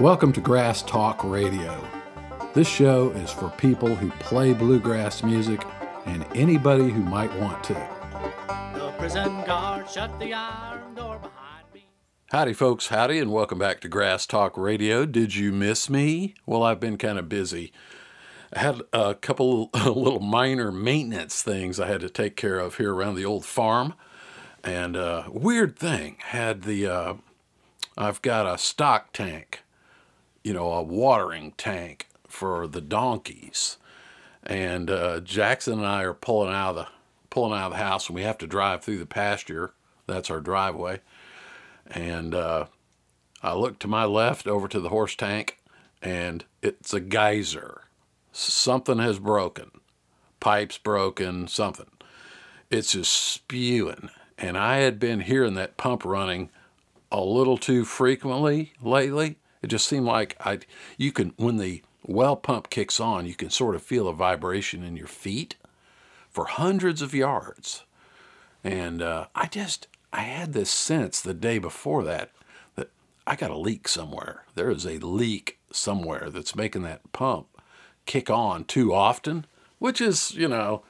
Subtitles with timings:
[0.00, 1.82] Welcome to Grass Talk Radio.
[2.52, 5.64] This show is for people who play bluegrass music
[6.04, 7.88] and anybody who might want to.
[8.74, 11.88] The prison guard shut the iron door behind me.
[12.30, 12.88] Howdy, folks.
[12.88, 15.06] Howdy, and welcome back to Grass Talk Radio.
[15.06, 16.34] Did you miss me?
[16.44, 17.72] Well, I've been kind of busy.
[18.52, 22.92] I had a couple little minor maintenance things I had to take care of here
[22.92, 23.94] around the old farm.
[24.62, 27.14] And uh, weird thing, had the uh,
[27.96, 29.62] I've got a stock tank,
[30.46, 33.78] you know, a watering tank for the donkeys.
[34.44, 36.86] And uh, Jackson and I are pulling out of the
[37.30, 39.72] pulling out of the house, and we have to drive through the pasture.
[40.06, 41.00] That's our driveway.
[41.88, 42.66] And uh,
[43.42, 45.58] I look to my left over to the horse tank,
[46.00, 47.82] and it's a geyser.
[48.30, 49.72] Something has broken,
[50.38, 51.90] pipes broken, something.
[52.70, 54.10] It's just spewing.
[54.38, 56.50] And I had been hearing that pump running
[57.10, 59.38] a little too frequently lately.
[59.62, 60.60] It just seemed like I,
[60.96, 64.82] you can, when the well pump kicks on, you can sort of feel a vibration
[64.82, 65.56] in your feet
[66.30, 67.84] for hundreds of yards.
[68.62, 72.30] And uh, I just, I had this sense the day before that
[72.74, 72.90] that
[73.26, 74.44] I got a leak somewhere.
[74.54, 77.46] There is a leak somewhere that's making that pump
[78.06, 79.46] kick on too often,
[79.78, 80.82] which is, you know,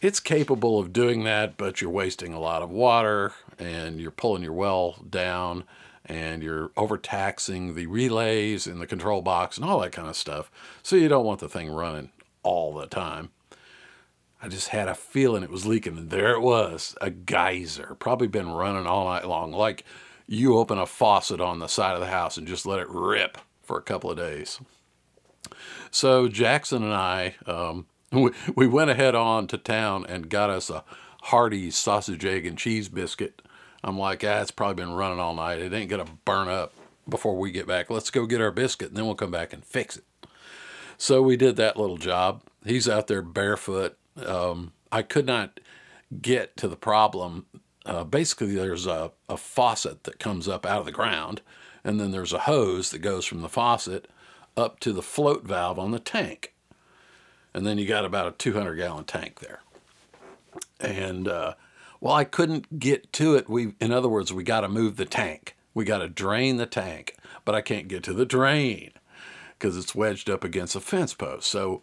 [0.00, 4.42] it's capable of doing that, but you're wasting a lot of water and you're pulling
[4.42, 5.64] your well down
[6.06, 10.50] and you're overtaxing the relays in the control box and all that kind of stuff.
[10.82, 12.10] So you don't want the thing running
[12.42, 13.30] all the time.
[14.42, 17.96] I just had a feeling it was leaking, and there it was a geyser.
[17.98, 19.84] Probably been running all night long, like
[20.26, 23.38] you open a faucet on the side of the house and just let it rip
[23.62, 24.60] for a couple of days.
[25.90, 30.68] So Jackson and I, um, we, we went ahead on to town and got us
[30.68, 30.84] a
[31.22, 33.40] hearty sausage, egg, and cheese biscuit.
[33.84, 35.60] I'm like, ah, it's probably been running all night.
[35.60, 36.72] It ain't gonna burn up
[37.08, 37.90] before we get back.
[37.90, 40.04] Let's go get our biscuit, and then we'll come back and fix it.
[40.96, 42.42] So we did that little job.
[42.64, 43.98] He's out there barefoot.
[44.24, 45.60] Um, I could not
[46.22, 47.44] get to the problem.
[47.84, 51.42] Uh, basically, there's a, a faucet that comes up out of the ground,
[51.84, 54.08] and then there's a hose that goes from the faucet
[54.56, 56.54] up to the float valve on the tank.
[57.52, 59.60] And then you got about a 200 gallon tank there.
[60.80, 61.54] And uh,
[62.04, 63.48] well, I couldn't get to it.
[63.48, 65.56] We, in other words, we got to move the tank.
[65.72, 67.16] We got to drain the tank,
[67.46, 68.90] but I can't get to the drain
[69.58, 71.50] because it's wedged up against a fence post.
[71.50, 71.82] So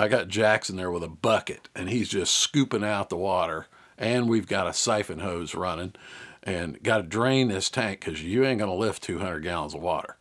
[0.00, 3.68] I got Jackson there with a bucket, and he's just scooping out the water.
[3.96, 5.94] And we've got a siphon hose running,
[6.42, 10.16] and got to drain this tank because you ain't gonna lift 200 gallons of water.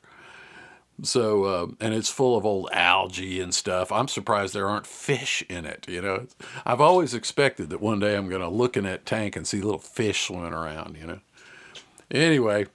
[1.04, 3.92] So, uh, and it's full of old algae and stuff.
[3.92, 5.86] I'm surprised there aren't fish in it.
[5.88, 6.28] You know,
[6.66, 9.62] I've always expected that one day I'm going to look in that tank and see
[9.62, 11.20] little fish swimming around, you know.
[12.12, 12.68] Anyway,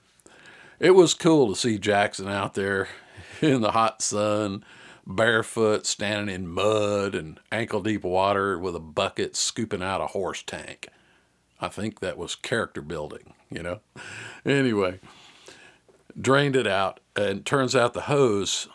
[0.79, 2.89] it was cool to see Jackson out there
[3.41, 4.65] in the hot sun,
[5.05, 10.43] barefoot, standing in mud and ankle deep water with a bucket scooping out a horse
[10.43, 10.89] tank.
[11.59, 13.79] I think that was character building, you know.
[14.45, 14.99] Anyway,
[16.19, 18.67] drained it out, and turns out the hose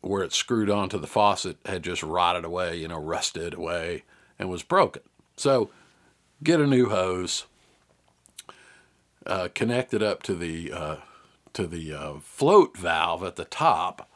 [0.00, 4.04] where it's screwed onto the faucet had just rotted away, you know, rusted away,
[4.38, 5.02] and was broken.
[5.36, 5.70] So,
[6.42, 7.46] get a new hose,
[9.26, 10.96] uh, connect it up to the uh,
[11.52, 14.08] to the uh, float valve at the top,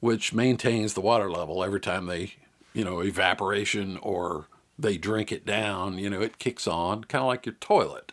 [0.00, 2.34] which maintains the water level every time they,
[2.72, 4.46] you know, evaporation or
[4.78, 5.98] they drink it down.
[5.98, 8.12] You know, it kicks on, kind of like your toilet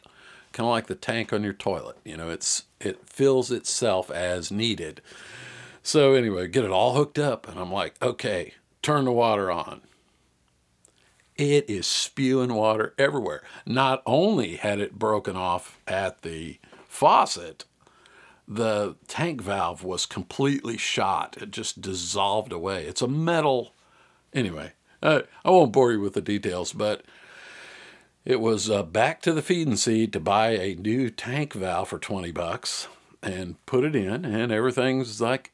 [0.53, 1.97] kind of like the tank on your toilet.
[2.05, 5.01] You know, it's it fills itself as needed.
[5.81, 9.81] So anyway, get it all hooked up, and I'm like, okay, turn the water on.
[11.35, 13.41] It is spewing water everywhere.
[13.65, 17.65] Not only had it broken off at the faucet,
[18.47, 21.35] the tank valve was completely shot.
[21.41, 22.85] It just dissolved away.
[22.85, 23.73] It's a metal.
[24.31, 27.03] Anyway, uh, I won't bore you with the details, but
[28.25, 31.99] it was uh, back to the feeding seed to buy a new tank valve for
[31.99, 32.87] 20 bucks
[33.21, 35.51] and put it in, and everything's like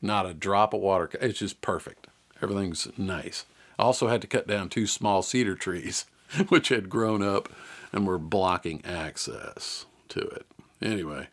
[0.00, 1.10] not a drop of water.
[1.20, 2.08] It's just perfect.
[2.42, 3.46] Everything's nice.
[3.78, 6.06] Also had to cut down two small cedar trees,
[6.48, 7.48] which had grown up
[7.92, 10.46] and were blocking access to it.
[10.80, 11.28] Anyway,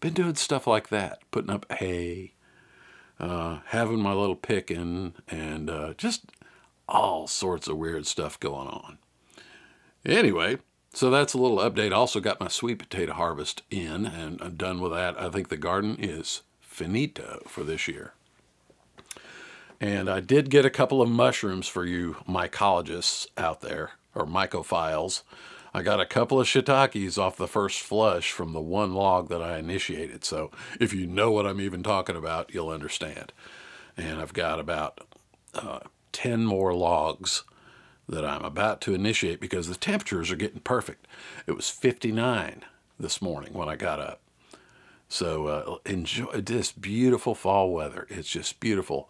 [0.00, 2.32] been doing stuff like that, putting up hay,
[3.18, 6.26] uh, having my little picking, and uh, just
[6.86, 8.98] all sorts of weird stuff going on.
[10.04, 10.58] Anyway,
[10.92, 11.94] so that's a little update.
[11.94, 15.20] Also got my sweet potato harvest in and I'm done with that.
[15.20, 18.12] I think the garden is finito for this year.
[19.80, 25.22] And I did get a couple of mushrooms for you mycologists out there, or mycophiles.
[25.74, 29.42] I got a couple of shiitakes off the first flush from the one log that
[29.42, 30.24] I initiated.
[30.24, 33.32] So if you know what I'm even talking about, you'll understand.
[33.96, 35.00] And I've got about
[35.52, 35.80] uh,
[36.12, 37.42] 10 more logs
[38.08, 41.06] that I'm about to initiate because the temperatures are getting perfect.
[41.46, 42.64] It was 59
[42.98, 44.20] this morning when I got up.
[45.08, 48.06] So uh, enjoy this beautiful fall weather.
[48.10, 49.08] It's just beautiful.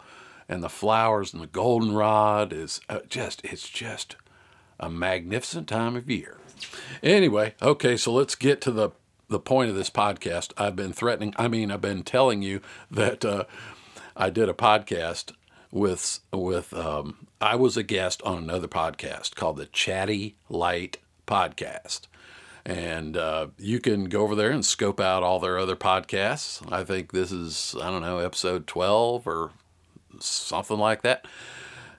[0.49, 4.17] And the flowers and the goldenrod is uh, just, it's just
[4.79, 6.39] a magnificent time of year.
[7.03, 8.91] Anyway, okay, so let's get to the,
[9.29, 10.53] the point of this podcast.
[10.57, 12.61] I've been threatening, I mean, I've been telling you
[12.91, 13.45] that uh,
[14.17, 15.33] I did a podcast
[15.75, 22.03] with with um, I was a guest on another podcast called the Chatty Light Podcast,
[22.65, 26.65] and uh, you can go over there and scope out all their other podcasts.
[26.73, 29.51] I think this is I don't know episode twelve or
[30.21, 31.27] something like that,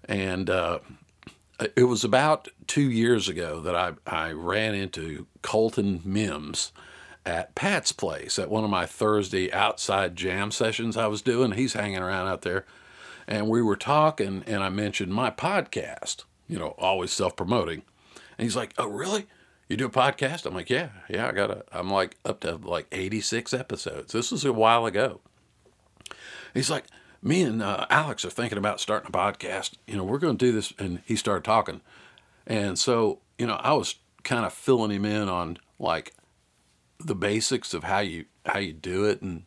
[0.06, 0.80] and uh,
[1.75, 6.72] it was about two years ago that I I ran into Colton Mims
[7.25, 11.51] at Pat's place at one of my Thursday outside jam sessions I was doing.
[11.51, 12.66] He's hanging around out there
[13.27, 17.83] and we were talking, and I mentioned my podcast, you know, always self promoting.
[18.38, 19.27] And he's like, Oh, really?
[19.68, 20.45] You do a podcast?
[20.45, 24.13] I'm like, Yeah, yeah, I got a, I'm like up to like 86 episodes.
[24.13, 25.22] This was a while ago.
[26.54, 26.86] He's like,
[27.22, 29.75] Me and uh, Alex are thinking about starting a podcast.
[29.88, 30.74] You know, we're going to do this.
[30.77, 31.81] And he started talking.
[32.45, 36.13] And so, you know, I was kind of filling him in on like
[37.00, 39.44] the basics of how you, how you do it and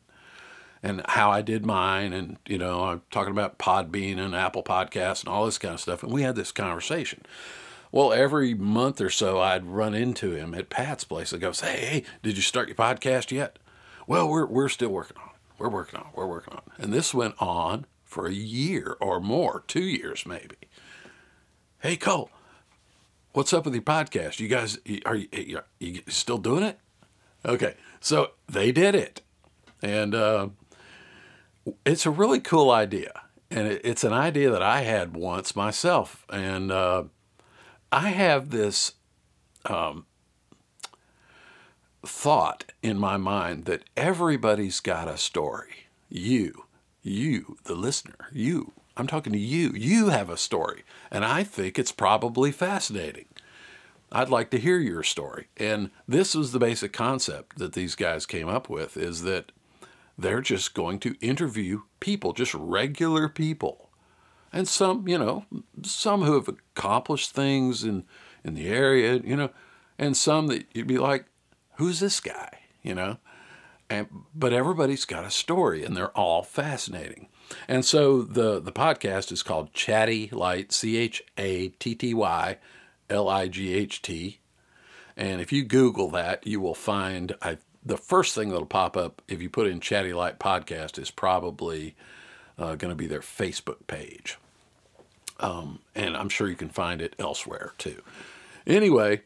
[0.82, 2.12] and how I did mine.
[2.12, 5.80] And, you know, I'm talking about Podbean and Apple Podcasts and all this kind of
[5.80, 6.02] stuff.
[6.02, 7.22] And we had this conversation.
[7.90, 11.78] Well, every month or so, I'd run into him at Pat's place and go, say,
[11.78, 13.58] hey, did you start your podcast yet?
[14.06, 15.58] Well, we're, we're still working on it.
[15.58, 16.12] We're working on it.
[16.14, 16.82] We're working on it.
[16.82, 20.56] And this went on for a year or more, two years maybe.
[21.80, 22.30] Hey, Cole,
[23.32, 24.40] what's up with your podcast?
[24.40, 26.78] You guys, are you, are you still doing it?
[27.44, 27.75] Okay.
[28.00, 29.22] So they did it.
[29.82, 30.48] And, uh,
[31.84, 33.22] it's a really cool idea.
[33.50, 36.26] And it's an idea that I had once myself.
[36.28, 37.05] And uh,
[37.90, 38.93] I have this
[39.64, 40.06] um,
[42.05, 45.87] thought in my mind that everybody's got a story.
[46.08, 46.64] You,
[47.02, 48.72] you, the listener, you.
[48.96, 49.70] I'm talking to you.
[49.75, 50.82] You have a story.
[51.11, 53.26] And I think it's probably fascinating.
[54.11, 55.49] I'd like to hear your story.
[55.56, 59.52] And this was the basic concept that these guys came up with is that
[60.19, 63.91] they're just going to interview people, just regular people.
[64.53, 65.44] And some, you know,
[65.82, 68.05] some who have accomplished things in,
[68.43, 69.50] in the area, you know,
[69.99, 71.26] and some that you'd be like,
[71.76, 73.19] who's this guy, you know?
[73.91, 77.29] And, but everybody's got a story and they're all fascinating.
[77.67, 82.59] And so the, the podcast is called Chatty Light, C H A T T Y
[83.09, 84.41] L I G H T.
[85.17, 89.22] And if you Google that, you will find, I the first thing that'll pop up
[89.28, 91.94] if you put in Chatty Light Podcast is probably
[92.58, 94.36] uh, going to be their Facebook page.
[95.40, 98.02] Um, and I'm sure you can find it elsewhere too.
[98.66, 99.22] Anyway,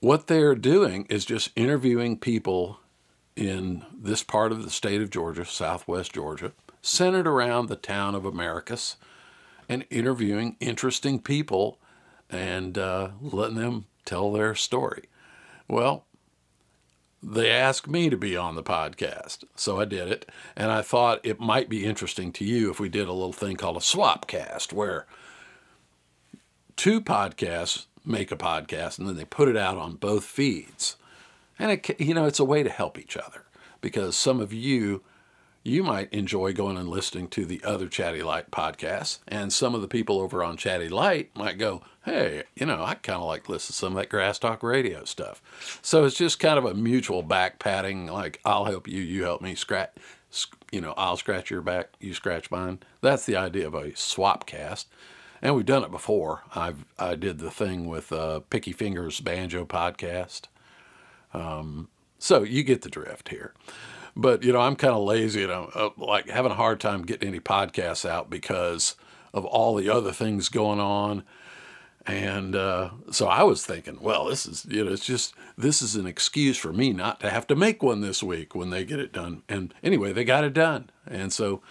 [0.00, 2.80] what they're doing is just interviewing people
[3.36, 6.52] in this part of the state of Georgia, southwest Georgia,
[6.82, 8.96] centered around the town of Americus,
[9.68, 11.78] and interviewing interesting people
[12.28, 15.04] and uh, letting them tell their story.
[15.68, 16.04] Well,
[17.22, 19.44] they asked me to be on the podcast.
[19.54, 20.26] So I did it.
[20.56, 23.56] And I thought it might be interesting to you if we did a little thing
[23.56, 25.06] called a swap cast, where
[26.76, 30.96] two podcasts make a podcast and then they put it out on both feeds.
[31.58, 33.44] And it, you know, it's a way to help each other
[33.82, 35.02] because some of you
[35.62, 39.18] you might enjoy going and listening to the other Chatty Light podcasts.
[39.28, 42.94] And some of the people over on Chatty Light might go, hey, you know, I
[42.94, 45.42] kind of like listen to some of that Grass Talk radio stuff.
[45.82, 49.42] So it's just kind of a mutual back patting, like, I'll help you, you help
[49.42, 49.90] me, scratch,
[50.72, 52.78] you know, I'll scratch your back, you scratch mine.
[53.02, 54.88] That's the idea of a swap cast.
[55.42, 56.42] And we've done it before.
[56.54, 60.42] I've I did the thing with uh, Picky Fingers Banjo podcast.
[61.32, 61.88] Um,
[62.18, 63.54] so you get the drift here.
[64.20, 67.06] But you know, I'm kind of lazy and I'm uh, like having a hard time
[67.06, 68.94] getting any podcasts out because
[69.32, 71.24] of all the other things going on.
[72.06, 75.96] And uh, so I was thinking, well, this is you know, it's just this is
[75.96, 79.00] an excuse for me not to have to make one this week when they get
[79.00, 79.42] it done.
[79.48, 81.62] And anyway, they got it done, and so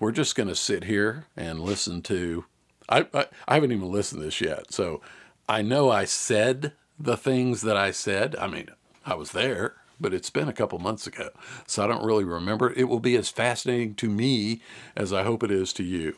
[0.00, 2.46] we're just going to sit here and listen to.
[2.88, 5.02] I, I I haven't even listened to this yet, so
[5.50, 8.36] I know I said the things that I said.
[8.36, 8.68] I mean,
[9.04, 11.30] I was there but it's been a couple months ago,
[11.66, 12.72] so I don't really remember.
[12.72, 14.60] It will be as fascinating to me
[14.96, 16.16] as I hope it is to you.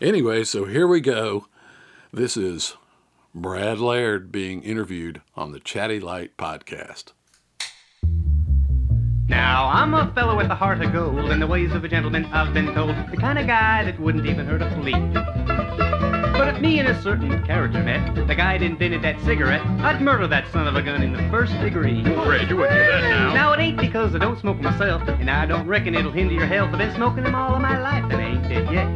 [0.00, 1.46] Anyway, so here we go.
[2.12, 2.76] This is
[3.34, 7.12] Brad Laird being interviewed on the Chatty Light podcast.
[9.28, 12.24] Now, I'm a fellow with a heart of gold, and the ways of a gentleman
[12.26, 12.96] I've been told.
[13.12, 15.89] The kind of guy that wouldn't even hurt a flea.
[16.60, 20.68] Me and a certain character met, the guy invented that cigarette, I'd murder that son
[20.68, 22.02] of a gun in the first degree.
[22.04, 23.32] Oh, Brad, you wouldn't do that now.
[23.32, 26.44] Now, it ain't because I don't smoke myself, and I don't reckon it'll hinder your
[26.44, 26.70] health.
[26.72, 28.94] I've been smoking them all of my life, and I ain't dead yet.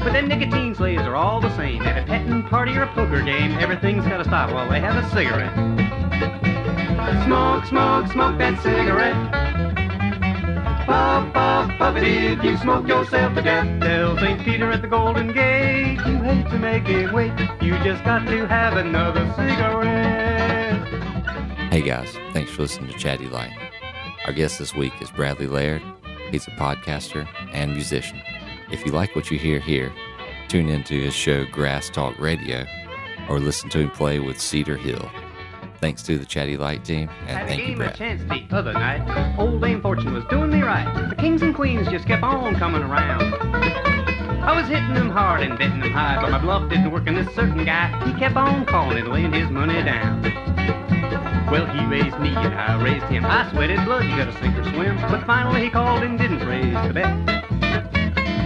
[0.00, 1.80] but them nicotine slaves are all the same.
[1.82, 5.08] At a petting party or a poker game, everything's gotta stop while they have a
[5.10, 5.54] cigarette.
[7.24, 9.81] Smoke, smoke, smoke that cigarette.
[10.86, 11.32] Puff,
[11.78, 13.80] puff it if you smoke yourself to death.
[13.80, 14.40] Tell St.
[14.42, 17.32] Peter at the Golden Gate, you hate to make him wait.
[17.60, 20.82] You just got to have another cigarette.
[21.72, 23.52] Hey guys, thanks for listening to Chatty Light.
[24.26, 25.82] Our guest this week is Bradley Laird.
[26.30, 28.20] He's a podcaster and musician.
[28.70, 29.92] If you like what you hear here,
[30.48, 32.66] tune into his show Grass Talk Radio
[33.28, 35.10] or listen to him play with Cedar Hill.
[35.80, 37.96] Thanks to the Chatty Light team and Had a thank you, Brad.
[40.72, 41.08] Right.
[41.10, 43.34] The kings and queens just kept on coming around.
[44.42, 47.16] I was hitting them hard and betting them high, but my bluff didn't work, and
[47.16, 50.22] this certain guy, he kept on calling and laying his money down.
[51.50, 53.26] Well, he raised me and I raised him.
[53.26, 54.96] I sweated blood, you gotta sink or swim.
[55.10, 57.12] But finally he called and didn't raise the bet.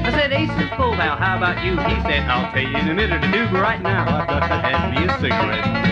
[0.05, 1.73] I said, Ace is full, how about you?
[1.73, 4.41] He said, I'll tell you in a minute or two, but right now I've got
[4.41, 5.87] to have me a cigarette.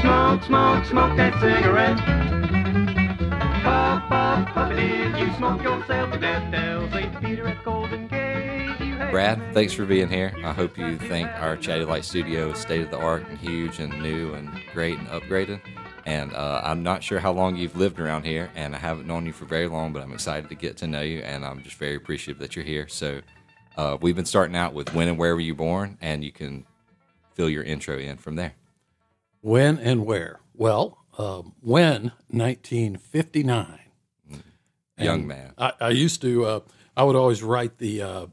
[0.00, 2.19] Smoke, smoke, smoke that cigarette.
[9.10, 10.32] Brad, thanks for being here.
[10.44, 13.80] I hope you think our Chatty Light studio is state of the art and huge
[13.80, 15.60] and new and great and upgraded.
[16.06, 19.26] And uh, I'm not sure how long you've lived around here, and I haven't known
[19.26, 21.76] you for very long, but I'm excited to get to know you, and I'm just
[21.76, 22.86] very appreciative that you're here.
[22.88, 23.20] So,
[23.76, 26.66] uh, we've been starting out with when and where were you born, and you can
[27.34, 28.54] fill your intro in from there.
[29.40, 30.40] When and where?
[30.54, 33.79] Well, um, when 1959.
[35.04, 35.54] Young man.
[35.58, 36.44] I, I used to.
[36.44, 36.60] Uh,
[36.96, 38.26] I would always write the uh,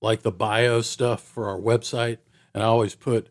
[0.00, 2.18] like the bio stuff for our website,
[2.52, 3.28] and I always put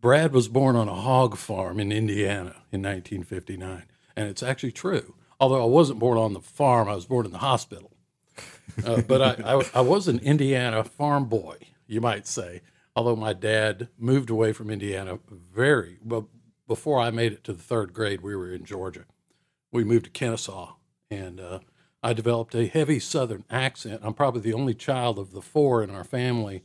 [0.00, 3.84] Brad was born on a hog farm in Indiana in 1959,
[4.16, 5.14] and it's actually true.
[5.38, 7.92] Although I wasn't born on the farm, I was born in the hospital.
[8.84, 11.56] Uh, but I, I, I was an Indiana farm boy,
[11.86, 12.62] you might say.
[12.96, 16.28] Although my dad moved away from Indiana very well
[16.66, 19.04] before I made it to the third grade, we were in Georgia.
[19.70, 20.74] We moved to Kennesaw,
[21.10, 21.60] and uh,
[22.02, 24.00] I developed a heavy Southern accent.
[24.04, 26.62] I'm probably the only child of the four in our family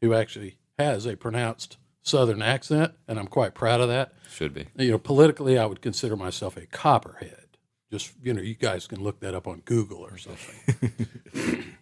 [0.00, 4.12] who actually has a pronounced Southern accent, and I'm quite proud of that.
[4.30, 4.66] Should be.
[4.76, 7.42] You know, politically, I would consider myself a copperhead.
[7.90, 11.06] Just you know, you guys can look that up on Google or something.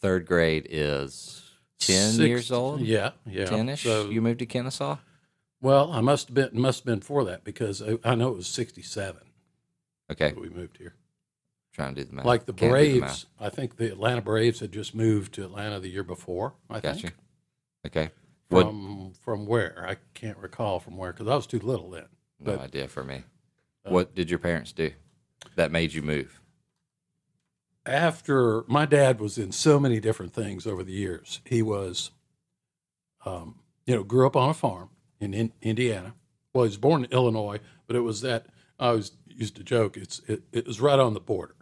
[0.00, 1.42] Third grade is
[1.80, 2.80] 10 Six- years old?
[2.80, 3.46] Yeah, yeah.
[3.46, 3.82] 10 ish?
[3.82, 4.98] So, you moved to Kennesaw?
[5.60, 8.36] well, I must have been must have been for that because I, I know it
[8.36, 9.20] was '67
[10.12, 10.30] Okay.
[10.30, 10.94] that we moved here.
[11.76, 12.24] Trying to do the math.
[12.24, 13.08] Like the Can't do the math.
[13.10, 16.54] Braves, I think the Atlanta Braves had just moved to Atlanta the year before.
[16.70, 17.00] I Gotcha.
[17.02, 17.14] think
[17.86, 18.10] Okay.
[18.48, 18.66] What?
[18.66, 22.06] from from where I can't recall from where because I was too little then.
[22.40, 23.24] No but- idea for me.
[23.84, 24.90] Uh, what did your parents do
[25.56, 26.40] that made you move?
[27.84, 31.40] after my dad was in so many different things over the years.
[31.44, 32.10] He was,
[33.24, 34.88] um, you know, grew up on a farm
[35.20, 36.14] in, in Indiana.
[36.52, 38.46] Well, he was born in Illinois, but it was that
[38.80, 39.96] I always used to joke.
[39.96, 41.54] It's it, it was right on the border,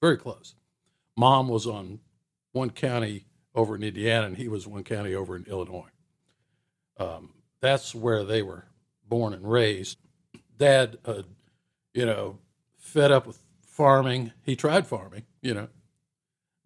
[0.00, 0.54] very close.
[1.16, 2.00] Mom was on
[2.52, 5.88] one county over in Indiana, and he was one county over in Illinois.
[6.98, 8.66] Um, that's where they were
[9.06, 9.98] born and raised.
[10.56, 11.22] Dad, uh,
[11.94, 12.38] you know,
[12.78, 14.32] fed up with farming.
[14.42, 15.68] He tried farming, you know,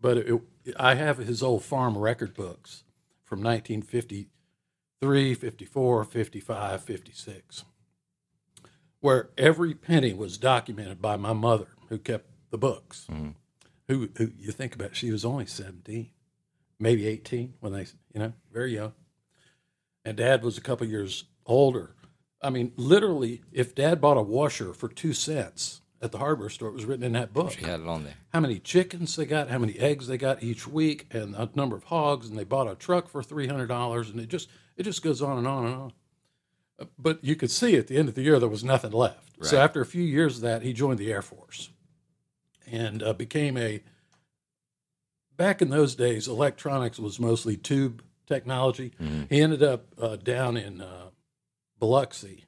[0.00, 0.40] but it,
[0.76, 2.84] I have his old farm record books
[3.24, 7.64] from 1953, 54, 55, 56,
[9.00, 13.06] where every penny was documented by my mother, who kept the books.
[13.10, 13.34] Mhm.
[13.88, 14.94] Who, who you think about?
[14.94, 16.10] She was only 17,
[16.78, 18.92] maybe 18 when they, you know, very young.
[20.04, 21.94] And dad was a couple years older.
[22.42, 26.68] I mean, literally, if dad bought a washer for two cents at the hardware store,
[26.68, 28.14] it was written in that book She had it on there.
[28.32, 31.76] how many chickens they got, how many eggs they got each week, and the number
[31.76, 34.84] of hogs, and they bought a truck for three hundred dollars, and it just it
[34.84, 35.92] just goes on and on and on.
[36.98, 39.34] But you could see at the end of the year there was nothing left.
[39.42, 41.68] So after a few years of that, he joined the Air Force,
[42.70, 43.82] and uh, became a.
[45.36, 48.92] Back in those days, electronics was mostly tube technology.
[49.00, 49.30] Mhm.
[49.30, 51.10] He ended up uh, down in uh,
[51.78, 52.44] Biloxi,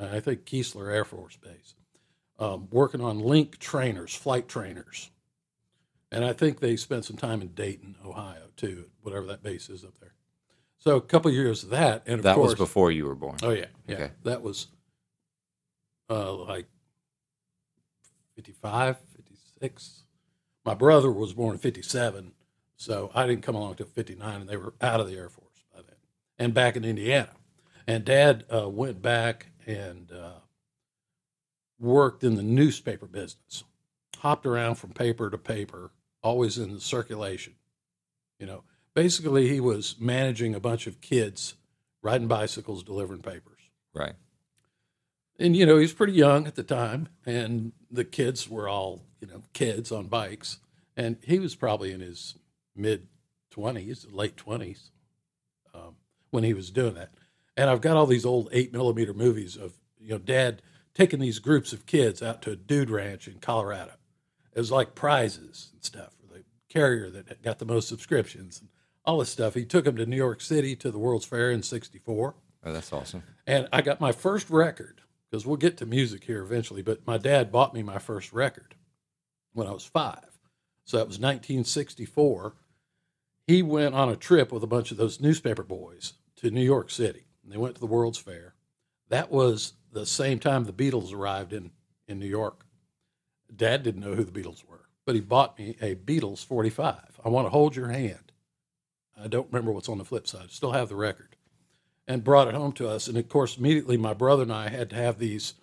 [0.00, 1.74] uh, I think Keesler Air Force Base,
[2.38, 5.10] um, working on link trainers, flight trainers.
[6.10, 9.84] And I think they spent some time in Dayton, Ohio, too, whatever that base is
[9.84, 10.14] up there.
[10.78, 13.36] So a couple years of that, and of That course, was before you were born.
[13.42, 13.94] Oh yeah, yeah.
[13.94, 14.10] Okay.
[14.24, 14.66] That was
[16.10, 16.66] uh, like
[18.36, 18.96] 55,
[19.62, 20.02] 56.
[20.64, 22.32] My brother was born in 57,
[22.76, 25.64] so I didn't come along till 59, and they were out of the Air Force
[25.72, 25.96] by then,
[26.38, 27.30] and back in Indiana.
[27.86, 30.40] And Dad uh, went back and uh,
[31.78, 33.64] worked in the newspaper business,
[34.18, 35.90] hopped around from paper to paper,
[36.22, 37.54] always in the circulation.
[38.38, 38.64] You know,
[38.94, 41.54] basically, he was managing a bunch of kids
[42.02, 43.60] riding bicycles, delivering papers.
[43.94, 44.14] Right.
[45.38, 49.02] And, you know, he was pretty young at the time, and the kids were all,
[49.20, 50.58] you know, kids on bikes.
[50.96, 52.36] And he was probably in his
[52.76, 53.08] mid
[53.54, 54.90] 20s, late 20s
[55.74, 55.96] um,
[56.30, 57.10] when he was doing that.
[57.56, 60.62] And I've got all these old eight millimeter movies of, you know, dad
[60.94, 63.92] taking these groups of kids out to a dude ranch in Colorado.
[64.54, 68.68] It was like prizes and stuff for the carrier that got the most subscriptions and
[69.04, 69.54] all this stuff.
[69.54, 72.34] He took them to New York City to the World's Fair in 64.
[72.64, 73.22] Oh, that's awesome.
[73.46, 75.00] And I got my first record
[75.32, 76.82] because we'll get to music here eventually.
[76.82, 78.74] But my dad bought me my first record
[79.54, 80.38] when I was five.
[80.84, 82.54] So that was 1964.
[83.46, 86.90] He went on a trip with a bunch of those newspaper boys to New York
[86.90, 87.24] City.
[87.42, 88.54] And they went to the World's Fair.
[89.08, 91.70] That was the same time the Beatles arrived in,
[92.06, 92.66] in New York.
[93.54, 97.20] Dad didn't know who the Beatles were, but he bought me a Beatles 45.
[97.24, 98.32] I want to hold your hand.
[99.18, 100.50] I don't remember what's on the flip side.
[100.50, 101.31] Still have the record
[102.06, 103.08] and brought it home to us.
[103.08, 105.54] And of course, immediately my brother and I had to have these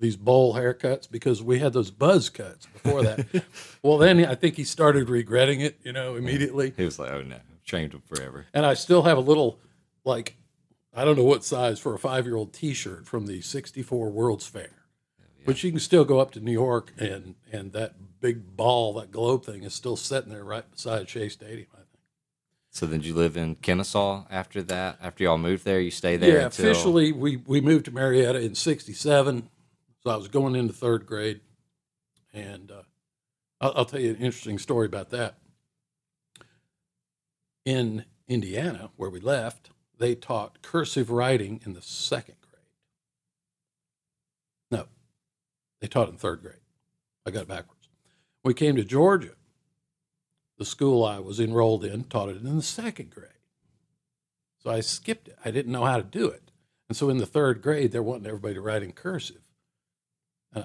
[0.00, 3.44] these bowl haircuts because we had those buzz cuts before that.
[3.82, 6.72] well, then I think he started regretting it, you know, immediately.
[6.76, 9.58] He was like, "Oh no, I've trained him forever." And I still have a little,
[10.04, 10.36] like,
[10.94, 14.46] I don't know what size for a five year old T-shirt from the '64 World's
[14.46, 14.70] Fair,
[15.44, 19.10] but you can still go up to New York and and that big ball, that
[19.10, 21.66] globe thing, is still sitting there right beside Shea Stadium.
[22.78, 24.98] So then, did you live in Kennesaw after that?
[25.02, 28.38] After y'all moved there, you stay there yeah, until officially we we moved to Marietta
[28.38, 29.48] in '67,
[30.00, 31.40] so I was going into third grade,
[32.32, 32.82] and uh,
[33.60, 35.38] I'll, I'll tell you an interesting story about that.
[37.64, 42.62] In Indiana, where we left, they taught cursive writing in the second grade.
[44.70, 44.86] No,
[45.80, 46.60] they taught in third grade.
[47.26, 47.88] I got it backwards.
[48.44, 49.32] We came to Georgia.
[50.58, 53.30] The school I was enrolled in taught it in the second grade.
[54.58, 55.38] So I skipped it.
[55.44, 56.50] I didn't know how to do it.
[56.88, 59.42] And so in the third grade, they're wanting everybody to write in cursive.
[60.54, 60.64] Uh,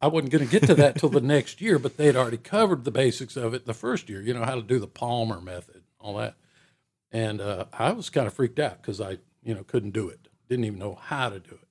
[0.00, 2.84] I wasn't going to get to that till the next year, but they'd already covered
[2.84, 5.82] the basics of it the first year, you know, how to do the Palmer method,
[5.98, 6.34] all that.
[7.10, 10.28] And uh, I was kind of freaked out because I, you know, couldn't do it,
[10.48, 11.68] didn't even know how to do it.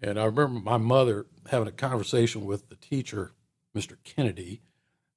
[0.00, 3.32] And I remember my mother having a conversation with the teacher,
[3.76, 3.96] Mr.
[4.04, 4.60] Kennedy,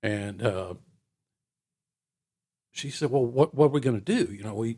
[0.04, 0.74] and uh,
[2.72, 4.32] she said, "Well, what what are we going to do?
[4.34, 4.78] You know, we."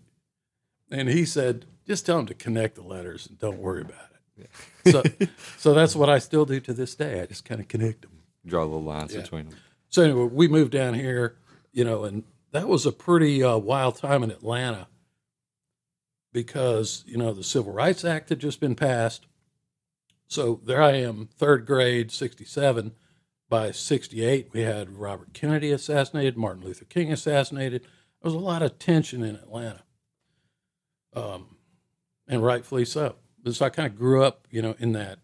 [0.91, 4.49] And he said, "Just tell them to connect the letters and don't worry about it."
[4.91, 5.03] so,
[5.57, 7.21] so that's what I still do to this day.
[7.21, 8.11] I just kind of connect them.
[8.45, 9.21] draw little lines Yeah.
[9.21, 9.57] between them.
[9.89, 11.35] So anyway, we moved down here,
[11.71, 14.87] you know, and that was a pretty uh, wild time in Atlanta
[16.31, 19.27] because you know the Civil Rights Act had just been passed.
[20.27, 22.93] So there I am, third grade, '67.
[23.53, 27.83] By '68, we had Robert Kennedy assassinated, Martin Luther King assassinated.
[27.83, 27.89] There
[28.23, 29.83] was a lot of tension in Atlanta,
[31.15, 31.57] um,
[32.27, 33.17] and rightfully so.
[33.51, 35.19] So I kind of grew up, you know, in that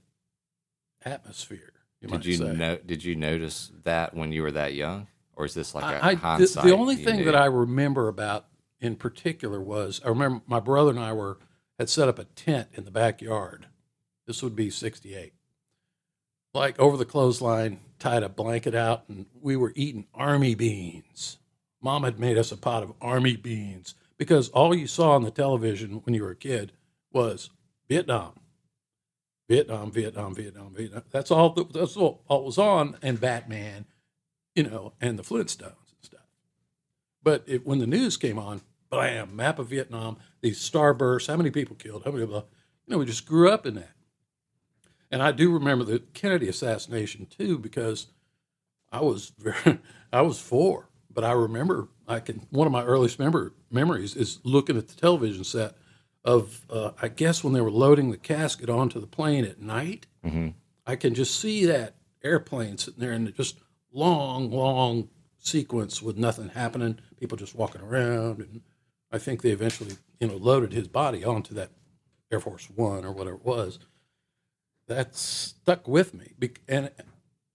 [1.04, 1.74] atmosphere.
[2.02, 2.54] You Did you say.
[2.54, 2.78] know?
[2.78, 6.10] Did you notice that when you were that young, or is this like a I,
[6.10, 6.66] I- the, hindsight?
[6.66, 7.26] the only thing knew?
[7.26, 8.46] that I remember about
[8.80, 11.40] in particular was I remember my brother and I were
[11.80, 13.66] had set up a tent in the backyard.
[14.28, 15.34] This would be '68.
[16.54, 21.38] Like over the clothesline, tied a blanket out, and we were eating army beans.
[21.82, 25.32] Mom had made us a pot of army beans because all you saw on the
[25.32, 26.72] television when you were a kid
[27.14, 27.52] was
[27.88, 28.34] Vietnam,
[29.48, 31.04] Vietnam, Vietnam, Vietnam, Vietnam.
[31.12, 31.52] That's all.
[31.54, 33.86] that- That's all, all was on, and Batman,
[34.56, 36.28] you know, and the Flintstones and stuff.
[37.24, 41.52] But it, when the news came on, bam, map of Vietnam, these starbursts, how many
[41.52, 42.40] people killed, how many, blah,
[42.86, 43.92] you know, we just grew up in that.
[45.12, 48.08] And I do remember the Kennedy assassination too, because
[48.92, 49.80] I was very,
[50.14, 54.40] I was four, but I remember I can one of my earliest member memories is
[54.44, 55.76] looking at the television set
[56.26, 60.06] of uh, I guess when they were loading the casket onto the plane at night.
[60.26, 60.54] Mhm.
[60.86, 63.58] I can just see that airplane sitting there and just
[63.92, 68.62] long, long sequence with nothing happening, people just walking around, and
[69.12, 71.72] I think they eventually, you know, loaded his body onto that
[72.32, 73.80] Air Force One or whatever it was.
[74.90, 76.34] That stuck with me,
[76.68, 76.90] and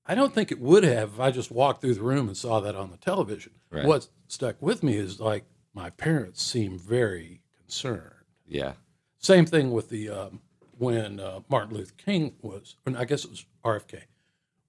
[0.07, 2.61] I don't think it would have if I just walked through the room and saw
[2.61, 3.53] that on the television.
[3.70, 3.85] Right.
[3.85, 5.44] What stuck with me is like
[5.75, 8.12] my parents seemed very concerned.
[8.47, 8.75] Yeah.
[9.18, 10.40] Same thing with the um,
[10.79, 14.03] when uh, Martin Luther King was, and I guess it was RFK,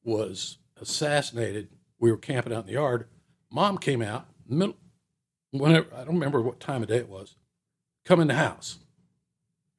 [0.04, 1.70] was assassinated.
[2.00, 3.08] We were camping out in the yard.
[3.52, 4.76] Mom came out middle,
[5.52, 7.36] whenever I don't remember what time of day it was.
[8.06, 8.80] Come in the house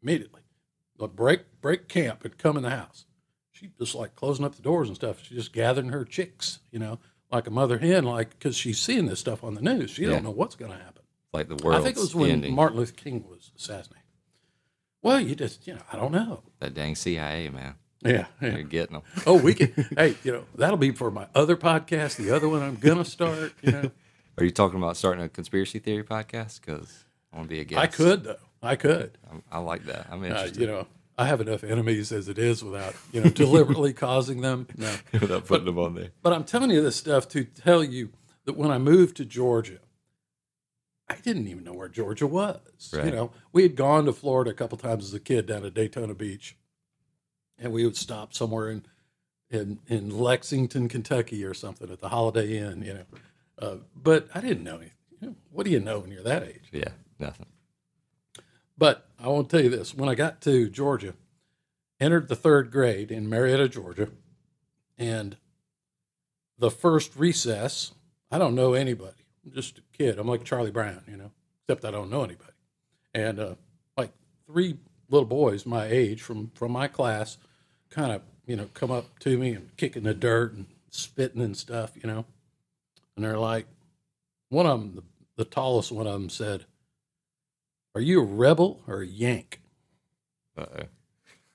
[0.02, 0.42] immediately.
[0.98, 3.06] Like break break camp and come in the house.
[3.50, 5.20] She just like closing up the doors and stuff.
[5.24, 7.00] She just gathering her chicks, you know,
[7.32, 9.90] like a mother hen, like because she's seeing this stuff on the news.
[9.90, 10.10] She Yeah.
[10.10, 11.02] don't know what's going to happen.
[11.32, 11.80] Like the world.
[11.80, 12.54] I think it was when ending.
[12.54, 14.04] Martin Luther King was assassinated.
[15.02, 16.42] Well, you just, you know, I don't know.
[16.60, 17.74] that dang CIA, man.
[18.04, 18.12] Yeah.
[18.12, 18.26] yeah.
[18.50, 19.02] They're getting them.
[19.26, 19.72] Oh, we can.
[19.96, 23.52] hey, you know, that'll be for my other podcast, the other one I'm gonna start.
[23.62, 23.90] You know,
[24.38, 26.60] Are you talking about starting a conspiracy theory podcast?
[26.60, 27.80] Because I want to be a guest.
[27.82, 28.36] I could though.
[28.62, 29.18] I could.
[29.30, 30.06] I'm, I like that.
[30.10, 30.60] I'm Uh, interested.
[30.60, 30.86] you know,
[31.18, 34.66] I have enough enemies as it is without you know deliberately causing them.
[34.76, 36.10] No, Without putting them on there.
[36.22, 38.10] but I'm telling you this stuff to tell you
[38.44, 39.78] that when I moved to Georgia,
[41.08, 42.90] I didn't even know where Georgia was.
[42.92, 45.72] You know, we had gone to Florida a couple times as a kid down at
[45.74, 46.56] Daytona Beach,
[47.58, 48.84] and we would stop somewhere in
[49.50, 52.82] in in Lexington, Kentucky, or something at the Holiday Inn.
[52.82, 53.04] You know,
[53.58, 54.92] uh, but I didn't know anything.
[55.20, 56.68] You know, what do you know when you're that age?
[56.72, 57.46] Yeah, nothing.
[58.76, 61.14] But I want to tell you this: when I got to Georgia,
[62.00, 64.08] entered the third grade in Marietta, Georgia,
[64.98, 65.36] and
[66.58, 67.92] the first recess,
[68.30, 69.24] I don't know anybody.
[69.44, 70.18] I'm just a kid.
[70.18, 71.30] I'm like Charlie Brown, you know,
[71.62, 72.52] except I don't know anybody.
[73.14, 73.54] And uh,
[73.96, 74.12] like
[74.46, 74.76] three
[75.08, 77.38] little boys my age from from my class,
[77.90, 81.56] kind of you know come up to me and kicking the dirt and spitting and
[81.56, 82.24] stuff, you know.
[83.14, 83.66] And they're like,
[84.50, 86.66] one of them, the, the tallest one of them said,
[87.96, 89.60] "Are you a rebel or a Yank?"
[90.56, 90.66] Uh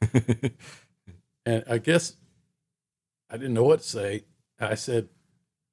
[0.04, 0.49] oh.
[1.45, 2.15] And I guess
[3.30, 4.25] I didn't know what to say.
[4.60, 5.10] I said,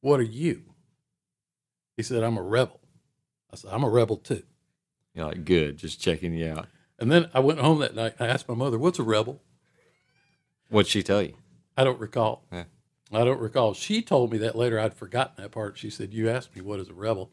[0.01, 0.63] What are you?
[1.97, 2.81] He said, I'm a rebel.
[3.53, 4.43] I said, I'm a rebel too.
[5.15, 6.67] You're like, good, just checking you out.
[6.99, 8.15] And then I went home that night.
[8.21, 9.43] I asked my mother, What's a rebel?
[10.71, 11.35] What'd she tell you?
[11.77, 12.45] I don't recall.
[12.53, 12.65] Yeah.
[13.13, 13.73] I don't recall.
[13.73, 14.79] She told me that later.
[14.79, 15.79] I'd forgotten that part.
[15.79, 17.31] She said, You asked me what is a rebel.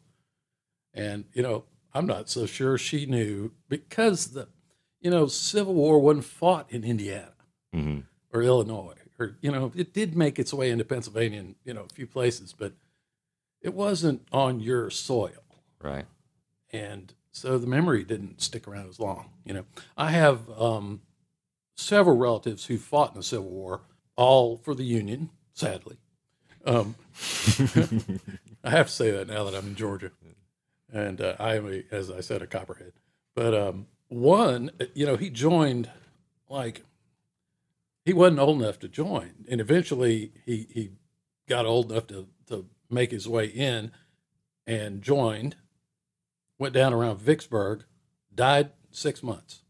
[0.93, 4.49] And, you know, I'm not so sure she knew because the,
[5.01, 7.34] you know, Civil War wasn't fought in Indiana.
[7.73, 7.99] hmm
[8.34, 11.84] or Illinois, or you know, it did make its way into Pennsylvania and you know
[11.89, 12.73] a few places, but
[13.62, 15.41] it wasn't on your soil,
[15.81, 16.05] Right.
[16.73, 19.29] and so the memory didn't stick around as long.
[19.45, 19.65] You know,
[19.97, 21.01] I have um,
[21.77, 23.81] several relatives who fought in the Civil War,
[24.17, 25.95] all for the Union, sadly.
[26.65, 26.95] Um,
[28.65, 30.12] I have to say that now that I'm in Georgia,
[30.91, 32.93] and uh, I am, a, as I said, a copperhead.
[33.36, 35.89] But um, one, you know, he joined
[36.50, 36.84] like
[38.06, 40.91] he wasn't old enough to join, and eventually he he
[41.48, 43.91] got old enough to to make his way in
[44.67, 45.56] and joined.
[46.58, 47.84] Went down around Vicksburg,
[48.34, 49.63] died six months.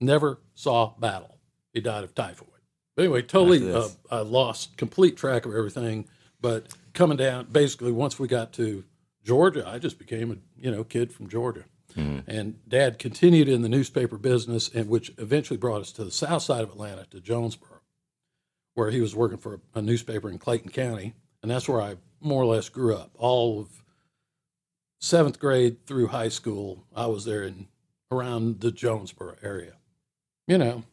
[0.00, 1.38] Never saw battle.
[1.72, 2.48] He died of typhoid.
[2.96, 3.88] But anyway, totally uh.
[4.10, 6.08] I lost complete track of everything.
[6.40, 8.84] But coming down, basically, once we got to
[9.24, 11.64] Georgia, I just became a you know kid from Georgia.
[11.94, 12.24] Mhm.
[12.26, 16.42] And Dad continued in the newspaper business, and which eventually brought us to the south
[16.42, 17.80] side of Atlanta, to Jonesboro,
[18.74, 21.96] where he was working for a, a newspaper in Clayton County, and that's where I
[22.20, 23.10] more or less grew up.
[23.18, 23.82] All of
[25.00, 27.68] seventh grade through high school, I was there in
[28.10, 29.74] around the Jonesboro area.
[30.46, 30.84] You know,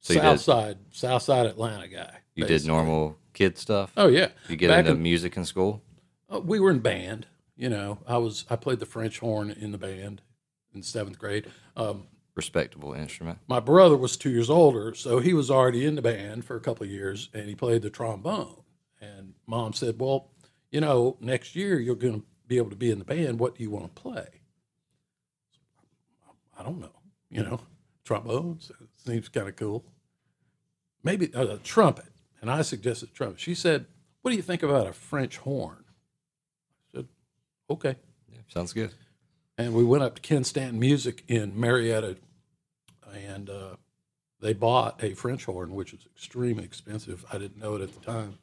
[0.00, 2.18] So south did- side, south side Atlanta guy.
[2.34, 3.92] You did normal kid stuff.
[3.96, 5.82] Oh yeah, You get back into in- music in school.
[6.32, 7.26] uh, we were in band.
[7.56, 10.22] You know, I was I played the French horn in the band
[10.74, 11.50] in seventh grade.
[11.76, 13.38] Um, Respectable instrument.
[13.46, 16.60] my brother was two years older, so he was already in the band for a
[16.60, 18.62] couple of years, and he played the trombone.
[19.00, 20.32] And mom said, "Well,
[20.72, 23.38] you know, next year you're going to be able to be in the band.
[23.38, 24.40] What do you want to play?"
[26.58, 26.90] I don't know.
[27.30, 27.60] You know,
[28.04, 28.74] trombone so
[29.06, 29.84] seems kind of cool.
[31.04, 33.38] Maybe uh, a trumpet, and I suggested trumpet.
[33.38, 33.86] She said,
[34.22, 35.83] "What do you think about a French horn?"
[37.70, 37.96] "Okay."
[38.32, 38.90] Yeah, sounds good.
[39.56, 42.16] and we went up to Ken Stanton Music in Marietta,
[43.12, 43.76] and uh,
[44.40, 47.24] they bought a French horn, which was extremely expensive.
[47.32, 48.38] I didn't know it at the time,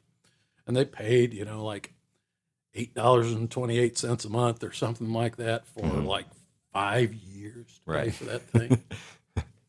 [0.66, 1.92] and they paid, you know, like
[2.74, 6.06] eight dollars and twenty eight cents a month or something like that for Mhm.
[6.06, 6.26] like
[6.72, 8.14] five years to pay Right.
[8.14, 8.82] for that thing.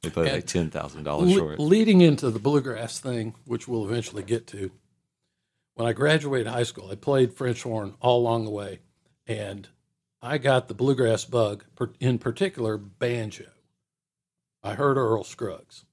[0.01, 1.59] They put like ten thousand dollars Le- short.
[1.61, 4.69] leading into the bluegrass thing, which we'll eventually get to.
[5.75, 8.79] When I graduated high school, I played French horn all along the way,
[9.27, 9.67] and
[10.21, 11.65] I got the bluegrass bug,
[11.99, 13.45] in particular banjo.
[14.63, 15.83] I heard Earl Scruggs,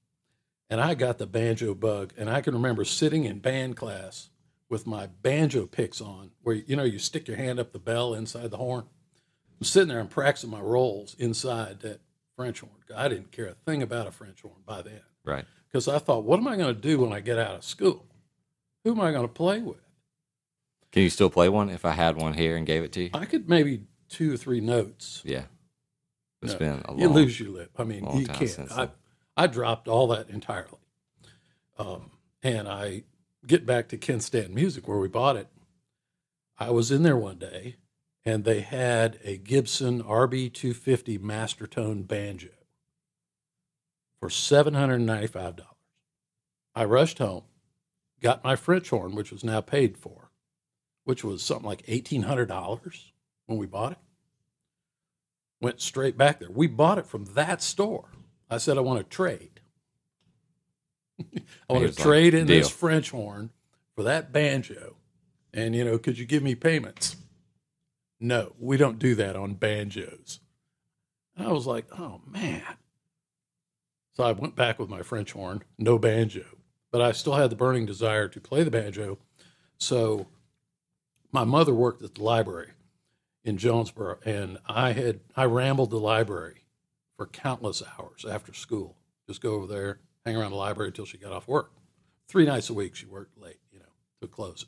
[0.69, 2.13] and I got the banjo bug.
[2.17, 4.29] And I can remember sitting in band class
[4.69, 8.13] with my banjo picks on, where you know you stick your hand up the bell
[8.13, 8.85] inside the horn,
[9.59, 11.99] I'm sitting there and practicing my rolls inside that
[12.37, 12.71] French horn.
[12.95, 15.45] I didn't care a thing about a French horn by then Right.
[15.67, 18.05] because I thought, what am I going to do when I get out of school?
[18.85, 19.81] Who am I going to play with?
[20.91, 23.09] Can you still play one if I had one here and gave it to you?
[23.13, 25.21] I could maybe two or three notes.
[25.23, 25.43] Yeah.
[26.41, 27.71] It's No, been a long you lose your lip.
[27.77, 28.71] I mean, you can't.
[28.71, 28.89] I.
[29.37, 30.77] I dropped all that entirely.
[31.79, 32.11] Um,
[32.43, 33.03] and I
[33.47, 35.47] get back to Ken Stanton Music where we bought it.
[36.59, 37.77] I was in there one day
[38.25, 42.49] and they had a Gibson RB250 Master Tone banjo
[44.19, 45.61] for $795.
[46.75, 47.43] I rushed home,
[48.21, 50.20] got my French horn, which was now paid for,
[51.03, 53.11] which was something like $1,800
[53.47, 53.97] when we bought it
[55.61, 56.49] went straight back there.
[56.51, 58.09] We bought it from that store.
[58.49, 59.61] I said, I want to trade.
[61.21, 63.51] I want to like, trade in this French horn
[63.95, 64.97] for that banjo.
[65.53, 67.15] And, you know, could you give me payments?
[68.19, 70.39] No, we don't do that on banjos.
[71.37, 72.63] And I was like, oh, man.
[74.13, 76.45] So I went back with my French horn, no banjo.
[76.91, 79.19] But I still had the burning desire to play the banjo.
[79.77, 80.27] So
[81.31, 82.71] my mother worked at the library
[83.43, 86.65] in Jonesboro, and I had I rambled the library
[87.17, 88.97] for countless hours after school.
[89.27, 91.71] Just go over there, hang around the library until she got off work.
[92.27, 93.85] Three nights a week she worked late, you know,
[94.21, 94.65] to close.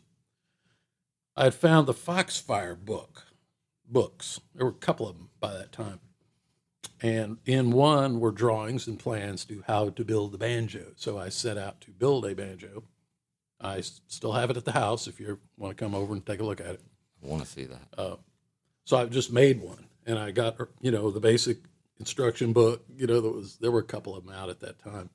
[1.35, 3.23] I had found the Foxfire book,
[3.87, 4.39] books.
[4.53, 5.99] There were a couple of them by that time,
[7.01, 10.93] and in one were drawings and plans to how to build the banjo.
[10.95, 12.83] So I set out to build a banjo.
[13.63, 16.25] I s- still have it at the house if you want to come over and
[16.25, 16.81] take a look at it.
[17.23, 17.87] I want to see that.
[17.97, 18.15] Uh,
[18.85, 21.59] so I just made one, and I got you know the basic
[21.99, 22.83] instruction book.
[22.95, 25.09] You know, there was there were a couple of them out at that time,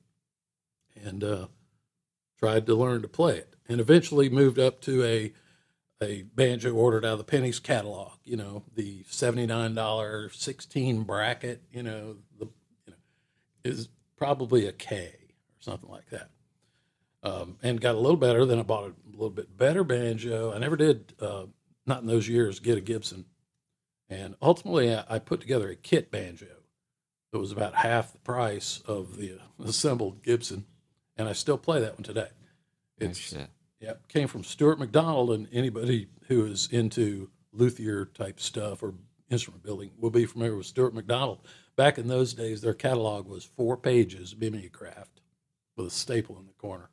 [1.03, 1.47] and uh,
[2.39, 5.33] tried to learn to play it, and eventually moved up to a
[6.01, 8.13] a banjo ordered out of the Penney's catalog.
[8.23, 11.61] You know, the seventy nine dollar sixteen bracket.
[11.71, 12.45] You know, the
[12.87, 12.93] you know
[13.63, 16.29] is probably a K or something like that.
[17.21, 18.45] Um, and got a little better.
[18.45, 20.53] Then I bought a little bit better banjo.
[20.53, 21.47] I never did, uh,
[21.85, 23.25] not in those years, get a Gibson.
[24.09, 26.47] And ultimately, I, I put together a kit banjo
[27.31, 30.65] that was about half the price of the assembled Gibson,
[31.17, 32.29] and I still play that one today.
[32.97, 33.35] It's
[33.79, 38.93] yeah, came from Stewart-MacDonald, and anybody who is into luthier type stuff or
[39.29, 41.39] instrument building will be familiar with Stewart-MacDonald.
[41.75, 45.21] Back in those days, their catalog was four pages mimeographed
[45.77, 46.89] with a staple in the corner,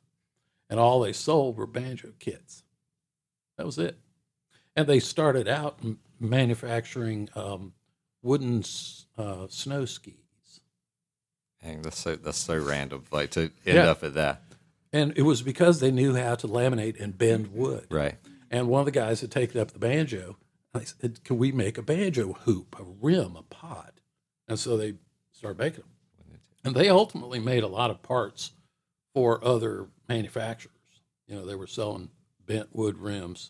[0.69, 2.63] and all they sold were banjo kits.
[3.57, 3.97] That was it.
[4.75, 5.79] And they started out
[6.19, 7.73] manufacturing um,
[8.21, 8.63] wooden
[9.17, 10.13] uh, snow skis.
[11.63, 13.03] Dang, that's so that's so random.
[13.11, 13.89] Like to end Yeah.
[13.89, 14.43] up at that.
[14.93, 17.87] And it was because they knew how to laminate and bend wood.
[17.89, 18.15] Right.
[18.49, 20.37] And one of the guys had taken up the banjo.
[20.73, 23.99] And I said, Can we make a banjo hoop, a rim, a pot?"
[24.47, 24.93] And so they
[25.31, 26.39] started making them.
[26.63, 28.51] And they ultimately made a lot of parts
[29.17, 30.73] for other manufacturers.
[31.25, 32.09] You know, they were selling
[32.45, 33.49] bent wood rims.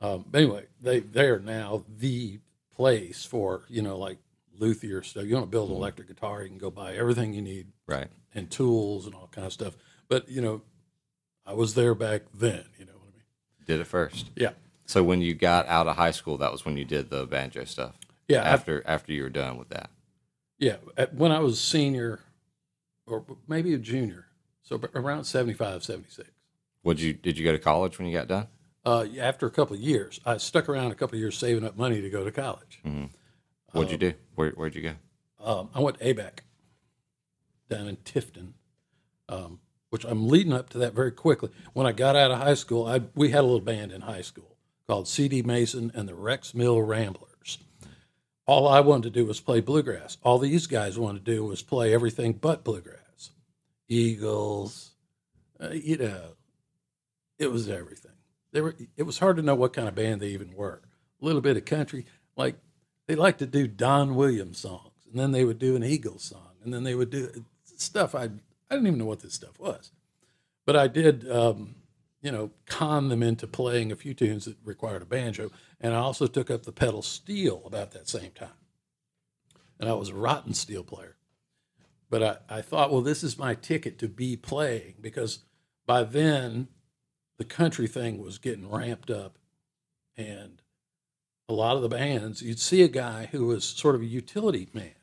[0.00, 2.40] Um, anyway, they they are now the
[2.74, 4.18] place for you know like
[4.58, 5.22] luthier stuff.
[5.24, 8.08] You want to build an electric guitar, you can go buy everything you need Right.
[8.34, 9.76] and tools and all kind of stuff.
[10.08, 10.62] But you know,
[11.46, 12.64] I was there back then.
[12.76, 13.22] You know what I mean?
[13.66, 14.30] Did it first.
[14.34, 14.50] Yeah,
[14.84, 17.62] So when you got out of high school, that was when you did the banjo
[17.66, 17.94] stuff.
[18.26, 18.38] yeah.
[18.42, 19.90] After, After after you were done with that.
[20.58, 20.78] yeah,
[21.12, 22.18] when I was senior,
[23.06, 24.25] or maybe a junior,
[24.66, 26.28] so around 75, 76.
[26.84, 28.48] Would you did you go to college when you got done?
[28.84, 31.76] Uh, after a couple of years, I stuck around a couple of years saving up
[31.76, 32.80] money to go to college.
[33.72, 34.12] What'd Uh, you do?
[34.34, 34.94] Where where'd you go?
[35.42, 36.40] Um, I went to ABAC
[37.68, 38.52] down in Tifton,
[39.28, 39.58] um,
[39.90, 41.50] which I'm leading up to that very quickly.
[41.72, 44.22] When I got out of high school, I, we had a little band in high
[44.22, 45.42] school called C.D.
[45.42, 47.58] Mason and the Rex Mill Ramblers.
[48.46, 50.18] All I wanted to do was play bluegrass.
[50.22, 53.00] All these guys wanted to do was play everything but bluegrass.
[53.88, 54.92] Eagles,
[55.60, 56.36] uh, you know,
[57.38, 58.12] it was everything.
[58.52, 58.74] They were.
[58.96, 60.80] It was hard to know what kind of band they even were.
[61.20, 62.56] A little bit of country, like
[63.06, 66.52] they like to do Don Williams songs, and then they would do an Eagles song,
[66.64, 67.44] and then they would do
[67.76, 68.28] stuff I I
[68.70, 69.92] didn't even know what this stuff was,
[70.64, 71.76] but I did, um,
[72.20, 75.98] you know, con them into playing a few tunes that required a banjo, and I
[75.98, 78.48] also took up the pedal steel about that same time,
[79.78, 81.16] and I was a rotten steel player,
[82.08, 85.40] but I, I thought, well, this is my ticket to be playing because
[85.86, 86.68] by then
[87.38, 89.38] the country thing was getting ramped up,
[90.16, 90.62] and
[91.48, 94.68] a lot of the bands, you'd see a guy who was sort of a utility
[94.72, 94.94] man.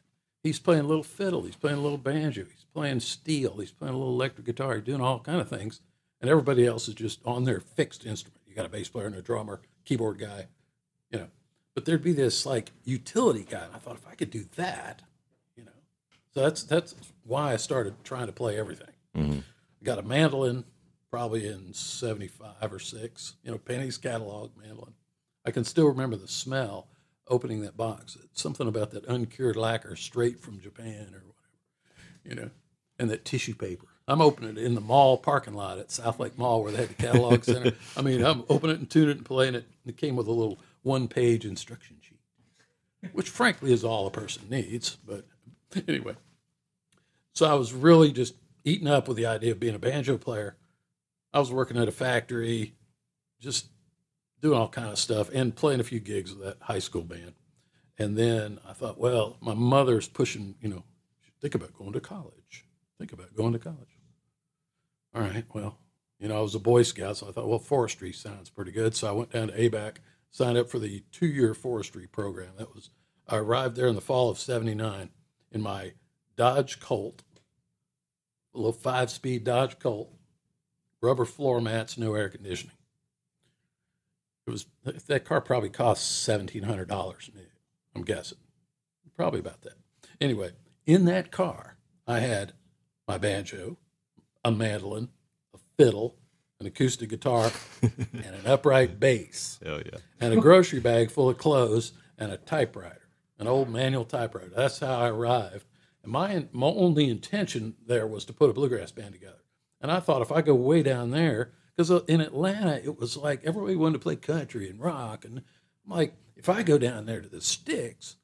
[0.42, 3.94] He's playing a little fiddle, he's playing a little banjo, he's playing steel, he's playing
[3.94, 5.80] a little electric guitar, he's doing all kind of things,
[6.20, 8.42] and everybody else is just on their fixed instrument.
[8.48, 10.48] You got a bass player and a drummer, keyboard guy,
[11.12, 11.28] you know.
[11.76, 13.64] but there'd be this like utility guy.
[13.64, 15.02] And I thought if I could do that,
[16.34, 18.94] so that's that's why I started trying to play everything.
[19.16, 19.40] Mm-hmm.
[19.40, 20.66] I got a mandolin
[21.12, 23.36] probably in '75 or six.
[23.44, 24.94] You know, Penney's catalog mandolin.
[25.46, 26.88] I can still remember the smell
[27.28, 28.18] opening that box.
[28.24, 32.50] It's something about that uncured lacquer straight from Japan or whatever, you know,
[33.00, 33.88] and that tissue paper.
[34.08, 36.90] I'm opening it in the mall parking lot at South Lake Mall where they had
[36.90, 37.74] the catalog center.
[37.96, 39.66] I mean, I'm opening it and tuning it and playing it.
[39.84, 44.12] And it came with a little one page instruction sheet, which frankly is all a
[44.12, 44.98] person needs.
[45.06, 45.26] But
[45.88, 46.16] anyway,
[47.34, 50.56] so I was really just eaten up with the idea of being a banjo player.
[51.34, 52.76] I was working at a factory,
[53.40, 53.68] just
[54.42, 57.34] doing all kind of stuff and playing a few gigs with that high school band.
[57.98, 60.84] And then I thought, well, my mother's pushing, you know,
[61.42, 62.66] think about going to college.
[62.98, 63.98] Think about going to college.
[65.16, 65.78] All right, well,
[66.20, 68.96] you know, I was a Boy Scout, so I thought, well, forestry sounds pretty good.
[68.96, 69.98] So I went down to ABAC,
[70.32, 72.54] signed up for the two year forestry program.
[72.58, 72.90] That was,
[73.28, 75.10] I arrived there in the fall of 79
[75.54, 75.94] in my
[76.36, 77.24] Dodge Colt,
[78.54, 80.12] a little five speed Dodge Colt,
[81.02, 82.76] rubber floor mats, no air conditioning.
[84.46, 84.66] It was
[85.08, 87.46] that car probably cost seventeen hundred dollars new.
[87.96, 88.40] I'm guessing,
[89.16, 89.76] probably about that.
[90.20, 90.52] Anyway,
[90.86, 92.54] in that car, I had
[93.08, 93.78] my banjo,
[94.44, 95.10] a mandolin,
[95.54, 96.18] a fiddle,
[96.60, 100.00] an acoustic guitar, and an upright bass, Hell yeah.
[100.20, 103.03] and a grocery bag full of clothes and a typewriter,
[103.40, 104.52] an old manual typewriter.
[104.56, 105.66] That's how I arrived.
[106.04, 109.44] And my my only intention there was to put a bluegrass band together.
[109.82, 113.18] And I thought if I go way down there, because uh, in Atlanta it was
[113.18, 117.06] like everybody wanted to play country and rock, and I'm like, if I go down
[117.06, 118.18] there to the sticks,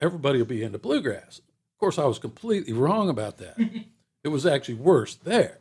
[0.00, 1.38] everybody will be into bluegrass.
[1.38, 3.56] Of course, I was completely wrong about that.
[4.24, 5.58] it was actually worse there.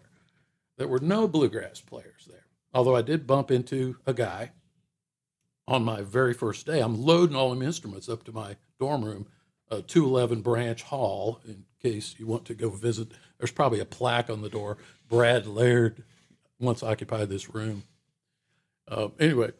[0.77, 2.45] There were no bluegrass players there.
[2.73, 4.51] Although I did bump into a guy
[5.67, 6.79] on my very first day.
[6.79, 9.27] I'm loading all them instruments up to my dorm room,
[9.69, 13.09] uh, 211 Branch Hall, in case you want to go visit.
[13.37, 14.77] There's probably a plaque on the door.
[15.07, 16.03] Brad Laird
[16.59, 17.83] once occupied this room.
[18.87, 19.51] Uh, anyway,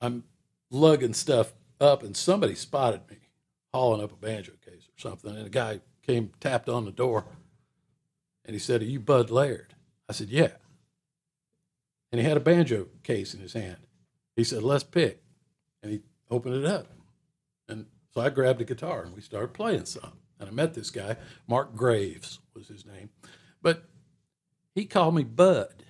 [0.00, 0.24] I'm
[0.70, 3.18] lugging stuff up, and somebody spotted me
[3.72, 5.36] hauling up a banjo case or something.
[5.36, 7.24] And a guy came, tapped on the door,
[8.44, 9.74] and he said, Are you Bud Laird?
[10.08, 10.52] I said, Yeah.
[12.10, 13.76] And he had a banjo case in his hand.
[14.34, 15.22] He said, Let's pick.
[15.82, 16.86] And he opened it up.
[18.10, 20.12] So I grabbed a guitar and we started playing some.
[20.40, 21.16] And I met this guy,
[21.46, 23.10] Mark Graves was his name.
[23.60, 23.84] But
[24.74, 25.84] he called me Bud.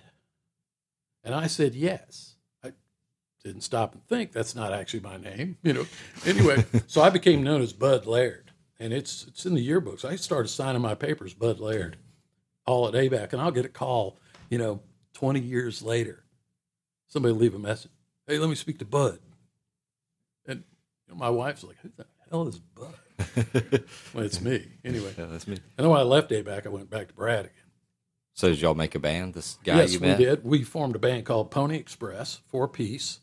[1.22, 2.36] And I said, Yes.
[2.64, 2.72] I
[3.44, 5.86] didn't stop and think that's not actually my name, you know.
[6.24, 8.52] Anyway, so I became known as Bud Laird.
[8.80, 10.04] And it's it's in the yearbooks.
[10.04, 11.98] I started signing my papers Bud Laird,
[12.64, 14.18] all at ABAC, and I'll get a call,
[14.50, 14.80] you know,
[15.14, 16.24] 20 years later.
[17.08, 17.90] Somebody leave a message.
[18.26, 19.18] Hey, let me speak to Bud.
[21.08, 22.94] You know, my wife's like, who the hell is Bud?
[24.14, 24.66] well, it's me.
[24.84, 25.14] Anyway.
[25.16, 25.54] Yeah, that's me.
[25.56, 27.54] And then when I left ABAC, I went back to Brad again.
[28.34, 29.34] So did y'all make a band?
[29.34, 30.44] This guy yes, you we did.
[30.44, 33.18] We formed a band called Pony Express, four piece,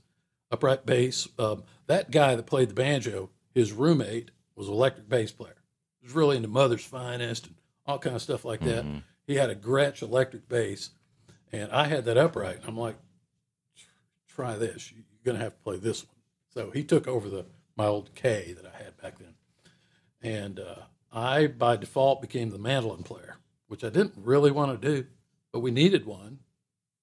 [0.51, 1.27] upright bass.
[1.39, 5.55] Um, that guy that played the banjo, his roommate was an electric bass player.
[6.01, 8.83] He was really into Mother's Finest and all kind of stuff like that.
[8.83, 8.97] Mm-hmm.
[9.25, 10.89] He had a Gretsch electric bass,
[11.51, 12.59] and I had that upright.
[12.67, 12.97] I'm like,
[14.27, 14.91] try this.
[14.91, 16.15] You're gonna have to play this one.
[16.49, 19.33] So he took over the my old Kay that I had back then,
[20.21, 24.87] and uh, I by default became the mandolin player, which I didn't really want to
[24.87, 25.07] do,
[25.51, 26.39] but we needed one.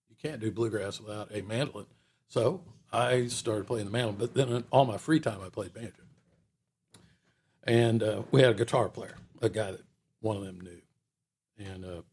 [0.08, 1.86] You can't do bluegrass without a mandolin,
[2.28, 4.16] so I started playing the mandolin.
[4.16, 5.92] But then all my free time, I played banjo,
[7.64, 9.84] and uh, we had a guitar player, a guy that
[10.20, 10.80] one of them knew,
[11.58, 12.04] and a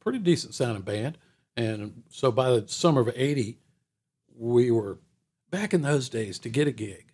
[0.00, 1.18] pretty decent sounding band.
[1.56, 3.58] And so by the summer of '80,
[4.36, 4.98] we were
[5.50, 7.12] back in those days to get a gig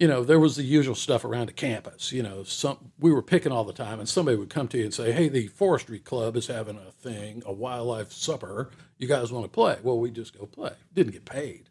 [0.00, 2.10] you know, there was the usual stuff around the campus.
[2.10, 4.84] You know, some we were picking all the time, and somebody would come to you
[4.84, 8.70] and say, "Hey, the forestry club is having a thing, a wildlife supper.
[8.96, 10.72] You guys want to play?" Well, we just go play.
[10.94, 11.68] Didn't get paid,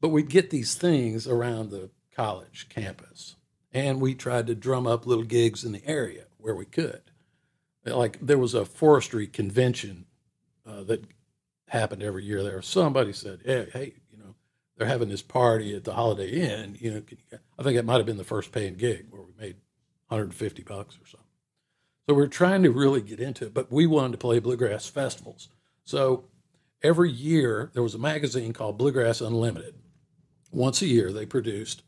[0.00, 3.36] but we'd get these things around the college campus,
[3.72, 7.02] and we tried to drum up little gigs in the area where we could.
[7.84, 10.06] Like there was a forestry convention
[10.66, 11.04] uh, that
[11.68, 12.42] happened every year.
[12.42, 13.99] There, somebody said, "Hey, hey, you know."
[14.80, 16.74] They're having this party at the Holiday Inn.
[16.80, 17.18] You know, you,
[17.58, 19.56] I think it might have been the first paying gig where we made
[20.08, 21.28] 150 bucks or something.
[22.08, 25.48] So we're trying to really get into it, but we wanted to play bluegrass festivals.
[25.84, 26.24] So
[26.82, 29.74] every year there was a magazine called Bluegrass Unlimited.
[30.50, 31.82] Once a year they produced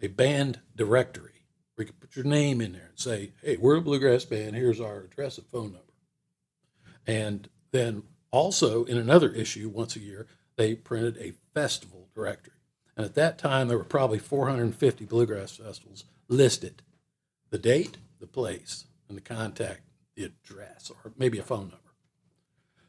[0.00, 3.76] a band directory where you could put your name in there and say, "Hey, we're
[3.76, 4.56] a bluegrass band.
[4.56, 5.92] Here's our address and phone number."
[7.06, 10.26] And then also in another issue once a year,
[10.56, 12.54] they printed a festival directory.
[12.96, 16.82] And at that time, there were probably 450 bluegrass festivals listed
[17.50, 19.82] the date, the place, and the contact,
[20.16, 21.78] the address, or maybe a phone number.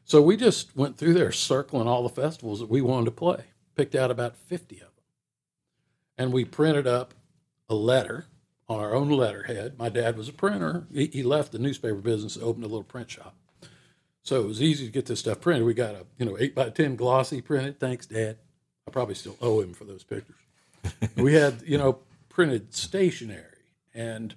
[0.04, 3.44] So we just went through there circling all the festivals that we wanted to play,
[3.74, 4.90] picked out about 50 of them.
[6.16, 7.14] And we printed up
[7.68, 8.26] a letter
[8.68, 9.78] on our own letterhead.
[9.78, 10.86] My dad was a printer.
[10.92, 13.34] He, he left the newspaper business and opened a little print shop.
[14.22, 15.66] So it was easy to get this stuff printed.
[15.66, 17.78] We got a, you know, eight by 10 glossy printed.
[17.78, 18.38] Thanks, Dad.
[18.86, 20.36] I probably still owe him for those pictures.
[21.16, 23.44] we had, you know, printed stationery
[23.94, 24.34] and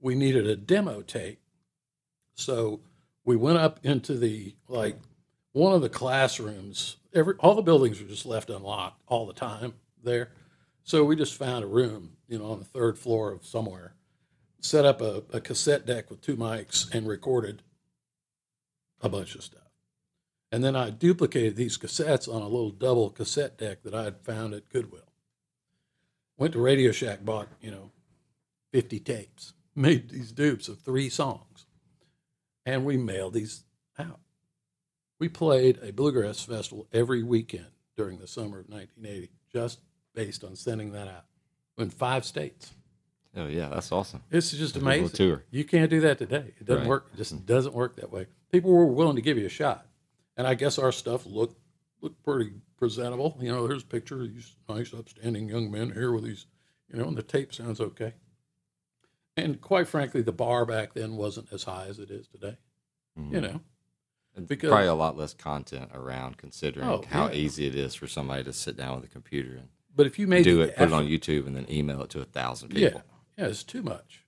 [0.00, 1.40] we needed a demo tape.
[2.34, 2.80] So
[3.24, 4.96] we went up into the like
[5.52, 6.96] one of the classrooms.
[7.14, 10.30] Every all the buildings were just left unlocked all the time there.
[10.84, 13.94] So we just found a room, you know, on the third floor of somewhere,
[14.60, 17.62] set up a, a cassette deck with two mics and recorded
[19.00, 19.61] a bunch of stuff.
[20.52, 24.20] And then I duplicated these cassettes on a little double cassette deck that I had
[24.20, 25.10] found at Goodwill.
[26.36, 27.90] Went to Radio Shack, bought, you know,
[28.72, 31.64] 50 tapes, made these dupes of three songs,
[32.66, 33.64] and we mailed these
[33.98, 34.20] out.
[35.18, 39.80] We played a bluegrass festival every weekend during the summer of 1980, just
[40.14, 41.24] based on sending that out
[41.78, 42.74] in five states.
[43.34, 44.22] Oh yeah, that's awesome.
[44.28, 45.08] This is just amazing.
[45.10, 45.44] tour.
[45.50, 46.52] You can't do that today.
[46.60, 46.88] It doesn't Right.
[46.88, 47.10] work.
[47.14, 47.46] It just mm-hmm.
[47.46, 48.26] doesn't work that way.
[48.50, 49.86] People were willing to give you a shot,
[50.36, 51.58] and I guess our stuff looked
[52.00, 53.36] looked pretty presentable.
[53.40, 56.46] You know, there's a picture of these nice, upstanding young men here with these,
[56.92, 58.14] you know, and the tape sounds okay.
[59.36, 62.56] And quite frankly, the bar back then wasn't as high as it is today.
[63.16, 63.60] You know,
[64.34, 67.34] And because- probably a lot less content around considering Oh, how yeah.
[67.34, 70.26] easy it is for somebody to sit down with a computer and but if you
[70.26, 73.02] made do it, put it on YouTube, and then email it to a thousand people.
[73.36, 74.24] yeah, yeah, it's too much.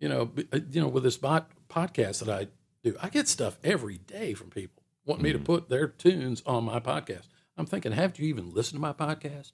[0.00, 2.48] You know, uh, you know, with this bot podcast that I
[2.82, 4.75] do, I get stuff every day from people
[5.06, 5.44] wanting me to mm-hmm.
[5.44, 7.28] put their tunes on my podcast.
[7.56, 9.52] I'm thinking, have you even listened to my podcast?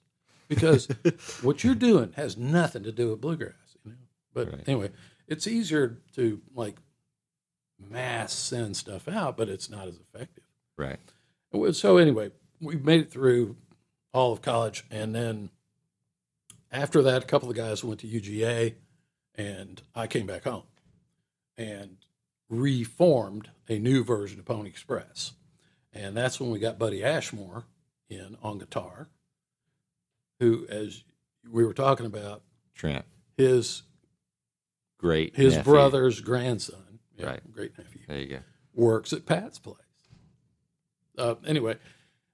[0.49, 0.87] Because
[1.41, 3.77] what you're doing has nothing to do with bluegrass.
[3.85, 3.97] You know,
[4.33, 4.63] but Right.
[4.67, 4.91] anyway,
[5.27, 6.75] it's easier to like
[7.79, 10.43] mass send stuff out, but it's not as effective.
[10.77, 10.99] Right.
[11.73, 13.55] So anyway, we made it through
[14.11, 15.49] all of college, and then
[16.71, 18.73] after that, a couple of guys went to UGA,
[19.35, 20.63] and I came back home
[21.57, 21.97] and
[22.49, 25.33] reformed a new version of Pony Express,
[25.93, 27.65] and that's when we got Buddy Ashmore
[28.09, 29.07] in on guitar,
[30.39, 31.03] who, as
[31.49, 32.41] we were talking about,
[32.75, 33.05] Trent,
[33.37, 33.83] his
[34.97, 35.35] great.
[35.35, 35.71] his nephew.
[35.71, 37.51] brother's grandson, yeah, Right.
[37.51, 38.39] great nephew, There you go.
[38.73, 39.77] works at Pat's place.
[41.17, 41.77] Uh, anyway,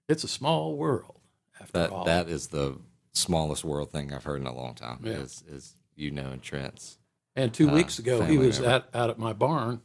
[0.07, 1.19] it's a small world
[1.59, 2.05] after That all.
[2.05, 2.77] that is the
[3.13, 4.99] smallest world thing I've heard in a long time.
[5.03, 5.13] Yeah.
[5.13, 6.97] Is is you know and Trent's.
[7.35, 8.85] and two uh, weeks ago, he was member.
[8.93, 9.81] out at my barn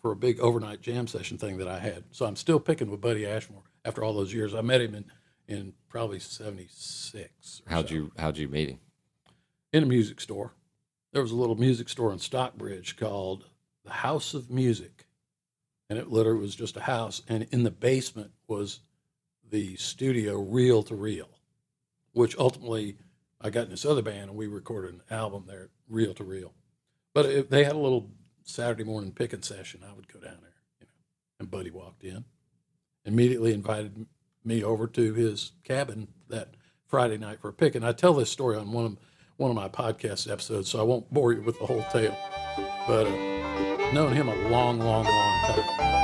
[0.00, 2.04] for a big overnight jam session thing that I had.
[2.10, 4.54] So I'm still picking with Buddy Ashmore after all those years.
[4.54, 5.04] I met him in,
[5.46, 7.62] in probably 76.
[7.66, 8.80] How'd so, you how'd you meet him?
[9.72, 10.54] In a music store.
[11.12, 13.46] There was a little music store in Stockbridge called
[13.84, 15.06] the House of Music.
[15.88, 17.22] And it literally was just a house.
[17.28, 18.80] And in the basement was
[19.50, 21.28] the studio reel to reel,
[22.12, 22.96] which ultimately
[23.40, 26.54] I got in this other band and we recorded an album there, reel to reel.
[27.12, 28.10] But if they had a little
[28.50, 30.92] Saturday morning picking session, I would go down there, you know.
[31.38, 32.24] And Buddy walked in,
[33.04, 34.06] immediately invited
[34.44, 36.54] me over to his cabin that
[36.86, 37.74] Friday night for a pick.
[37.74, 38.96] And I tell this story on one of
[39.36, 42.16] one of my podcast episodes, so I won't bore you with the whole tale.
[42.86, 45.99] But uh, known him a long, long, long time.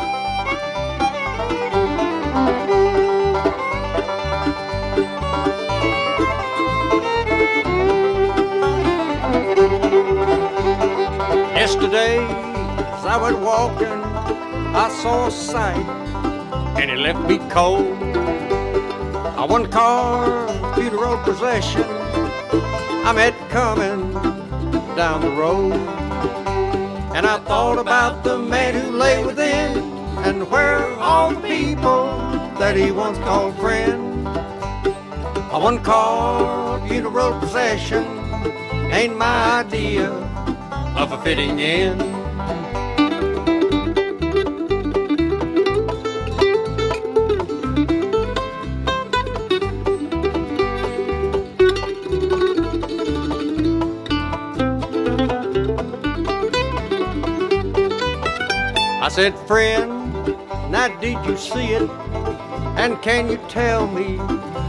[11.67, 14.01] Yesterday, as I went walking,
[14.85, 15.85] I saw a sight,
[16.79, 17.99] and it left me cold.
[19.41, 20.47] I one car,
[20.77, 21.83] funeral procession,
[23.09, 24.13] I met coming
[24.95, 25.73] down the road.
[27.17, 29.79] And I thought about the man who lay within,
[30.19, 32.07] and where all the people
[32.61, 34.25] that he once called friend.
[35.51, 38.05] A one car funeral procession
[38.93, 40.36] ain't my idea
[40.97, 42.01] of a fitting in.
[59.03, 60.27] I said, friend,
[60.71, 61.91] now did you see it?
[62.79, 64.17] And can you tell me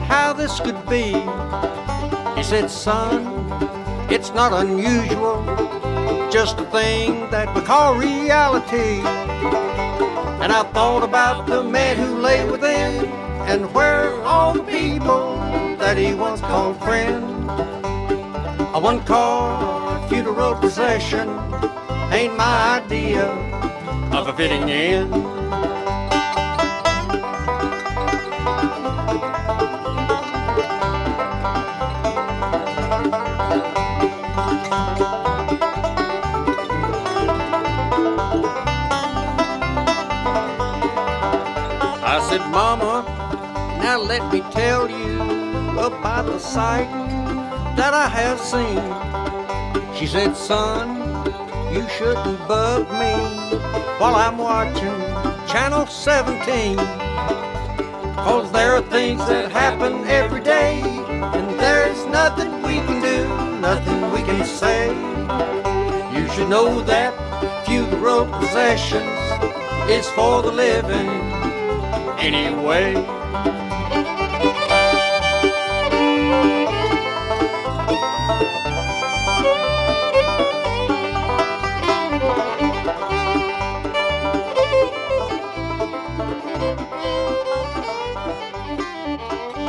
[0.07, 1.13] how this could be?
[2.35, 3.25] He said, son,
[4.11, 5.43] it's not unusual,
[6.31, 9.01] just a thing that we call reality.
[10.43, 13.05] And I thought about the man who lay within
[13.47, 15.37] And where all the people
[15.77, 17.23] that he once called friend?
[18.75, 21.29] A one car funeral procession
[22.11, 23.25] ain't my idea
[24.11, 25.13] of a fitting end.
[42.39, 43.03] Mama,
[43.81, 45.21] now let me tell you
[45.79, 46.89] about the sight
[47.75, 48.83] that I have seen.
[49.95, 50.97] She said, Son,
[51.73, 53.13] you shouldn't bug me
[53.99, 54.99] while I'm watching
[55.47, 56.77] Channel 17.
[58.15, 64.11] Cause there are things that happen every day, and there's nothing we can do, nothing
[64.11, 64.87] we can say.
[66.17, 67.13] You should know that
[67.65, 69.19] funeral possessions
[69.89, 71.36] is for the living
[72.33, 72.93] anyway.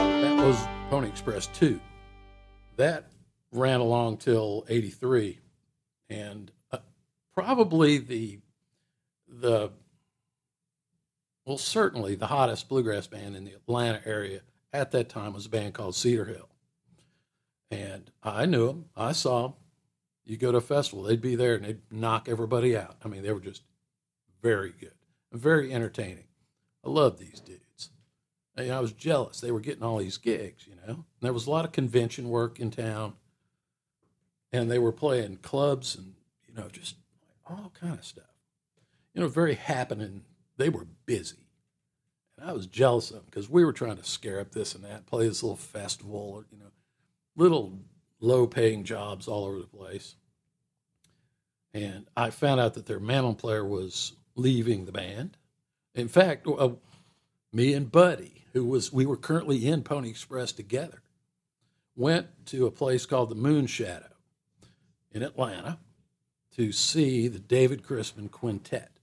[0.05, 1.81] That was Pony Express 2.
[2.77, 3.07] That
[3.53, 5.39] ran along till 83
[6.11, 6.79] and uh,
[7.35, 8.41] probably the
[9.29, 9.71] the
[11.49, 15.49] well certainly the hottest bluegrass band in the Atlanta area at that time was a
[15.49, 16.49] band called Cedar Hill.
[17.71, 18.85] And I knew them.
[18.95, 19.53] I saw them.
[20.27, 22.97] You go to a festival, they'd be there and they'd knock everybody out.
[23.03, 23.63] I mean, they were just
[24.43, 24.93] very good,
[25.33, 26.27] very entertaining.
[26.85, 27.91] I love these dudes.
[28.55, 29.41] And I was jealous.
[29.41, 30.93] They were getting all these gigs, you know.
[30.93, 33.15] And there was a lot of convention work in town,
[34.53, 36.13] and they were playing clubs and
[36.47, 36.97] you know just
[37.49, 38.25] all kind of stuff.
[39.15, 40.25] You know, very happening.
[40.59, 41.49] They were busy,
[42.37, 44.85] and I was jealous of them because we were trying to scare up this and
[44.85, 46.71] that, play this little festival, or you know,
[47.37, 47.79] little
[48.21, 50.17] low-paying jobs all over the place.
[51.73, 55.37] And I found out that their mandolin player was leaving the band.
[55.95, 56.71] In fact, uh,
[57.53, 61.03] me and Buddy, who was we were currently in Pony Express together,
[61.95, 64.13] went to a place called the Moon Shadow
[65.13, 65.79] in Atlanta
[66.57, 68.98] to see the David Grisman Quintet.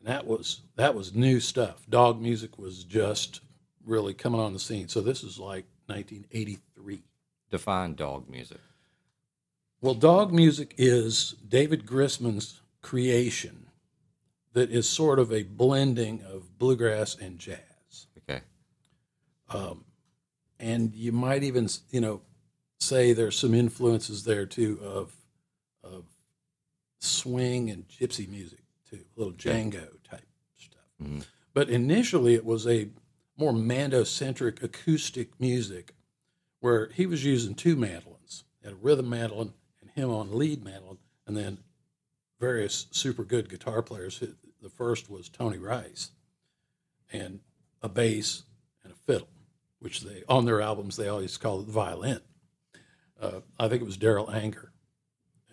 [0.00, 1.84] And that was that was new stuff.
[1.88, 3.40] Dawg music was just
[3.84, 4.88] really coming on the scene.
[4.88, 7.02] So this is like 1983.
[7.50, 8.60] Define dawg music.
[9.80, 13.68] Well, dawg music is David Grisman's creation
[14.52, 18.06] that is sort of a blending of bluegrass and jazz.
[18.18, 18.42] Okay.
[19.50, 19.84] Um,
[20.58, 22.22] and you might even, you know,
[22.80, 25.12] say there's some influences there too of
[25.82, 26.04] of
[27.00, 30.26] swing and gypsy music too, a little Django type
[30.56, 30.80] stuff.
[31.00, 31.26] Mhm.
[31.52, 32.90] But initially, it was a
[33.36, 35.94] more Mando-centric acoustic music,
[36.60, 40.64] where he was using two mandolins, he had a rhythm mandolin and him on lead
[40.64, 41.62] mandolin, and then
[42.40, 44.22] various super good guitar players.
[44.60, 46.10] The first was Tony Rice,
[47.12, 47.40] and
[47.80, 48.42] a bass
[48.82, 49.28] and a fiddle,
[49.78, 52.20] which they on their albums they always call it the violin.
[53.20, 54.72] Uh, I think it was Darol Anger,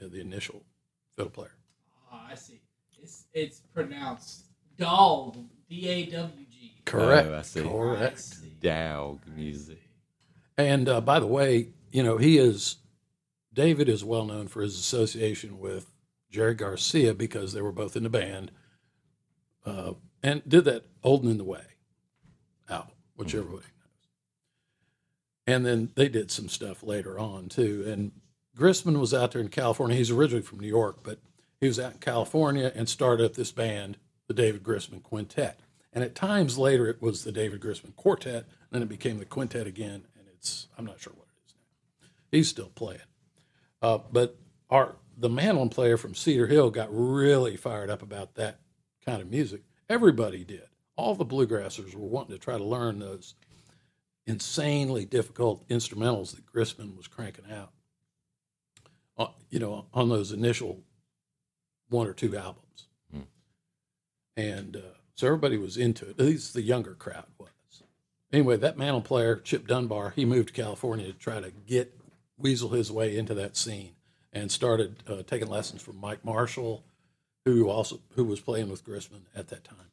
[0.01, 0.65] uh, the initial
[1.15, 1.55] fiddle player.
[2.11, 2.54] Oh, I see.
[3.35, 4.45] It's it's pronounced
[4.77, 5.37] dog.
[5.69, 6.73] D A W G.
[6.85, 7.27] Correct.
[7.27, 7.59] Oh, I see.
[7.59, 8.19] I Correct.
[8.19, 8.53] see.
[8.61, 9.81] Dawg music.
[10.57, 12.77] And uh, by the way, you know, he is,
[13.53, 15.91] David is well known for his association with
[16.31, 18.51] Jerry Garcia because they were both in the band
[19.65, 21.63] uh, and did that "Old and in the Way
[22.69, 23.65] album, which everybody knows.
[25.47, 27.83] And then they did some stuff later on too.
[27.87, 28.11] And
[28.57, 29.97] Grisman was out there in California.
[29.97, 31.19] He's originally from New York, but
[31.59, 33.97] he was out in California and started up this band,
[34.27, 35.59] the David Grisman Quintet.
[35.93, 39.25] And at times later, it was the David Grisman Quartet, and then it became the
[39.25, 40.05] Quintet again.
[40.17, 41.53] And it's I'm not sure what it is
[42.01, 42.07] now.
[42.31, 42.99] He's still playing,
[43.81, 44.37] uh, but
[44.69, 48.59] our the mandolin player from Cedar Hill got really fired up about that
[49.05, 49.61] kind of music.
[49.87, 50.63] Everybody did.
[50.97, 53.35] All the bluegrassers were wanting to try to learn those
[54.27, 57.71] insanely difficult instrumentals that Grisman was cranking out.
[59.17, 60.81] Uh, you know, on those initial
[61.89, 62.87] one or two albums,
[64.37, 66.19] and uh, so everybody was into it.
[66.19, 67.49] At least the younger crowd was.
[68.33, 71.97] Anyway, that mandolin player, Chip Dunbar, he moved to California to try to get
[72.37, 73.95] weasel his way into that scene,
[74.33, 76.83] and started uh, taking lessons from Mike Marshall,
[77.45, 79.91] who also who was playing with Grisman at that time.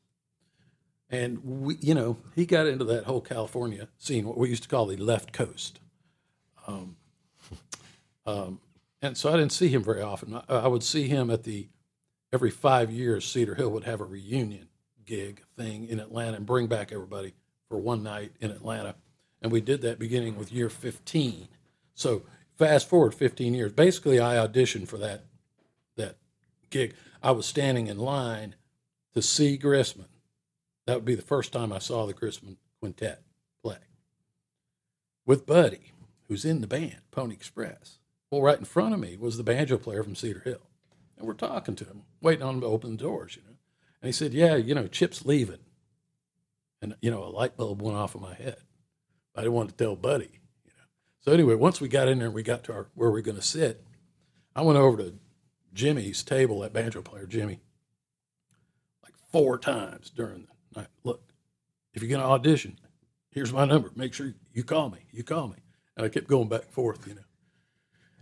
[1.09, 4.69] And we, you know, he got into that whole California scene, what we used to
[4.69, 5.79] call the left coast.
[6.67, 6.97] Um,
[8.27, 8.61] um,
[9.03, 10.35] and so I didn't see him very often.
[10.35, 11.69] I, I would see him at the
[12.33, 13.25] every five years.
[13.25, 14.69] Cedar Hill would have a reunion
[15.05, 17.35] gig thing in Atlanta and bring back everybody
[17.69, 18.95] for one night in Atlanta.
[19.41, 21.49] And we did that beginning with year 15.
[21.95, 22.23] So
[22.57, 23.73] fast forward 15 years.
[23.73, 25.25] Basically, I auditioned for that
[25.97, 26.17] that
[26.71, 26.95] gig.
[27.23, 28.55] I was standing in line
[29.15, 30.07] to see Grisman.
[30.87, 33.23] That would be the first time I saw the Grisman Quintet
[33.63, 33.79] play
[35.27, 35.93] with Buddy,
[36.29, 37.99] who's in the band, Pony Express.
[38.31, 40.61] Well, right in front of me was the banjo player from Cedar Hill.
[41.17, 43.57] And we're talking to him, waiting on him to open the doors, you know.
[44.01, 45.61] And he said, Yeah, you know, Chip's leaving.
[46.81, 48.57] And, you know, a light bulb went off in my head.
[49.37, 50.85] I didn't want to tell Buddy, you know.
[51.21, 53.23] So anyway, once we got in there and we got to our, where we are
[53.23, 53.85] going to sit,
[54.55, 55.15] I went over to
[55.73, 57.61] Jimmy's table, that banjo player, Jimmy,
[59.05, 60.89] like four times during the night.
[61.05, 61.33] Look,
[61.95, 62.79] if you're going to audition,
[63.31, 63.91] here's my number.
[63.95, 65.07] Make sure you call me.
[65.13, 65.57] You call me.
[65.97, 67.23] And I kept going back and forth, you know.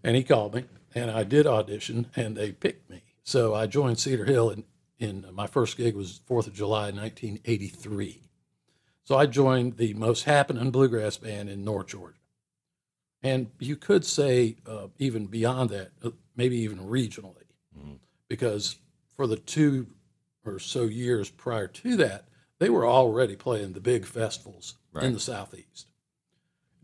[0.02, 3.02] And he called me, and I did audition, and they picked me.
[3.22, 4.64] So I joined Cedar Hill, and
[4.98, 8.22] in my first gig was Fourth of July, 1983.
[9.04, 12.16] So I joined the most happening bluegrass band in North Georgia.
[13.22, 17.34] And you could say, uh, even beyond that, uh, maybe even regionally,
[18.28, 18.76] because
[19.14, 19.88] for the two
[20.44, 22.28] or so years prior to that,
[22.58, 25.88] they were already playing the big festivals in the Southeast.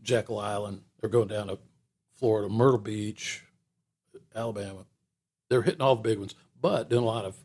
[0.01, 1.59] Jekyll Island, they're going down to
[2.17, 3.43] Florida, Myrtle Beach,
[4.35, 4.85] Alabama.
[5.49, 7.35] They're hitting all the big ones, but doing a lot of,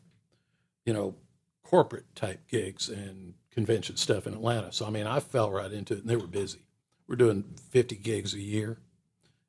[0.85, 1.15] you know,
[1.63, 4.71] corporate type gigs and convention stuff in Atlanta.
[4.71, 6.65] So I mean, I fell right into it, and they were busy.
[7.07, 8.77] We're doing 50 gigs a year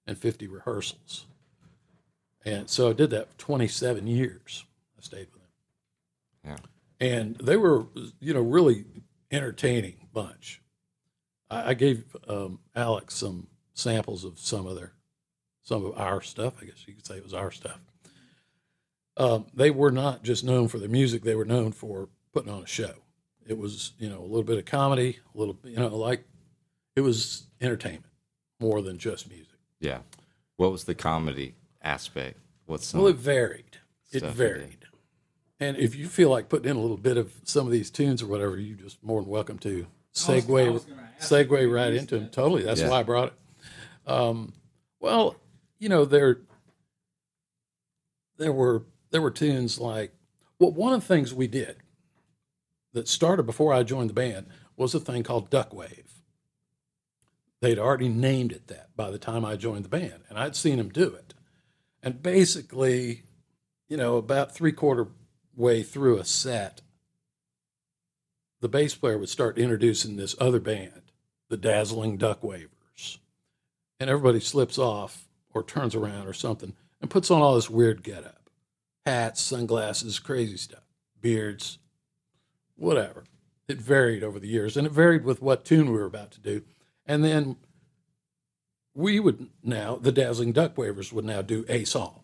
[0.07, 1.27] and 50 rehearsals,
[2.45, 4.65] and so I did that for 27 years.
[4.99, 6.57] I stayed with them,
[7.01, 7.07] Yeah.
[7.07, 7.87] and they were,
[8.21, 8.85] you know, really
[9.31, 10.61] entertaining bunch.
[11.51, 14.93] I, I gave um, Alex some samples of some of their,
[15.65, 16.55] some of our stuff.
[16.63, 17.81] I guess you could say it was our stuff.
[19.17, 22.63] Um, they were not just known for their music; they were known for putting on
[22.63, 22.95] a show.
[23.47, 26.25] It was, you know, a little bit of comedy, a little, you know, like
[26.97, 28.07] it was entertainment
[28.61, 29.49] more than just music.
[29.81, 29.99] Yeah.
[30.57, 32.39] What was the comedy aspect?
[32.67, 32.95] What's?
[32.95, 33.79] Well, it varied.
[34.13, 34.37] It Stuff you did.
[34.37, 34.79] varied.
[35.61, 38.23] And if you feel like putting in a little bit of some of these tunes
[38.23, 40.75] or whatever, you're just more than welcome to segue gonna
[41.19, 42.29] ask if segue right into them.
[42.31, 42.63] Totally.
[42.65, 42.89] That's Yeah.
[42.91, 44.11] why I brought it.
[44.11, 44.53] Um,
[45.01, 45.37] well,
[45.85, 46.39] you know, there
[48.39, 50.15] there were there were tunes like
[50.59, 51.77] well, one of the things we did
[52.95, 54.47] that started before I joined the band
[54.79, 56.23] was a thing called Duck Wave.
[57.61, 60.79] They'd already named it that by the time I joined the band, and I'd seen
[60.79, 61.35] them do it.
[62.03, 63.25] And basically,
[63.87, 65.09] you know, about three quarter
[65.55, 66.81] way through a set,
[68.63, 71.03] the bass player would start introducing this other band,
[71.51, 73.19] the Dazzling Duck Wavers.
[74.01, 78.03] And everybody slips off or turns around or something and puts on all this weird
[78.03, 78.51] getup
[79.07, 80.85] hats, sunglasses, crazy stuff,
[81.21, 81.79] beards,
[82.77, 83.25] whatever.
[83.69, 86.41] It varied over the years and it varied with what tune we were about to
[86.41, 86.63] do.
[87.07, 87.57] And then
[88.95, 92.21] we would now, the Dazzling Duck Wavers would now do a song.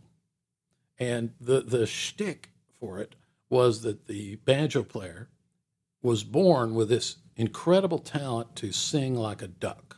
[0.98, 3.14] And the, the shtick for it
[3.48, 5.28] was that the banjo player
[6.02, 9.89] was born with this incredible talent to sing like a duck.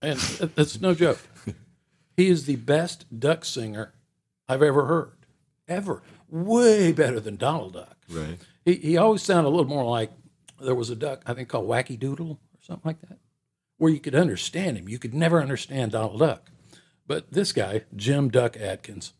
[0.00, 0.18] And
[0.56, 1.20] it's no joke.
[2.16, 3.94] He is the best duck singer
[4.48, 5.12] I've ever heard,
[5.68, 6.02] ever.
[6.28, 7.96] Way better than Donald Duck.
[8.10, 8.38] right.
[8.64, 10.10] He, he always sounded a little more like
[10.60, 13.18] there was a duck, I think called Yakky Doodle or something like that,
[13.78, 14.88] where you could understand him.
[14.88, 16.50] You could never understand Donald Duck.
[17.06, 19.14] But this guy, Jim Duck Atkins,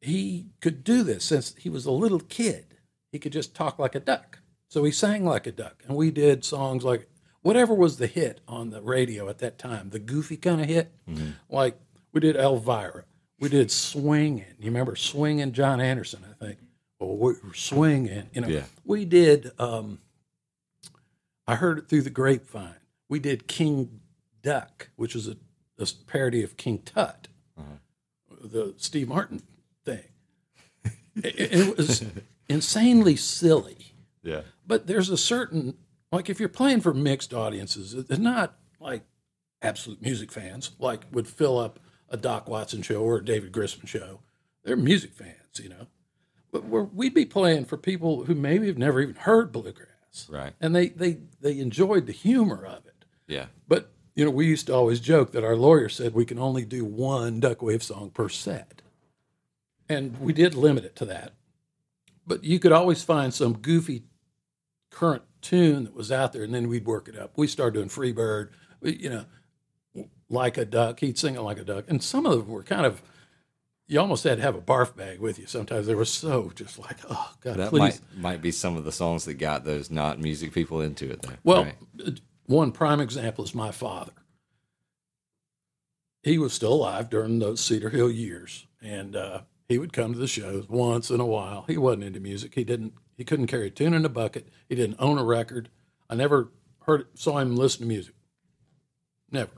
[0.00, 2.66] he could do this since he was a little kid.
[3.10, 4.38] He could just talk like a duck.
[4.68, 5.82] So he sang like a duck.
[5.88, 7.08] And we did songs like
[7.46, 10.92] whatever was the hit on the radio at that time, the goofy kind of hit.
[11.48, 11.78] Like
[12.12, 13.04] we did Elvira.
[13.38, 14.54] We did Swingin'.
[14.58, 16.58] You remember Swingin' John Anderson, I think.
[16.98, 18.30] Well, we were swinging.
[18.32, 18.64] You know, Yeah.
[18.84, 19.50] we did.
[19.58, 19.98] Um,
[21.46, 22.80] I heard it through the grapevine.
[23.08, 24.00] We did King
[24.42, 25.36] Duck, which was a,
[25.78, 27.28] a parody of King Tut,
[28.42, 29.42] the Steve Martin
[29.84, 30.04] thing.
[31.16, 32.02] it, it was
[32.48, 33.92] insanely silly,
[34.22, 34.42] Yeah.
[34.66, 35.74] but there's a certain
[36.12, 39.02] like if you're playing for mixed audiences, it's not like
[39.62, 41.78] absolute music fans like would fill up
[42.08, 44.20] a Doc Watson show or a David Grisman show.
[44.64, 45.86] They're music fans, you know.
[46.52, 50.52] But we're, we'd be playing for people who maybe have never even heard bluegrass, Right.
[50.60, 53.04] and they they they enjoyed the humor of it.
[53.26, 53.46] Yeah.
[53.68, 56.64] But you know, we used to always joke that our lawyer said we can only
[56.64, 58.80] do one duck wave song per set,
[59.88, 61.32] and we did limit it to that.
[62.26, 64.04] But you could always find some goofy
[64.96, 67.32] current tune that was out there, and then we'd work it up.
[67.36, 68.48] We started doing Freebird,
[68.82, 69.24] you know,
[70.30, 71.00] like a duck.
[71.00, 73.02] He'd sing it like a duck, and some of them were kind of
[73.88, 75.46] you almost had to have a barf bag with you.
[75.46, 77.78] Sometimes they were so just like, oh God, That please.
[77.80, 81.20] might might be some of the songs that got those not music people into it.
[81.22, 81.34] Though.
[81.44, 82.20] Well, Right.
[82.46, 84.12] one prime example is my father.
[86.22, 90.18] He was still alive during those Cedar Hill years, and uh, he would come to
[90.18, 91.64] the shows once in a while.
[91.68, 92.54] He wasn't into music.
[92.54, 92.94] He didn't.
[93.16, 94.48] He couldn't carry a tune in a bucket.
[94.68, 95.70] He didn't own a record.
[96.08, 96.50] I never
[96.82, 98.14] heard saw him listen to music.
[99.30, 99.52] Never.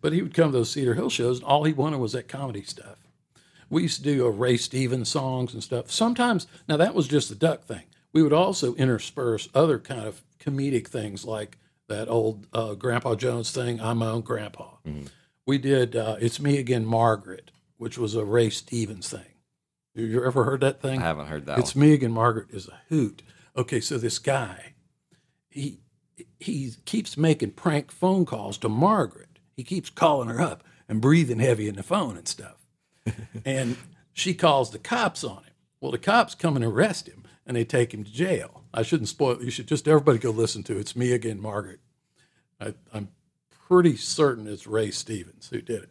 [0.00, 2.28] But he would come to those Cedar Hill shows, and all he wanted was that
[2.28, 2.98] comedy stuff.
[3.70, 5.90] We used to do a Ray Stevens songs and stuff.
[5.90, 7.84] Sometimes, now that was just the duck thing.
[8.12, 11.56] We would also intersperse other kind of comedic things like
[11.88, 14.76] that old uh, Grandpa Jones thing, I'm my own grandpa.
[15.46, 19.31] We did uh, It's Me Again, Margaret, which was a Ray Stevens thing.
[19.94, 21.00] You, you ever heard that thing?
[21.00, 21.86] I haven't heard that It's one.
[21.86, 23.22] me again, Margaret is a hoot.
[23.56, 24.74] Okay, so this guy,
[25.50, 25.80] he
[26.38, 29.38] he keeps making prank phone calls to Margaret.
[29.56, 32.66] He keeps calling her up and breathing heavy in the phone and stuff.
[33.44, 33.76] and
[34.12, 35.52] she calls the cops on him.
[35.80, 38.64] Well, the cops come and arrest him and they take him to jail.
[38.72, 39.42] I shouldn't spoil it.
[39.42, 40.80] You should just everybody go listen to it.
[40.80, 41.80] It's me again, Margaret.
[42.60, 43.08] I, I'm
[43.68, 45.90] pretty certain it's Ray Stevens who did it.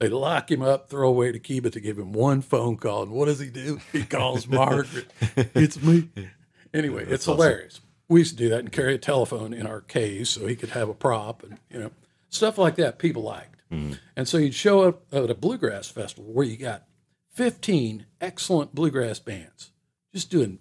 [0.00, 3.02] They lock him up, throw away the key, but they give him one phone call.
[3.02, 3.80] And what does he do?
[3.92, 5.06] He calls Margaret.
[5.54, 6.08] it's me.
[6.72, 7.80] Anyway, it's hilarious.
[8.08, 10.70] We used to do that and carry a telephone in our case so he could
[10.70, 11.90] have a prop and, you know,
[12.28, 13.60] stuff like that people liked.
[13.70, 13.94] Hmm.
[14.16, 16.84] And so you'd show up at a bluegrass festival where you got
[17.34, 19.72] 15 excellent bluegrass bands
[20.12, 20.58] just doing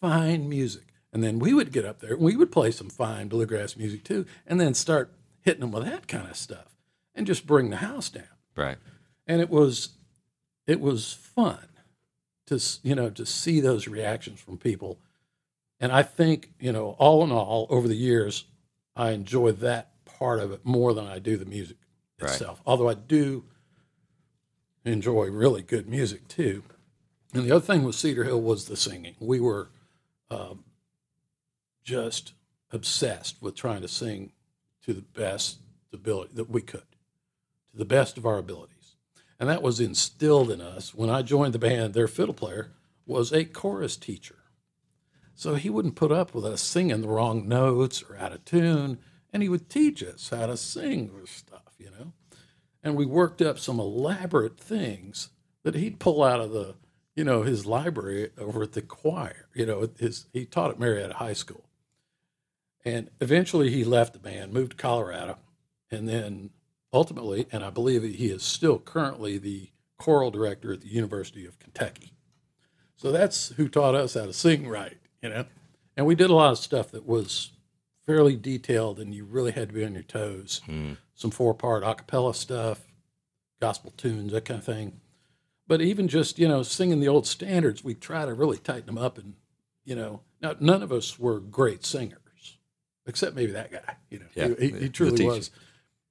[0.00, 0.84] fine music.
[1.12, 4.04] And then we would get up there and we would play some fine bluegrass music
[4.04, 6.76] too, and then start hitting them with that kind of stuff
[7.14, 8.24] and just bring the house down
[8.56, 8.78] Right.
[9.26, 9.90] and it was
[10.66, 11.68] it was fun
[12.46, 14.98] to you know to see those reactions from people.
[15.80, 18.44] And i think you know all in all over the years
[18.96, 21.76] i enjoy that part of it more than i do the music
[22.20, 22.30] Right.
[22.30, 22.60] itself.
[22.64, 23.44] Although i do
[24.84, 26.62] enjoy really good music too.
[27.34, 29.16] And the other thing with cedar hill was the singing.
[29.20, 29.68] We were
[30.30, 30.64] um,
[31.84, 32.32] just
[32.72, 34.32] obsessed with trying to sing
[34.84, 35.58] to the best
[35.92, 36.82] ability that we could
[37.76, 38.96] the best of our abilities.
[39.38, 40.94] And that was instilled in us.
[40.94, 42.72] When I joined the band, their fiddle player
[43.04, 44.36] was a chorus teacher.
[45.34, 48.98] So he wouldn't put up with us singing the wrong notes or out of tune,
[49.32, 52.12] and he would teach us how to sing this stuff, you know.
[52.82, 55.28] And we worked up some elaborate things
[55.62, 56.76] that he'd pull out of the,
[57.14, 59.48] you know, his library over at the choir.
[59.54, 61.64] You know, his he taught at Marietta High School.
[62.84, 65.38] And eventually he left the band, moved to Colorado,
[65.90, 66.50] and then
[66.96, 71.58] ultimately, and I believe he is still currently the choral director at the University of
[71.58, 72.12] Kentucky.
[72.96, 75.44] So that's who taught us how to sing right, you know.
[75.96, 77.50] And we did a lot of stuff that was
[78.06, 80.62] fairly detailed, and you really had to be on your toes.
[80.66, 80.92] Hmm.
[81.14, 82.80] Some four-part a cappella stuff,
[83.60, 85.00] gospel tunes, that kind of thing.
[85.66, 88.98] But even just you know singing the old standards, we try to really tighten them
[88.98, 89.34] up, and
[89.84, 92.56] you know, now none of us were great singers,
[93.06, 93.96] except maybe that guy.
[94.10, 95.50] You know, Yeah, he, the- he truly was.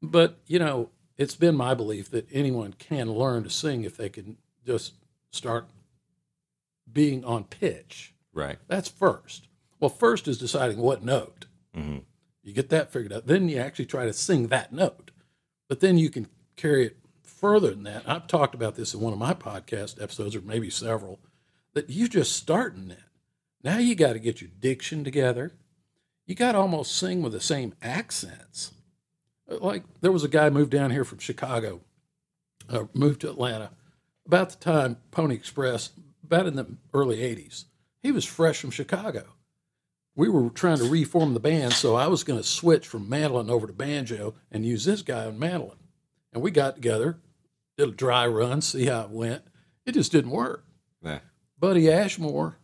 [0.01, 4.09] But you know, it's been my belief that anyone can learn to sing if they
[4.09, 4.93] can just
[5.31, 5.67] start
[6.91, 8.13] being on pitch.
[8.33, 8.57] Right.
[8.67, 9.47] That's first.
[9.79, 11.45] Well, first is deciding what note.
[11.75, 12.03] Mhm.
[12.43, 13.27] You get that figured out.
[13.27, 15.11] Then you actually try to sing that note.
[15.67, 18.07] But then you can carry it further than that.
[18.07, 21.19] I've talked about this in one of my podcast episodes, or maybe several,
[21.73, 23.09] that you just starting that.
[23.63, 25.53] Now you got to get your diction together.
[26.27, 28.71] You got to almost sing with the same accents.
[29.47, 31.81] Like there was a guy moved down here from Chicago,
[32.69, 33.71] uh, moved to Atlanta
[34.25, 35.91] about the time Pony Express,
[36.23, 37.65] about in the early 80s.
[38.01, 39.25] He was fresh from Chicago.
[40.15, 43.49] We were trying to reform the band, so I was going to switch from mandolin
[43.49, 45.77] over to banjo and use this guy on mandolin.
[46.31, 47.17] And we got together,
[47.77, 49.43] did a dry run, see how it went.
[49.85, 50.65] It just didn't work.
[51.03, 51.19] Yeah.
[51.59, 52.57] Buddy Ashmore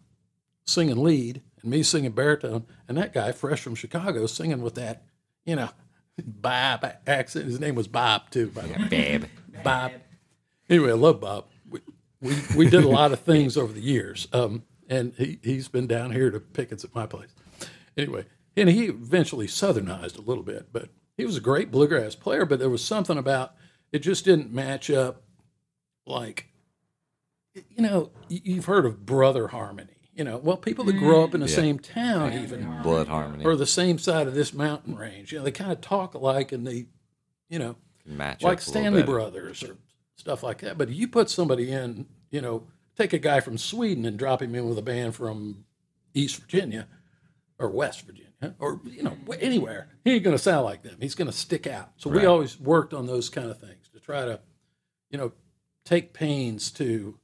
[0.65, 5.03] singing lead and me singing baritone, and that guy fresh from Chicago singing with that,
[5.45, 5.69] you know,
[6.21, 7.45] Bob accent.
[7.45, 8.87] His name was Bob too, by the way.
[8.87, 9.25] Babe.
[9.63, 9.91] Bob.
[10.69, 11.45] Anyway, I love Bob.
[11.69, 11.79] We,
[12.21, 14.27] we, we did a lot of things over the years.
[14.33, 17.29] Um, and he, he's been down here to pickets at my place.
[17.97, 22.45] Anyway, and he eventually Southernized a little bit, but he was a great bluegrass player.
[22.45, 23.53] But there was something about
[23.91, 25.23] it just didn't match up
[26.05, 26.47] like,
[27.53, 30.00] you know, you've heard of brother harmony.
[30.21, 31.55] You know, well, people that grow up in the Yeah.
[31.55, 33.43] same town, even Blood harmony.
[33.43, 36.51] or the same side of this mountain range, you know, they kind of talk alike
[36.51, 36.85] and they,
[37.49, 39.01] you know, Match like up a little Stanley.
[39.01, 39.77] Brothers or
[40.17, 40.77] stuff like that.
[40.77, 44.53] But you put somebody in, you know, take a guy from Sweden and drop him
[44.53, 45.65] in with a band from
[46.13, 46.87] East Virginia
[47.57, 50.97] or West Virginia or you know anywhere, he ain't going to sound like them.
[50.99, 51.93] He's going to stick out.
[51.97, 54.39] So we always worked on those kind of things to try to,
[55.09, 55.31] you know,
[55.83, 57.17] take pains to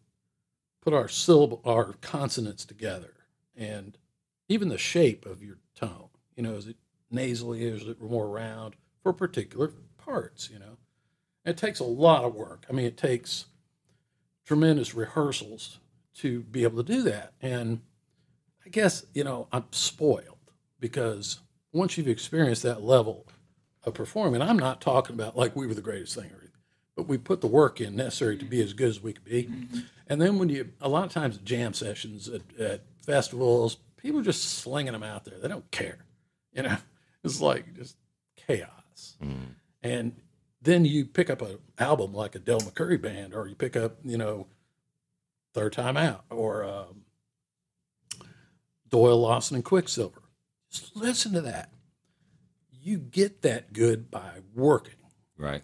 [0.88, 3.14] put our syllable, our consonants together,
[3.58, 3.98] and
[4.48, 6.08] even the shape of your tone.
[6.38, 6.78] You know, is it
[7.12, 7.66] nasally?
[7.66, 10.50] Is it more round for particular parts?
[10.50, 10.78] You know,
[11.44, 12.66] it takes a lot of work.
[12.70, 13.48] I mean, it takes
[14.46, 15.80] tremendous rehearsals
[16.20, 17.34] to be able to do that.
[17.42, 17.82] And
[18.66, 20.38] I guess, you know, I'm spoiled
[20.80, 21.42] because
[21.74, 23.28] once you've experienced that level
[23.84, 26.62] of performing, I'm not talking about like we were the greatest thing or anything,
[26.96, 29.44] but we put the work in necessary to be as good as we could be.
[29.44, 29.80] Mm-hmm.
[30.10, 34.24] And then when you, a lot of times jam sessions at, at festivals, people are
[34.24, 35.38] just slinging them out there.
[35.40, 36.00] They don't care.
[36.54, 36.78] You know,
[37.24, 37.98] it's like just
[38.36, 39.18] chaos.
[39.84, 40.16] And
[40.62, 43.98] then you pick up an album like a Del McCoury band, or you pick up,
[44.04, 44.48] you know,
[45.54, 47.04] Third Time Out, or um,
[48.90, 50.22] Doyle Lawson and Quicksilver.
[50.72, 51.72] Just listen to that.
[52.72, 54.94] You get that good by working
[55.38, 55.64] Right.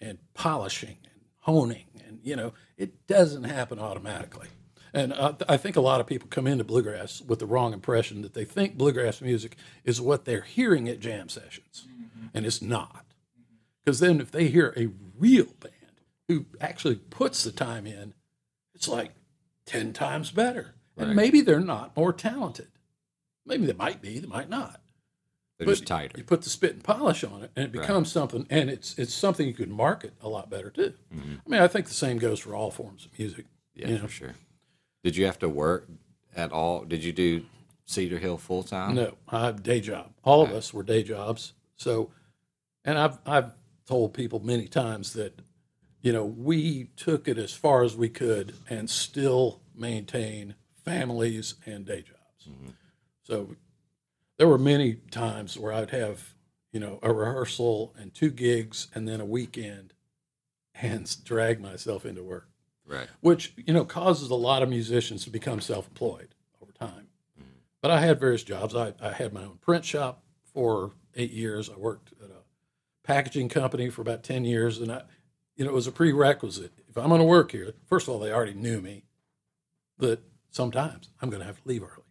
[0.00, 0.96] and polishing
[1.44, 4.48] honing, and you know, it doesn't happen automatically.
[4.92, 8.22] And uh, I think a lot of people come into bluegrass with the wrong impression
[8.22, 11.86] that they think bluegrass music is what they're hearing at jam sessions,
[12.32, 13.04] and it's not.
[13.84, 14.88] Because then, if they hear a
[15.18, 18.14] real band who actually puts the time in,
[18.74, 19.12] it's like
[19.66, 20.74] 10 times better.
[20.96, 22.68] And maybe they're not more talented.
[23.44, 24.80] Maybe they might be, they might not.
[25.58, 26.18] They're But just tighter.
[26.18, 27.82] You put the spit and polish on it, and it Right.
[27.86, 30.94] becomes something, and it's it's something you could market a lot better too.
[31.14, 31.34] Mm-hmm.
[31.46, 33.46] I mean, I think the same goes for all forms of music.
[33.74, 34.02] Yeah, you know?
[34.02, 34.34] for sure.
[35.04, 35.88] Did you have to work
[36.34, 36.84] at all?
[36.84, 37.44] Did you do
[37.86, 38.94] Cedar Hill full time?
[38.96, 40.12] No, I have a day job.
[40.24, 41.52] All of us were day jobs.
[41.76, 42.10] So,
[42.84, 43.52] and I've I've
[43.86, 45.40] told people many times that,
[46.00, 51.84] you know, we took it as far as we could and still maintain families and
[51.86, 52.48] day jobs.
[53.22, 53.54] So,
[54.44, 56.34] there were many times where I'd have,
[56.70, 59.94] you know, a rehearsal and two gigs and then a weekend,
[60.74, 62.50] and drag myself into work
[62.86, 63.08] Right.
[63.22, 67.06] which you know causes a lot of musicians to become self-employed over time.
[67.40, 67.44] Mm.
[67.80, 68.74] But I had various jobs.
[68.74, 70.22] I, I had my own print shop
[70.52, 71.70] for eight years.
[71.70, 72.42] I worked at a
[73.02, 75.04] packaging company for about ten years, and I,
[75.56, 76.72] you know, it was a prerequisite.
[76.86, 79.04] If I'm going to work here, first of all, they already knew me.
[79.96, 80.20] That
[80.50, 82.02] sometimes I'm going to have to leave early.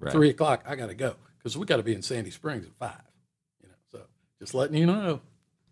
[0.00, 0.12] Right.
[0.12, 1.14] Three o'clock, I got to go
[1.46, 3.00] because we got to be in Sandy Springs at five.
[3.62, 4.00] You know, so
[4.40, 5.20] just letting you know.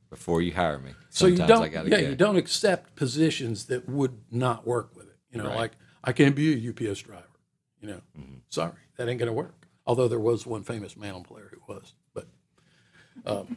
[0.08, 0.92] Before you hire me.
[1.10, 1.96] So you don't, I yeah, go.
[2.10, 5.16] you don't accept positions that would not work with it.
[5.32, 5.56] You know, Right.
[5.56, 5.72] like
[6.04, 7.24] I can't be a UPS driver.
[7.80, 8.34] You know, Mm-hmm.
[8.50, 9.66] sorry, that ain't going to work.
[9.84, 12.28] Although there was one famous Mantle player who was, but
[13.26, 13.56] um,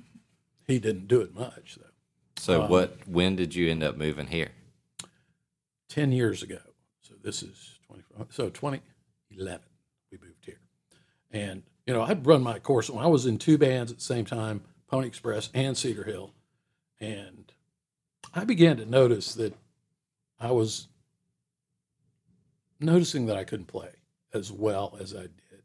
[0.66, 1.78] he didn't do it much.
[1.80, 1.90] Though
[2.40, 2.98] So Um, what?
[3.08, 4.50] When did you end up moving here?
[5.88, 6.58] ten years ago,
[7.02, 8.02] so this is twenty.
[8.32, 8.82] So twenty
[9.30, 9.68] eleven,
[10.12, 10.60] we moved here,
[11.32, 14.04] and you know I'd run my course when I was in two bands at the
[14.04, 16.34] same time, Pony Express and Cedar Hill,
[17.00, 17.52] and
[18.34, 19.56] I began to notice that
[20.40, 20.88] I was
[22.80, 23.90] noticing that I couldn't play
[24.34, 25.64] as well as I did,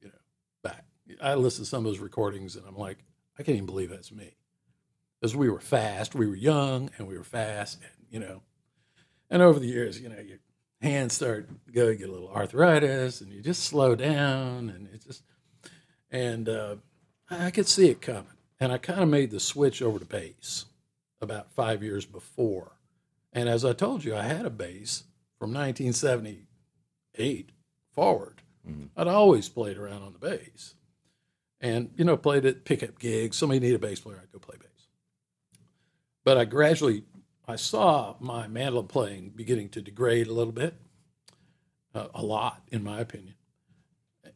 [0.00, 0.14] you know,
[0.62, 0.84] back.
[1.20, 2.98] I listened to some of those recordings and I'm like,
[3.38, 4.36] I can't even believe that's me.
[5.20, 8.42] Because we were fast, we were young, and we were fast, and you know,
[9.28, 10.38] and over the years, you know, your
[10.80, 15.04] hands start go, you get a little arthritis, and you just slow down, and it
[15.04, 15.24] just,
[16.10, 16.76] and uh,
[17.30, 18.24] I could see it coming,
[18.60, 20.66] and I kind of made the switch over to bass
[21.20, 22.72] about five years before,
[23.32, 25.04] and as I told you, I had a bass
[25.38, 27.50] from 1978
[27.92, 28.42] forward.
[28.96, 30.74] I'd always played around on the bass,
[31.60, 33.36] and you know, played at pickup gigs.
[33.36, 34.68] Somebody needed a bass player, I'd go play bass.
[36.24, 37.04] But I gradually
[37.48, 40.74] I saw my mandolin playing beginning to degrade a little bit,
[41.94, 43.36] uh, a lot, in my opinion.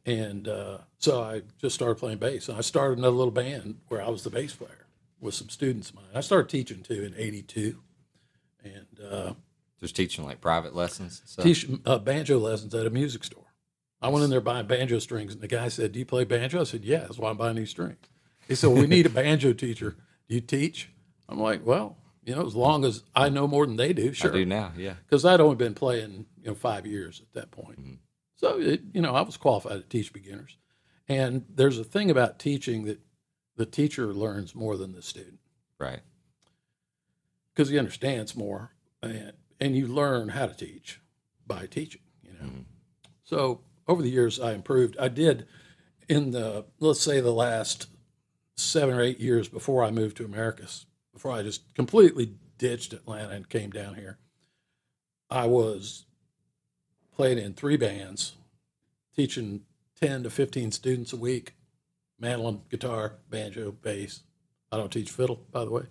[0.06, 2.48] And uh, so I just started playing bass.
[2.48, 4.86] And I started another little band where I was the bass player
[5.20, 6.04] with some students of mine.
[6.14, 7.78] I started teaching too in '82,
[8.64, 9.32] and uh,
[9.80, 11.22] Just teaching like private lessons.
[11.26, 11.44] stuff?
[11.44, 13.44] teach uh, banjo lessons at a music store.
[14.00, 16.60] I went in there buying banjo strings, and the guy said, "Do you play banjo?"
[16.60, 17.98] I said, "Yeah, that's why I'm buying these strings."
[18.48, 19.96] He said, well, "We need a banjo teacher.
[20.28, 20.88] Do you teach?"
[21.28, 24.12] I'm like, "Well, you know, as long as I know more than they do, I
[24.12, 24.72] sure." do now.
[24.76, 24.94] Yeah.
[25.04, 27.78] because I'd only been playing you know five years at that point.
[28.36, 30.56] So it, you know I was qualified to teach beginners,
[31.08, 33.00] and there's a thing about teaching that
[33.56, 35.38] the teacher learns more than the student
[35.78, 36.00] Right.
[37.52, 38.72] because he understands more,
[39.02, 41.00] and and you learn how to teach
[41.46, 42.02] by teaching.
[42.22, 42.60] You know, mm-hmm.
[43.24, 44.96] so over the years I improved.
[44.98, 45.46] I did
[46.08, 47.88] in the let's say the last
[48.56, 53.30] seven or eight years before I moved to Americus, before I just completely ditched Atlanta
[53.30, 54.18] and came down here.
[55.28, 56.04] I was
[57.16, 58.36] playing in three bands,
[59.16, 59.62] teaching
[60.02, 61.54] ten to fifteen students a week,
[62.18, 64.22] mandolin, guitar, banjo, bass.
[64.70, 65.82] I don't teach fiddle, by the way.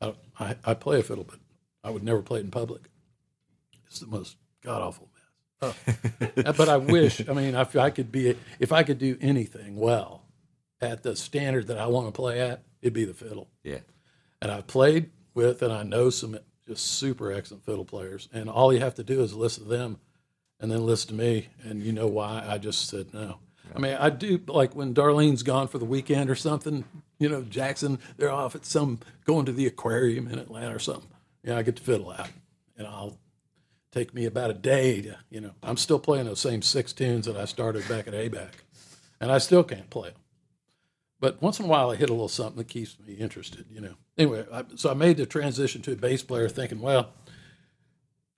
[0.00, 1.38] I, I, I play a fiddle, but
[1.84, 2.82] I would never play it in public.
[3.86, 5.74] It's the most god awful mess.
[6.44, 6.52] Oh.
[6.56, 7.28] but I wish.
[7.28, 10.24] I mean, if I could be, if I could do anything well
[10.80, 13.48] at the standard that I want to play at, it'd be the fiddle.
[13.62, 13.80] Yeah.
[14.40, 18.28] And I've played with, and I know some just super excellent fiddle players.
[18.32, 19.98] And all you have to do is listen to them,
[20.62, 23.40] and then listen to me, and you know why I just said no.
[23.74, 26.84] I mean, I do like when Darlene's gone for the weekend or something.
[27.18, 31.10] You know, Jackson, they're off at some going to the aquarium in Atlanta or something.
[31.42, 32.28] Yeah, I get to fiddle out,
[32.76, 33.18] and I'll
[33.90, 37.26] take me about a day to, you know, I'm still playing those same six tunes
[37.26, 38.50] that I started back at ABAC,
[39.20, 40.20] and I still can't play them.
[41.18, 43.80] But once in a while, I hit a little something that keeps me interested, you
[43.80, 43.94] know.
[44.16, 47.10] Anyway, I, so I made the transition to a bass player, thinking, well,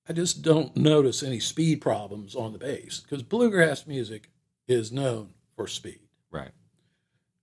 [0.08, 4.30] I just don't notice any speed problems on the bass because bluegrass music
[4.68, 6.00] is known for speed.
[6.30, 6.50] Right.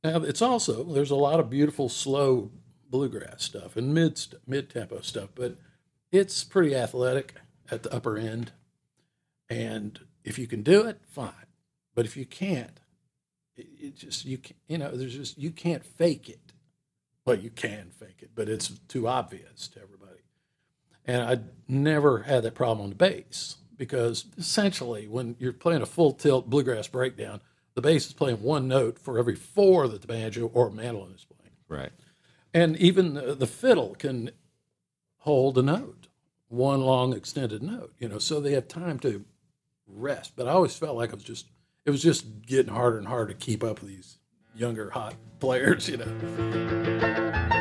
[0.03, 2.51] Now it's also there's a lot of beautiful slow
[2.89, 5.57] bluegrass stuff and mid mid tempo stuff, but
[6.11, 7.35] it's pretty athletic
[7.71, 8.51] at the upper end.
[9.49, 11.33] And if you can do it, fine.
[11.95, 12.79] But if you can't,
[13.55, 16.53] it, it just you can you know there's just you can't fake it.
[17.25, 19.81] Well, you can fake it, but it's too obvious to.
[21.11, 25.85] And I never had that problem on the bass because essentially when you're playing a
[25.85, 27.41] full tilt bluegrass breakdown,
[27.73, 31.25] the bass is playing one note for every four that the banjo or mandolin is
[31.25, 31.51] playing.
[31.67, 31.91] Right.
[32.53, 34.31] And even the, the fiddle can
[35.17, 36.07] hold a note,
[36.47, 39.25] one long extended note, you know, so they have time to
[39.85, 40.31] rest.
[40.37, 41.47] But I always felt like it was just
[41.85, 44.17] it was just getting harder and harder to keep up with these
[44.55, 47.57] younger hot players, you know.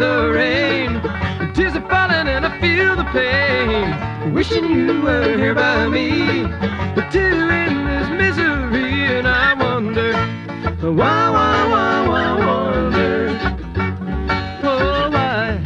[0.00, 1.00] The rain,
[1.52, 4.32] tears are falling and I feel the pain.
[4.34, 6.44] Wishing you were here by me,
[6.94, 10.12] but two in this misery, and I wonder.
[10.80, 13.38] Why, why, why, why, wonder,
[14.64, 15.58] oh why,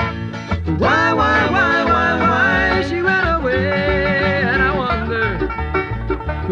[0.79, 5.27] why, why, why, why, why she went away, and I wonder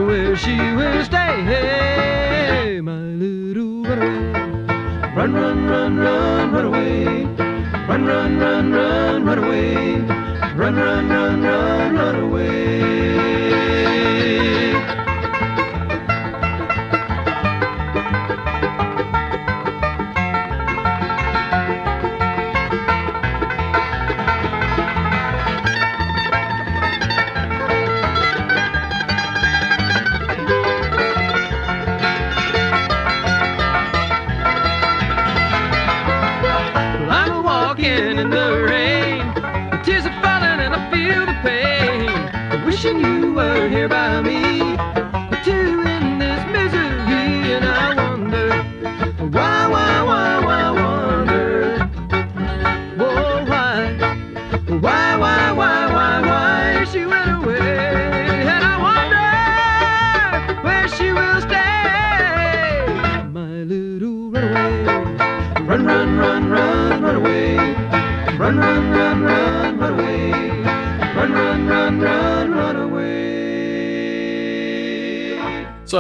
[0.07, 6.12] where she will stay, my little run, run, run, run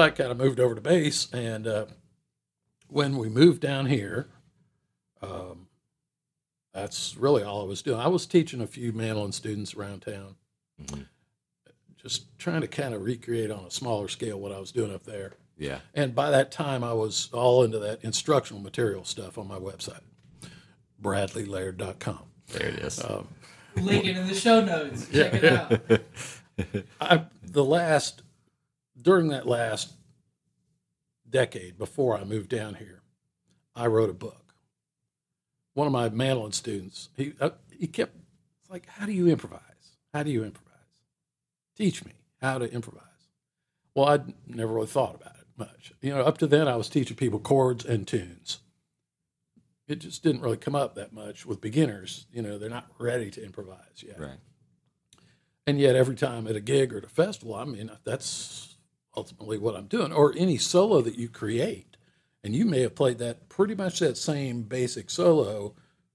[0.03, 1.86] I kind of moved over to bass, and uh,
[2.88, 4.28] when we moved down here,
[5.22, 5.68] um,
[6.74, 8.00] that's really all I was doing.
[8.00, 10.36] I was teaching a few mandolin students around town,
[11.96, 15.05] just trying to kind of recreate on a smaller scale what I was doing up
[15.05, 15.34] there.
[15.59, 15.78] Yeah.
[15.94, 20.00] And by that time, I was all into that instructional material stuff on my website,
[21.00, 22.20] bradleylaird.com.
[22.48, 23.03] There it is.
[23.76, 25.09] Link it in the show notes.
[25.09, 25.80] Check it out.
[27.00, 28.22] I, the last,
[29.03, 29.92] during that last
[31.28, 33.03] decade before I moved down here,
[33.74, 34.55] I wrote a book.
[35.74, 38.14] One of my mandolin students, he, uh, he kept,
[38.61, 39.61] it's like, how do you improvise?
[40.12, 40.68] How do you improvise?
[41.76, 43.03] Teach me how to improvise.
[43.94, 45.92] Well, I'd never really thought about it much.
[46.00, 48.59] You know, up to then, I was teaching people chords and tunes.
[49.88, 52.26] It just didn't really come up that much with beginners.
[52.32, 54.20] You know, they're not ready to improvise yet.
[54.20, 54.38] right.
[55.66, 58.71] And yet, every time at a gig or at a festival, I mean, that's
[59.16, 60.12] ultimately what I'm doing.
[60.12, 61.96] Or any solo that you create.
[62.44, 65.74] And you may have played that pretty much that same basic solo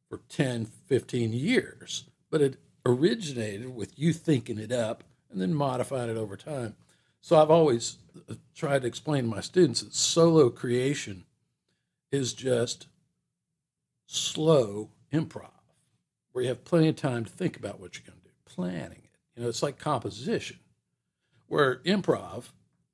[0.09, 6.09] for 10, 15 years, but it originated with you thinking it up and then modifying
[6.09, 6.75] it over time.
[7.21, 7.97] So I've always
[8.29, 11.25] uh, tried to explain to my students that solo creation
[12.11, 12.87] is just
[14.05, 15.49] slow improv,
[16.31, 19.01] where you have plenty of time to think about what you're going to do, planning
[19.03, 19.09] it.
[19.35, 20.59] You know, it's like composition,
[21.47, 22.45] where improv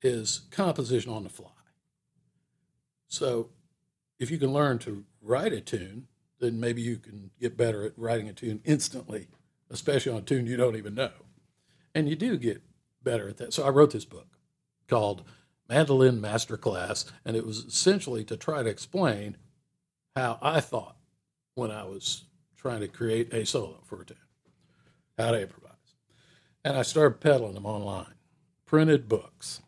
[0.04, 1.48] is composition on the fly.
[3.08, 3.48] So
[4.20, 6.06] if you can learn to write a tune,
[6.38, 9.28] then maybe you can get better at writing a tune instantly,
[9.70, 11.10] especially on a tune you don't even know.
[11.94, 12.62] And you do get
[13.02, 13.54] better at that.
[13.54, 14.38] So I wrote this book
[14.88, 15.24] called
[15.68, 19.38] Mandolin Masterclass, and it was essentially to try to explain
[20.14, 20.96] how I thought
[21.54, 22.24] when I was
[22.56, 24.16] trying to create a solo for a tune,
[25.18, 25.70] how to improvise.
[26.64, 28.14] And I started peddling them online,
[28.66, 29.60] printed books,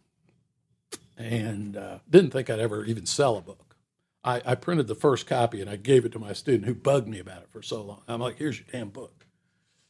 [1.17, 3.77] and uh, didn't think I'd ever even sell a book.
[4.25, 7.09] I, I printed the first copy and I gave it to my student who bugged
[7.09, 8.03] me about it for so long.
[8.09, 9.27] I'm like, here's your damn book.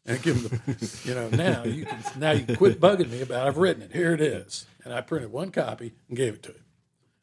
[0.05, 3.11] And I give him the, you know, now you can now you can quit bugging
[3.11, 3.93] me about I've written it.
[3.93, 4.67] Here it is.
[4.85, 6.65] And I printed one copy and gave it to him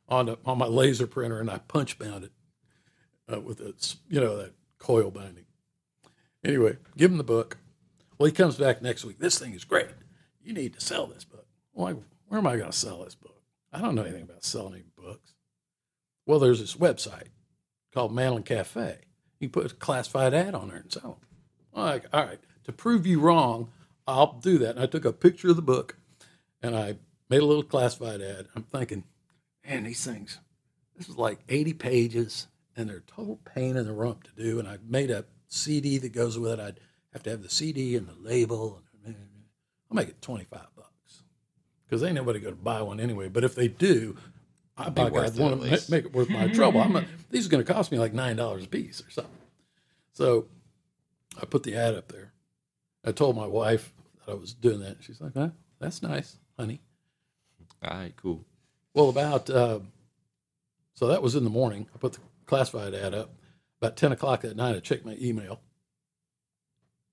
[0.09, 2.31] on on my laser printer and I punch bound it
[3.31, 3.73] uh, with a
[4.09, 5.45] you know that coil binding.
[6.43, 7.57] Anyway, give him the book.
[8.17, 9.19] Well, he comes back next week.
[9.19, 9.87] This thing is great.
[10.43, 11.47] You need to sell this book.
[11.77, 11.95] I,
[12.27, 13.32] where am I going to sell this book?
[13.73, 15.33] I don't know anything about selling any books.
[16.25, 17.29] Well, there's this website
[17.93, 18.99] called Mandolin Cafe.
[19.39, 21.29] You put a classified ad on there and sell them.
[21.73, 23.71] I'm like, all right, to prove you wrong,
[24.07, 24.71] I'll do that.
[24.71, 25.97] And I took a picture of the book
[26.61, 26.97] and I
[27.29, 28.47] made a little classified ad.
[28.55, 29.03] I'm thinking,
[29.67, 30.39] man, these things,
[30.95, 34.59] this is like 80 pages and they're total pain in the rump to do.
[34.59, 36.59] And I made a CD that goes with it.
[36.59, 36.79] I'd
[37.11, 38.81] have to have the CD and the label.
[39.05, 40.72] I'll make it 25 bucks
[41.93, 43.29] because ain't nobody going to buy one anyway.
[43.29, 44.17] But if they do,
[44.75, 46.81] I by worth God want to make it worth my trouble.
[46.81, 49.31] I'm not, these are going to cost me like $9 a piece or something.
[50.13, 50.47] So
[51.39, 52.33] I put the ad up there.
[53.05, 53.93] I told my wife
[54.25, 54.97] that I was doing that.
[55.01, 56.81] She's like, huh, that's nice, honey.
[57.83, 58.43] All right, cool.
[58.95, 59.81] Well, about uh,
[60.95, 61.87] so that was in the morning.
[61.93, 63.35] I put the classified ad up.
[63.81, 65.59] About ten o'clock that night, I checked my email.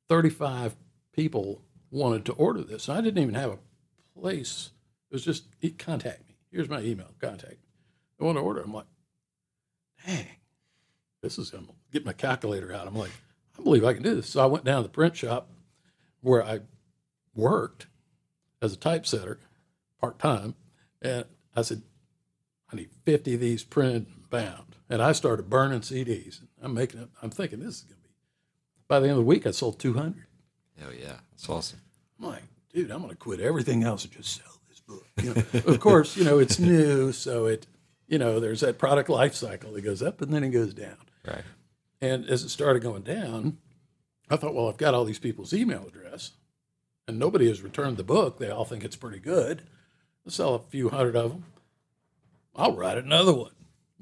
[0.09, 0.77] Thirty-five
[1.13, 3.59] people wanted to order this, and I didn't even have a
[4.21, 4.71] place.
[5.11, 5.45] It was just
[5.79, 6.37] contact me.
[6.53, 7.15] Here's my email.
[7.21, 7.69] Contact me.
[8.21, 8.61] I want to order.
[8.61, 8.87] I'm like,
[10.07, 10.27] dang,
[11.23, 11.53] this is.
[11.53, 12.87] I'm get my calculator out.
[12.87, 13.11] I'm like,
[13.59, 14.29] I believe I can do this.
[14.29, 15.49] So I went down to the print shop
[16.21, 16.61] where I
[17.35, 17.87] worked
[18.63, 19.39] as a typesetter
[20.01, 20.55] part time,
[21.01, 21.25] and
[21.57, 21.83] I said,
[22.73, 24.77] I need 50 of these printed and bound.
[24.89, 26.41] And I started burning CDs.
[26.61, 28.15] I'm making it, I'm thinking this is going to be,
[28.89, 30.25] by the end of the week, I sold 200.
[30.79, 31.81] Hell yeah, that's awesome.
[32.19, 32.43] I'm like,
[32.73, 35.07] dude, I'm going to quit everything else and just sell this book.
[35.23, 37.13] You know, of course, you know, it's new.
[37.13, 37.67] So it,
[38.07, 40.97] you know, there's that product life cycle that goes up and then it goes down.
[41.27, 41.45] Right.
[42.01, 43.59] And as it started going down,
[44.31, 46.33] I thought, well, I've got all these people's email address
[47.07, 48.39] and nobody has returned the book.
[48.39, 49.63] They all think it's pretty good.
[50.25, 51.45] I'll sell a few hundred of them.
[52.55, 53.53] I'll write another one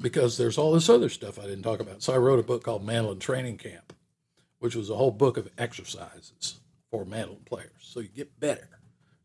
[0.00, 2.02] because there's all this other stuff I didn't talk about.
[2.02, 3.92] So I wrote a book called Mandolin Training Camp,
[4.58, 6.60] which was a whole book of exercises
[6.90, 7.70] for mandolin players.
[7.80, 8.68] So you get better,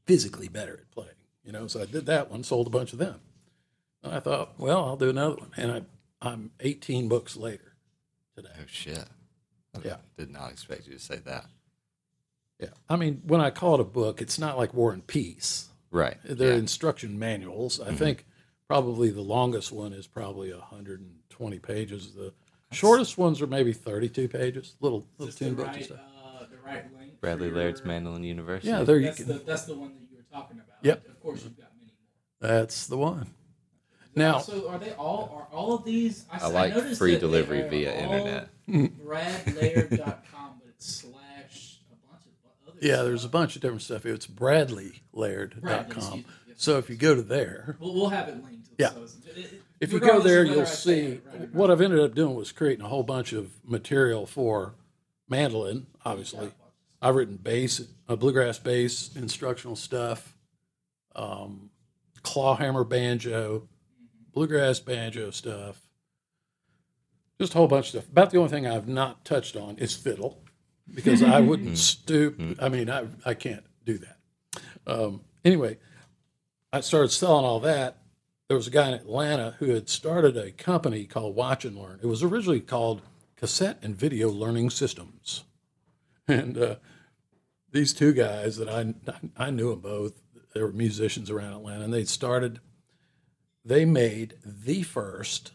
[0.05, 1.09] physically better at playing.
[1.43, 3.19] You know, so I did that one, sold a bunch of them.
[4.01, 5.51] And I thought, well, I'll do another one.
[5.57, 5.81] And I,
[6.21, 7.73] I'm 18 books later
[8.35, 8.49] today.
[8.57, 9.05] Oh shit.
[9.75, 9.97] I Yeah.
[10.17, 11.45] Did not expect you to say that.
[12.59, 12.69] Yeah.
[12.89, 15.67] I mean, when I call it a book, it's not like War and Peace.
[15.91, 16.17] Right.
[16.23, 16.57] They're yeah.
[16.57, 17.79] instruction manuals.
[17.81, 18.25] I think
[18.67, 22.13] probably the longest one is probably 120 pages.
[22.13, 22.33] The
[22.71, 25.97] shortest ones are maybe 32 pages, little little Just tune books right, stuff.
[25.99, 26.12] uh, the
[26.65, 27.19] right link.
[27.21, 28.69] Bradley your- Laird's Mandolin University.
[28.69, 29.27] Yeah, there you That's can.
[29.27, 30.77] the, that's the one that you were talking about.
[30.81, 31.07] Yep.
[31.07, 31.91] Of course, you've got many
[32.41, 32.51] more.
[32.57, 33.27] That's the one.
[34.15, 35.47] Now, so are they all?
[35.51, 36.25] Are all of these?
[36.31, 38.49] I like noticed free that they delivery are via all internet.
[38.65, 38.85] Hmm.
[39.05, 42.77] Bradlaird.com, but it's slash a bunch of other.
[42.81, 44.05] yeah, there's a bunch of different stuff.
[44.05, 45.81] It's Bradley, bradleylaird.com.
[45.85, 46.55] excuse me, yes.
[46.57, 48.69] So if you go to there, We'll, we'll have it linked.
[48.77, 48.89] Yeah.
[48.91, 51.69] So it- it- if you go there, you'll see it right or what.
[51.71, 54.75] I've ended up doing was creating a whole bunch of material for
[55.29, 56.51] mandolin, obviously.
[57.01, 60.37] I've written bass, uh, bluegrass bass, instructional stuff,
[61.15, 61.69] um,
[62.21, 63.67] clawhammer banjo,
[64.33, 65.81] bluegrass banjo stuff,
[67.39, 68.07] just a whole bunch of stuff.
[68.09, 70.43] About the only thing I've not touched on is fiddle
[70.93, 72.39] because I wouldn't stoop.
[72.59, 74.17] I mean, I, I can't do that.
[74.87, 75.77] Um, anyway,
[76.71, 77.97] I started selling all that.
[78.47, 81.99] There was a guy in Atlanta who had started a company called Watch and Learn.
[82.01, 83.01] It was originally called
[83.43, 85.43] Cassette and Video Learning Systems.
[86.29, 86.75] And uh,
[87.73, 88.93] these two guys that I
[89.35, 90.13] I knew them both.
[90.53, 92.61] They were musicians around Atlanta, and they started.
[93.65, 95.51] They made the first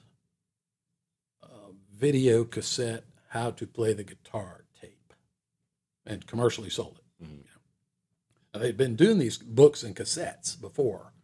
[1.43, 5.15] uh, video cassette how to play the guitar tape,
[6.05, 7.27] and commercially sold it.
[7.27, 7.43] You know.
[8.53, 11.15] Now, they'd been doing these books and cassettes before,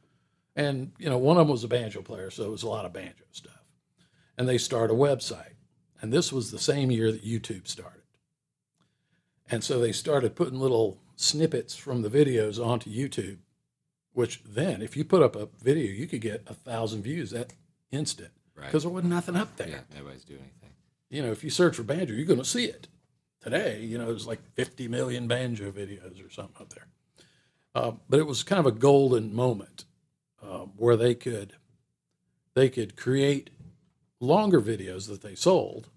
[0.57, 2.87] and you know one of them was a banjo player, so it was a lot
[2.87, 3.53] of banjo stuff.
[4.39, 5.54] And they started a website,
[6.05, 8.03] and this was the same year that YouTube started.
[9.51, 13.39] And so they started putting little snippets from the videos onto YouTube,
[14.13, 17.55] which then, if you put up a video, you could get a thousand views that
[17.91, 18.67] instant Right.
[18.67, 19.67] because there wasn't nothing up there.
[19.69, 20.77] Yeah, nobody's doing anything.
[21.09, 22.87] You know, if you search for banjo, you're going to see it.
[23.41, 26.87] Today, you know, there's like 50 million banjo videos or something up there.
[27.75, 29.87] Uh, but it was kind of a golden moment
[30.43, 31.55] uh, where they could
[32.53, 33.49] they could create
[34.21, 35.89] longer videos that they sold,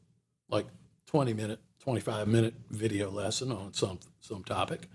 [0.50, 0.66] like
[1.08, 4.88] 20 minute, 25 minute video lesson on some some topic,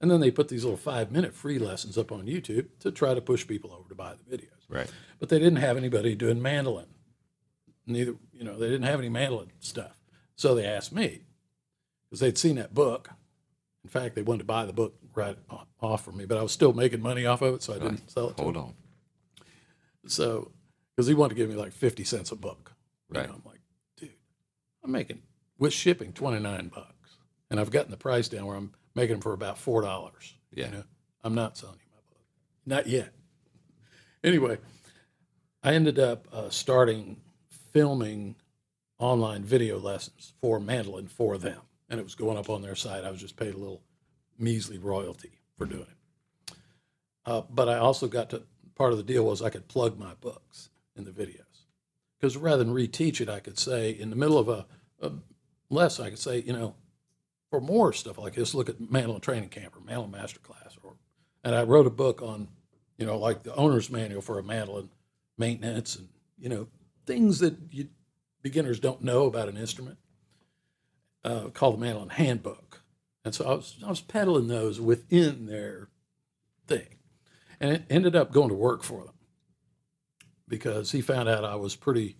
[0.00, 3.14] and then they put these little five minute free lessons up on YouTube to try
[3.14, 4.48] to push people over to buy the videos.
[4.68, 4.90] Right.
[5.18, 6.86] But they didn't have anybody doing mandolin.
[7.86, 9.98] Neither, you know, they didn't have any mandolin stuff.
[10.36, 11.22] So they asked me
[12.08, 13.10] because they'd seen that book.
[13.84, 15.36] In fact, they wanted to buy the book right
[15.82, 18.10] off from me, but I was still making money off of it, so I didn't
[18.10, 18.36] sell it.
[18.38, 18.62] To Hold them.
[18.64, 18.74] on.
[20.06, 20.52] So,
[20.96, 22.72] because he wanted to give me like 50 cents a book.
[23.12, 23.28] You Right.
[23.28, 23.53] know, like, dude,
[24.84, 25.22] I'm making,
[25.58, 27.16] with shipping, 29 bucks.
[27.50, 30.12] And I've gotten the price down where I'm making them for about $4.
[30.52, 30.66] Yeah.
[30.66, 30.82] You know,
[31.22, 32.26] I'm not selling you my book.
[32.66, 33.12] Not yet.
[34.22, 34.58] Anyway,
[35.62, 37.20] I ended up uh, starting
[37.72, 38.36] filming
[38.98, 41.60] online video lessons for mandolin for them.
[41.88, 43.04] And it was going up on their site.
[43.04, 43.82] I was just paid a little
[44.38, 46.54] measly royalty for doing it.
[47.26, 48.42] Uh, but I also got to
[48.74, 51.43] part of the deal was I could plug my books in the videos
[52.24, 54.64] because rather than reteach it, I could say in the middle of a,
[55.02, 55.12] a
[55.68, 56.74] lesson, I could say, you know,
[57.50, 60.94] for more stuff like this, look at Mandolin Training Camp or Mandolin Masterclass, or
[61.44, 62.48] and I wrote a book on,
[62.96, 64.88] you know, like the owner's manual for a mandolin
[65.36, 66.66] maintenance and you know
[67.04, 67.88] things that you
[68.40, 69.98] beginners don't know about an instrument,
[71.24, 72.80] uh, called the Mandolin Handbook,
[73.22, 75.90] and so I was I was peddling those within their
[76.66, 76.96] thing.
[77.60, 79.13] And it ended up going to work for them
[80.48, 82.16] because he found out I was pretty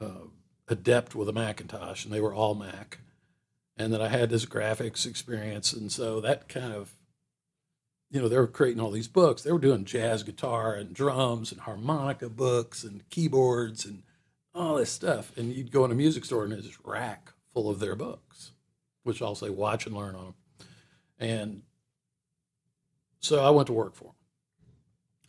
[0.00, 0.28] uh,
[0.68, 2.98] adept with a Macintosh, and they were all Mac,
[3.76, 6.94] and that I had this graphics experience, and so that kind of,
[8.10, 9.42] you know, they were creating all these books.
[9.42, 14.02] They were doing jazz guitar and drums and harmonica books and keyboards and
[14.54, 17.78] all this stuff, and you'd go in a music store and there's rack full of
[17.78, 18.52] their books,
[19.02, 20.34] which I'll say watch and learn on them,
[21.18, 21.62] and
[23.20, 24.12] so I went to work for them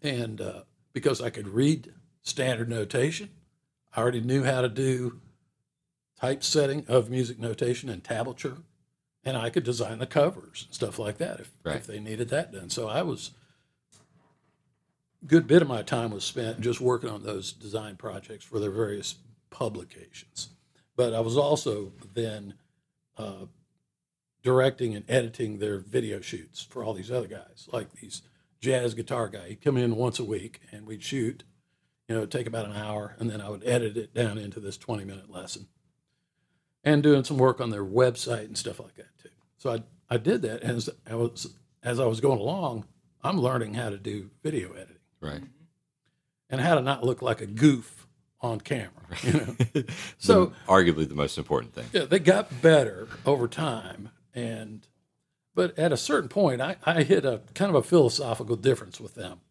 [0.02, 0.62] and uh,
[0.94, 1.94] because I could read
[2.28, 3.30] standard notation,
[3.96, 5.20] I already knew how to do
[6.20, 8.64] typesetting of music notation and tablature,
[9.24, 11.76] and I could design the covers and stuff like that if, Right.
[11.78, 12.70] if they needed that done.
[12.70, 13.32] So I was
[15.26, 18.72] good bit of my time was spent just working on those design projects for their
[18.72, 19.16] various
[19.50, 20.50] publications.
[20.96, 22.54] But I was also then
[23.18, 23.46] uh,
[24.44, 28.22] directing and editing their video shoots for all these other guys, like these
[28.60, 29.50] jazz guitar guy.
[29.50, 31.44] He'd come in once a week and we'd shoot.
[32.08, 34.78] You know, take about an hour, and then I would edit it down into this
[34.78, 35.68] 20 minute lesson.
[36.84, 39.30] And doing some work on their website and stuff like that too.
[39.58, 41.54] So I I did that, as I was
[41.84, 42.86] as I was going along,
[43.22, 45.42] I'm learning how to do video editing Right.
[46.50, 48.08] and how to not look like a goof
[48.40, 48.92] on camera.
[49.24, 49.84] You know,
[50.18, 51.88] so arguably the most important thing.
[51.92, 54.88] yeah, they got better over time, and
[55.56, 59.16] but at a certain point, I, I hit a kind of a philosophical difference with
[59.16, 59.42] them,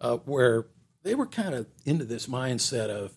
[0.00, 0.66] uh, where
[1.06, 3.16] they were kind of into this mindset of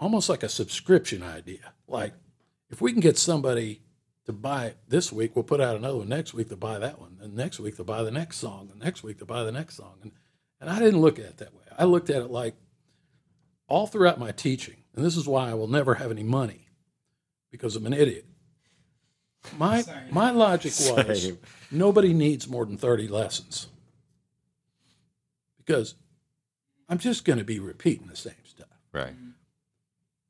[0.00, 1.74] almost like a subscription idea.
[1.86, 2.14] Like,
[2.70, 3.82] if we can get somebody
[4.24, 6.98] to buy it this week, we'll put out another one next week to buy that
[6.98, 9.52] one, and next week they'll buy the next song, and next week they'll buy the
[9.52, 10.12] next song, and
[10.58, 11.64] and I didn't look at it that way.
[11.78, 12.54] I looked at it like
[13.68, 16.68] all throughout my teaching, and this is why I will never have any money
[17.50, 18.24] because I'm an idiot.
[19.58, 21.32] My my logic was
[21.70, 23.68] nobody needs more than 30 lessons
[25.66, 25.96] because
[26.88, 28.68] I'm just going to be repeating the same stuff.
[28.92, 29.14] Right.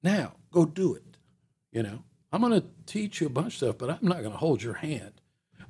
[0.02, 1.02] Now, go do it.
[1.70, 2.02] You know,
[2.32, 4.62] I'm going to teach you a bunch of stuff, but I'm not going to hold
[4.62, 5.20] your hand.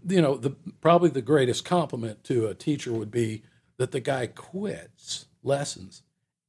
[0.09, 3.43] You know, the probably the greatest compliment to a teacher would be
[3.77, 6.03] that the guy quits lessons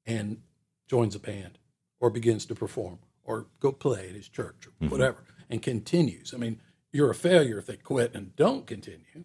[0.06, 0.41] and
[0.88, 1.57] joins a band
[1.99, 4.89] or begins to perform or go play at his church or mm-hmm.
[4.89, 6.34] whatever and continues.
[6.34, 6.61] I mean,
[6.91, 9.23] you're a failure if they quit and don't continue.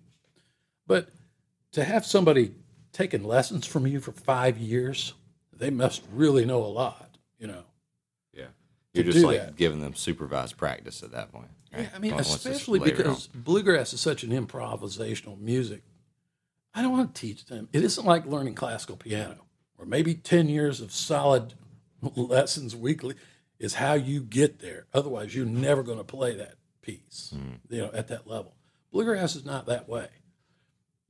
[0.87, 1.11] But
[1.73, 2.55] to have somebody
[2.93, 5.15] taking lessons from you for five years,
[5.53, 7.65] they must really know a lot, you know.
[8.33, 8.47] Yeah.
[8.93, 9.57] You're just like that.
[9.57, 11.49] giving them supervised practice at that point.
[11.73, 12.99] Yeah, I mean, especially layered on.
[12.99, 15.83] because bluegrass is such an improvisational music.
[16.75, 17.69] I don't want to teach them.
[17.73, 19.47] It isn't like learning classical piano,
[19.79, 21.55] or maybe 10 years of solid
[22.17, 23.15] lessons weekly
[23.59, 24.87] is how you get there.
[24.93, 27.55] Otherwise, you're never going to play that piece, hmm.
[27.71, 28.55] you know, at that level.
[28.91, 30.09] Bluegrass is not that way.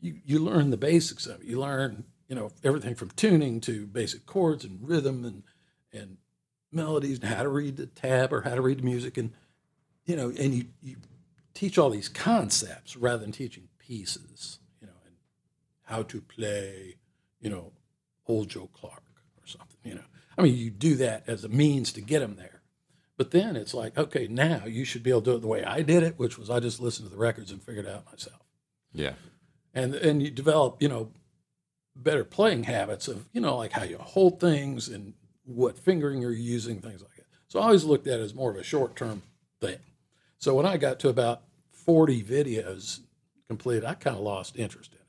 [0.03, 1.47] You, you learn the basics of it.
[1.47, 5.43] You learn, you know, everything from tuning to basic chords and rhythm and,
[5.93, 6.19] and
[6.70, 9.16] melodies and how to read the tab or how to read the music.
[9.16, 9.33] And
[10.05, 10.97] you know, and you, you
[11.55, 15.15] teach all these concepts rather than teaching pieces, you know, and
[15.83, 16.97] how to play,
[17.41, 17.73] you know,
[18.27, 19.03] old Joe Clark
[19.41, 20.05] or something, you know.
[20.37, 22.62] I mean, you do that as a means to get them there.
[23.16, 25.65] But then it's like, okay, now you should be able to do it the way
[25.65, 28.07] I did it, which was I just listened to the records and figured it out
[28.11, 28.41] myself.
[28.93, 29.12] Yeah.
[29.74, 31.11] And and you develop, you know,
[31.97, 36.32] better playing habits of, you know, like how you hold things and what fingering you're
[36.32, 37.27] using, things like that.
[37.49, 39.23] So I always looked at it as more of a short term
[39.61, 39.78] thing.
[40.39, 43.01] So when I got to about 40 videos
[43.49, 45.07] completed, I kind of lost interest in it.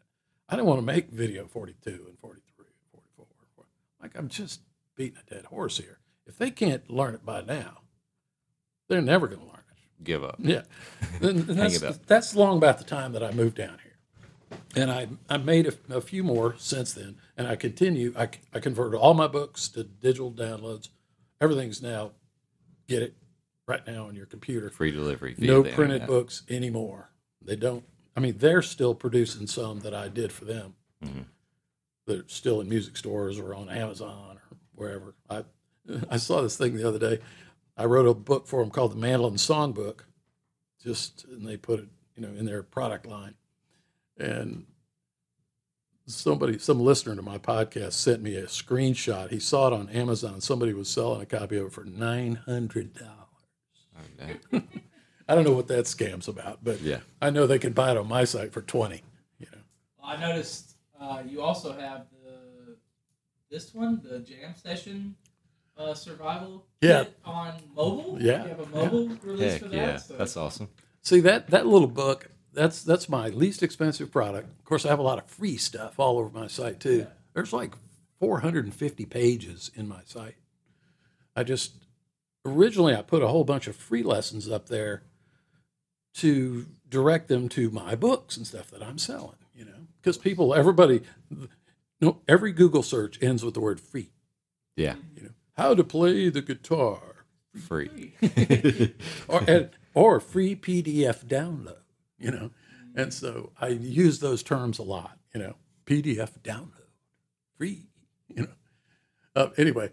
[0.50, 3.66] I didn't want to make video 42 and 43 and 44.
[4.02, 4.62] Like I'm just
[4.96, 6.00] beating a dead horse here.
[6.26, 7.80] If they can't learn it by now,
[8.88, 10.04] they're never going to learn it.
[10.04, 10.36] Give up.
[10.40, 10.64] Yeah,
[11.22, 13.83] that's, that's long about the time that I moved down here,
[14.76, 18.14] and I I made a, a few more since then, and I continue.
[18.18, 20.90] I I converted all my books to digital downloads.
[21.42, 22.12] Everything's now
[22.88, 23.16] get it
[23.68, 24.70] right now on your computer.
[24.70, 25.36] Free delivery.
[25.38, 26.08] No printed internet.
[26.08, 27.10] books anymore.
[27.42, 27.84] They don't.
[28.16, 30.76] I mean, they're still producing some that I did for them.
[31.04, 31.22] Mm-hmm.
[32.06, 35.16] They're still in music stores or on Amazon or wherever.
[35.30, 35.44] I
[36.10, 37.20] I saw this thing the other day.
[37.76, 40.02] I wrote a book for them called the Mandolin Songbook,
[40.82, 43.36] just and they put it, you know, in their product line.
[44.24, 44.66] And
[46.08, 49.30] somebody, some listener to my podcast, sent me a screenshot.
[49.32, 50.42] He saw it on Amazon.
[50.42, 54.40] Somebody was selling a copy of it for nine hundred dollars.
[54.52, 54.64] Okay.
[55.28, 57.00] I don't know what that scam's about, but Yeah.
[57.22, 59.02] I know they can buy it on my site for twenty.
[59.40, 59.60] You know,
[60.04, 62.78] I noticed uh, you also have the
[63.50, 65.16] this one, the jam session
[65.78, 67.04] uh, survival Yeah.
[67.06, 68.18] kit on mobile.
[68.22, 68.44] Yeah.
[68.44, 69.76] you have a mobile release Heck for that.
[69.76, 69.98] yeah.
[69.98, 70.70] so- That's awesome.
[71.02, 72.30] see that that little book.
[72.54, 74.50] That's that's my least expensive product.
[74.60, 77.08] Of course, I have a lot of free stuff all over my site too.
[77.34, 77.74] There's like
[78.20, 80.36] 450 pages in my site.
[81.36, 81.74] I just
[82.46, 85.04] originally I put a whole bunch of free lessons up there
[86.16, 89.38] to direct them to my books and stuff that I'm selling.
[89.56, 91.02] You know, because people, everybody,
[92.02, 94.12] no, every Google search ends with the word free.
[94.76, 94.96] Yeah.
[95.16, 97.00] You know, how to play the guitar.
[97.68, 98.16] Free.
[99.28, 101.83] or and, or free PDF download,
[102.24, 102.52] you know.
[102.96, 105.56] And so I use those terms a lot, you know,
[105.86, 106.90] PDF download,
[107.58, 107.88] free,
[108.28, 108.54] you know.
[109.36, 109.90] Uh, anyway,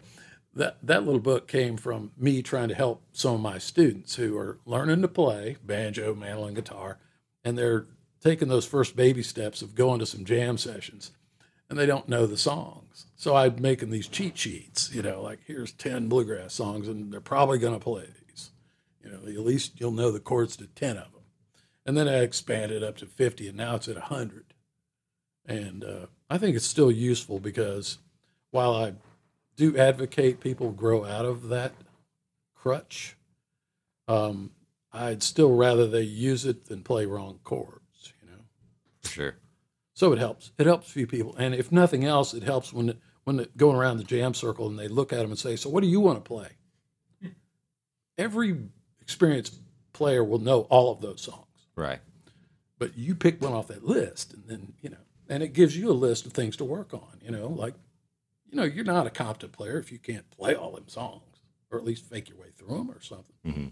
[0.55, 4.37] that that little book came from me trying to help some of my students who
[4.37, 6.99] are learning to play banjo, mandolin, guitar,
[7.45, 7.87] and they're
[8.21, 11.13] taking those first baby steps of going to some jam sessions
[11.71, 13.07] and they don't know the songs.
[13.17, 17.21] So I'm making these cheat sheets, you know, like here's 10 bluegrass songs and they're
[17.21, 18.51] probably going to play these.
[19.03, 21.20] You know, at least you'll know the chords to 10 of them.
[21.87, 24.55] And then I expanded up to 50 and now it's at 100.
[25.47, 27.99] And uh, I think it's still useful because
[28.51, 28.95] while I
[29.57, 31.73] do advocate people grow out of that
[32.55, 33.17] crutch,
[34.09, 34.51] um,
[34.93, 38.45] I'd still rather they use it than play wrong chords, you know.
[39.05, 39.37] Sure.
[39.95, 40.53] So it helps.
[40.59, 43.99] It helps a few people, and if nothing else, it helps when when going around
[43.99, 46.25] the jam circle and they look at them and say, "So what do you want
[46.25, 46.49] to play?"
[48.19, 48.57] Every
[49.01, 49.61] experienced
[49.93, 51.47] player will know all of those songs,
[51.81, 52.01] Right.
[52.79, 54.97] but you pick one off that list, and then you know,
[55.29, 57.19] and it gives you a list of things to work on.
[57.23, 57.75] You know, like
[58.51, 61.23] you know, you're not a competent player if you can't play all them songs,
[61.71, 63.37] or at least fake your way through them or something.
[63.47, 63.67] Mm-hmm.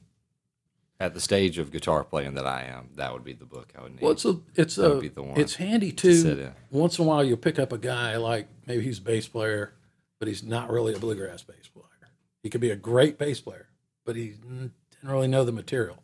[1.01, 3.83] At the stage of guitar playing that I am, that would be the book I
[3.83, 4.03] would need.
[4.03, 6.09] Well, it's a, it's That a, would be the one it's handy too.
[6.11, 6.53] in.
[6.77, 9.75] Once in a while, you'll pick up a guy like maybe he's a bass player,
[10.19, 11.85] but he's not really a bluegrass bass player.
[12.43, 13.69] He could be a great bass player,
[14.05, 14.73] but he didn't
[15.05, 16.03] really know the material.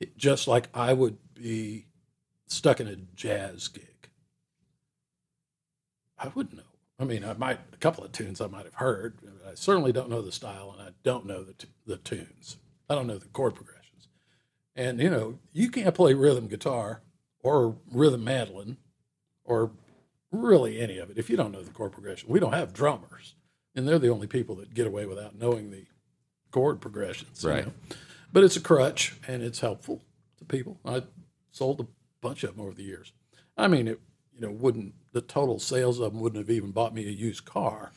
[0.00, 1.86] It- just like I would be
[2.46, 4.08] stuck in a jazz gig.
[6.18, 6.62] I wouldn't know.
[6.98, 9.18] I mean, I might a couple of tunes I might have heard.
[9.22, 12.56] But I certainly don't know the style, and I don't know the t- the tunes.
[12.88, 14.08] I don't know the chord progressions.
[14.76, 17.02] And you know, you can't play rhythm guitar
[17.40, 18.76] or rhythm mandolin
[19.44, 19.72] or
[20.30, 22.28] really any of it if you don't know the chord progression.
[22.28, 23.34] We don't have drummers,
[23.74, 25.86] and they're the only people that get away without knowing the
[26.52, 27.42] chord progressions.
[27.42, 27.66] you Right.
[27.66, 27.72] know.
[28.32, 30.02] But it's a crutch and it's helpful
[30.38, 30.78] to people.
[30.84, 31.02] I
[31.54, 31.86] sold a
[32.20, 33.12] bunch of them over the years.
[33.56, 34.00] I mean, it
[34.34, 37.44] you know wouldn't the total sales of them wouldn't have even bought me a used
[37.44, 37.92] car,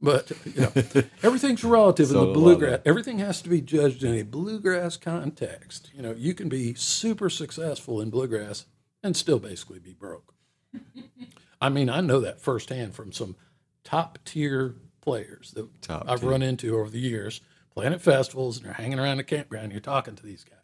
[0.00, 0.72] But you know,
[1.22, 2.80] everything's relative in the bluegrass.
[2.84, 5.90] Everything has to be judged in a bluegrass context.
[5.94, 8.66] You know, you can be super successful in bluegrass
[9.02, 10.34] and still basically be broke.
[11.60, 13.36] I mean, I know that firsthand from some
[13.84, 16.30] top tier players that Top I've tier.
[16.30, 17.40] run into over the years,
[17.74, 19.72] playing at festivals and they're hanging around the campground.
[19.72, 20.58] You're talking to these guys,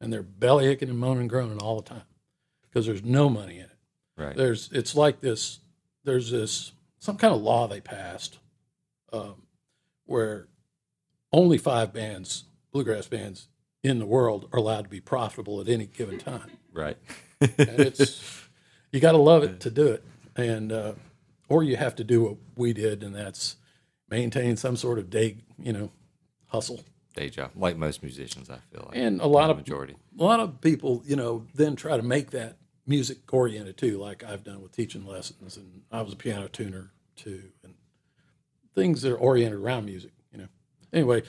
[0.00, 2.02] and they're belly aching and moaning and groaning all the time
[2.62, 3.70] because there's no money in it
[4.16, 4.36] Right.
[4.36, 5.60] there's it's like this
[6.04, 8.38] there's this some kind of law they passed
[9.12, 9.42] um,
[10.06, 10.48] where
[11.32, 13.48] only five bands bluegrass bands
[13.82, 16.96] in the world are allowed to be profitable at any given time Right.
[17.40, 18.22] and it's
[18.92, 20.04] you got to love it to do it
[20.36, 20.92] and uh,
[21.48, 23.56] or you have to do what we did and that's
[24.08, 25.90] maintain some sort of day you know
[26.48, 26.80] hustle
[27.14, 28.96] Day job, like most musicians, I feel like.
[28.96, 29.96] and a lot of majority.
[30.18, 32.56] a lot of people, you know, then try to make that
[32.86, 36.92] music oriented too, like I've done with teaching lessons, and I was a piano tuner
[37.16, 37.74] too, and
[38.74, 40.48] things that are oriented around music, you know.
[40.92, 41.22] Anyway,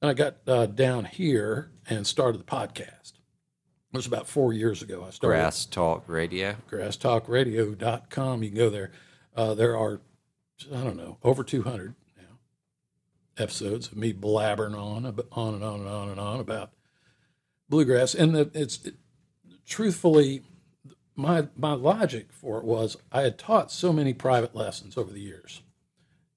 [0.00, 3.12] then I got uh, down here and started the podcast.
[3.92, 5.04] It was about four years ago.
[5.06, 6.56] I started Grass Talk Radio.
[6.70, 8.42] grasstalkradio.com.
[8.42, 8.90] You can go there.
[9.34, 10.00] Uh, there are,
[10.74, 12.05] I don't know, over 200 now
[13.38, 16.70] episodes of me blabbering on, on and on and on and on about
[17.68, 18.14] bluegrass.
[18.14, 18.94] And it's it,
[19.66, 20.42] truthfully,
[21.14, 25.20] my my logic for it was I had taught so many private lessons over the
[25.20, 25.62] years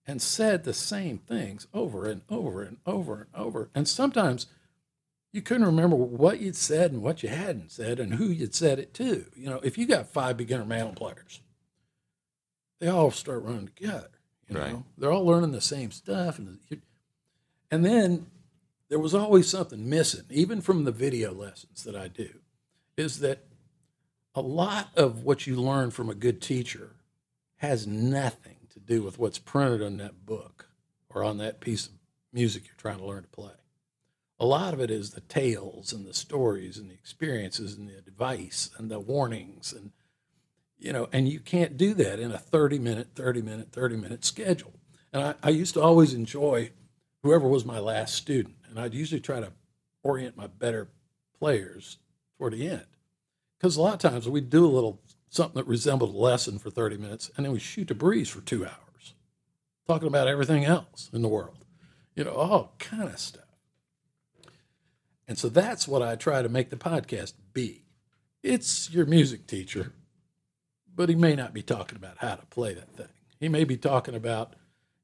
[0.08, 3.70] and said the same things over and over and over and over.
[3.76, 4.48] And sometimes
[5.32, 8.80] you couldn't remember what you'd said and what you hadn't said and who you'd said
[8.80, 9.26] it to.
[9.36, 11.42] You know, if you got five beginner mandolin players,
[12.80, 14.10] they all start running together.
[14.48, 14.76] You know, Right.
[14.98, 16.58] they're all learning the same stuff, and
[17.72, 18.28] and then
[18.90, 22.30] there was always something missing, even from the video lessons that I do,
[22.98, 23.46] is that
[24.36, 26.96] a lot of what you learn from a good teacher
[27.58, 30.70] has nothing to do with what's printed on that book
[31.10, 31.94] or on that piece of
[32.34, 33.52] music you're trying to learn to play.
[34.40, 37.98] A lot of it is the tales and the stories and the experiences and the
[37.98, 39.92] advice and the warnings and
[40.82, 44.24] you know, and you can't do that in a 30 minute, 30 minute, 30 minute
[44.24, 44.72] schedule.
[45.12, 46.72] And I, I used to always enjoy
[47.24, 49.52] whoever was my last student, and I'd usually try to
[50.04, 50.90] orient my better
[51.38, 51.98] players
[52.38, 52.86] toward the end.
[53.58, 56.70] Because a lot of times we'd do a little something that resembled a lesson for
[56.70, 59.14] 30 minutes, and then we'd shoot the breeze for two hours,
[59.88, 61.66] talking about everything else in the world,
[62.16, 63.44] you know, all kind of stuff.
[65.28, 67.84] And so that's what I try to make the podcast be.
[68.42, 69.94] It's your music teacher,
[70.96, 73.10] but he may not be talking about how to play that thing.
[73.40, 74.56] He may be talking about,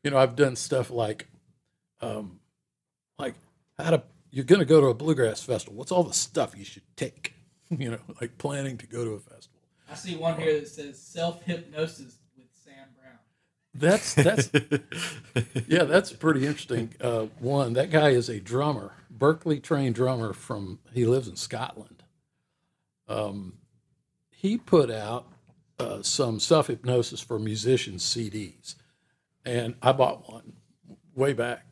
[0.03, 1.27] you know, I've done stuff like,
[2.05, 2.39] um,
[3.17, 3.35] like
[3.77, 4.03] how to.
[4.31, 5.77] You're going to go to a bluegrass festival.
[5.77, 7.33] What's all the stuff you should take?
[7.71, 9.59] You know, like planning to go to a festival.
[9.89, 13.17] I see one here that says self hypnosis with Sam Brown.
[13.73, 14.51] That's that's
[15.67, 16.93] yeah, that's a pretty interesting.
[17.01, 20.77] Uh, one, that guy is a drummer, Berklee trained drummer from.
[20.93, 22.03] He lives in Scotland.
[23.07, 23.53] Um,
[24.29, 25.25] he put out
[25.79, 28.75] uh, some self hypnosis for musicians CDs,
[29.43, 30.53] and I bought one
[31.15, 31.65] way back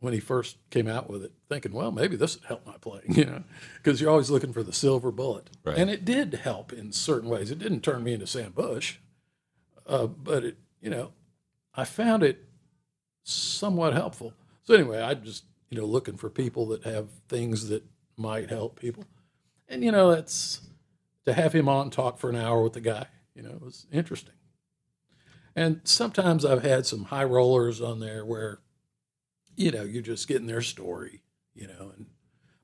[0.00, 3.02] when he first came out with it, thinking, well, maybe this would help my playing,
[3.14, 3.42] you know,
[3.82, 5.76] because you're always looking for the silver bullet, Right.
[5.78, 7.50] and it did help in certain ways.
[7.50, 8.98] It didn't turn me into Sam Bush,
[9.86, 11.12] uh, but it, you know,
[11.74, 12.44] I found it
[13.24, 14.32] somewhat helpful.
[14.64, 17.82] So anyway, I just you know looking for people that have things that
[18.16, 19.04] might help people,
[19.68, 20.60] and you know that's
[21.26, 23.06] to have him on talk for an hour with the guy.
[23.34, 24.34] You know, it was interesting.
[25.54, 28.60] And sometimes I've had some high rollers on there where,
[29.58, 31.20] you know, you're just getting their story,
[31.54, 32.06] you know, and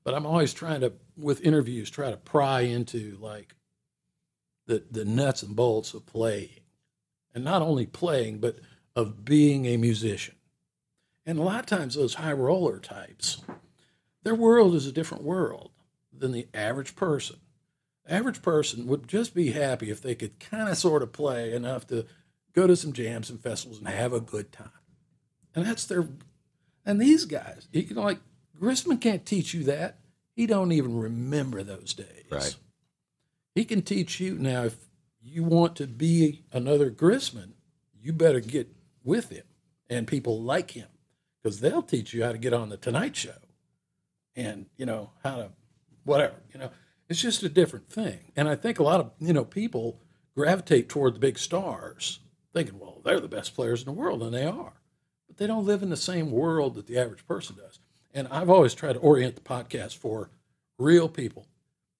[0.04, 3.54] but I'm always trying to with interviews try to pry into like
[4.66, 6.60] the the nuts and bolts of playing.
[7.34, 8.60] And not only playing but
[8.94, 10.36] of being a musician.
[11.26, 13.42] And a lot of times those high roller types
[14.22, 15.72] their world is a different world
[16.16, 17.36] than the average person.
[18.06, 21.52] The average person would just be happy if they could kind of sort of play
[21.52, 22.06] enough to
[22.54, 24.70] go to some jams and festivals and have a good time.
[25.54, 26.08] And that's their
[26.84, 28.20] and these guys you know like
[28.60, 29.98] grisman can't teach you that.
[30.34, 32.24] He don't even remember those days.
[32.30, 32.56] Right.
[33.54, 34.36] he can teach you.
[34.36, 34.76] Now if
[35.22, 37.52] you want to be another Grisman,
[38.00, 38.68] you better get
[39.04, 39.44] with him
[39.88, 40.88] and people like him
[41.42, 43.36] because they'll teach you how to get on the Tonight Show
[44.34, 45.50] and you know how to
[46.04, 46.70] whatever you know.
[47.08, 48.32] It's just a different thing.
[48.34, 50.00] And I think a lot of you know people
[50.34, 52.18] gravitate toward the big stars
[52.52, 54.72] thinking well they're the best players in the world and they are
[55.34, 57.80] but they don't live in the same world that the average person does
[58.12, 60.30] and I've always tried to orient the podcast for
[60.78, 61.46] real people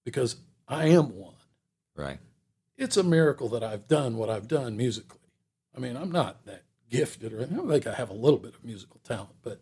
[0.05, 0.37] because
[0.69, 1.35] I am one
[1.97, 2.19] right.
[2.77, 5.19] it's a miracle that I've done what I've done musically.
[5.77, 8.55] I mean, I'm not that gifted or I don't think I have a little bit
[8.55, 9.61] of musical talent, but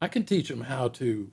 [0.00, 1.30] I can teach them how to,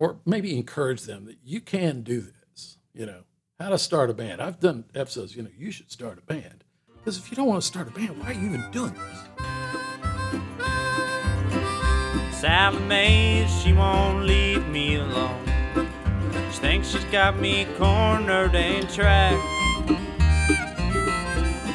[0.00, 2.78] or maybe encourage them that you can do this.
[2.92, 3.22] You know
[3.60, 4.40] how to start a band.
[4.40, 5.36] I've done episodes.
[5.36, 6.64] You know you should start a band
[7.06, 9.22] because if you don't want to start a band, why are you even doing this?
[12.36, 15.46] Sallie Mae, she won't leave me alone.
[16.50, 19.40] She thinks she's got me cornered and trapped.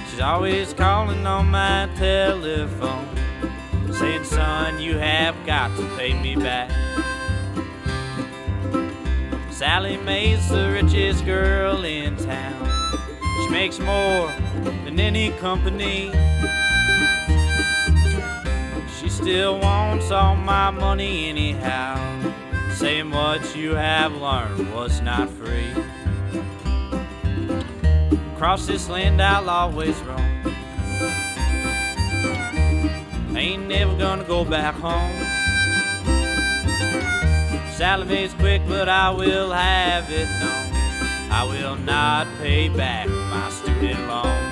[0.10, 3.08] She's always calling on my telephone,
[3.94, 6.70] saying, Son, you have got to pay me back.
[9.50, 12.81] Sallie Mae's the richest girl in town.
[13.52, 14.32] Makes more
[14.64, 16.10] than any company.
[18.98, 21.98] She still wants all my money anyhow.
[22.74, 25.70] Saying what you have learned was not free.
[28.36, 30.22] Across this land I'll always roam.
[33.36, 35.12] Ain't never gonna go back home.
[37.74, 40.71] Sallie Mae's quick, but I will have it known.
[41.34, 44.51] I will not pay back my student loan.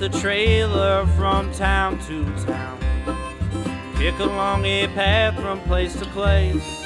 [0.00, 2.78] The trailer from town to town.
[3.98, 6.82] Kick along a path from place to place.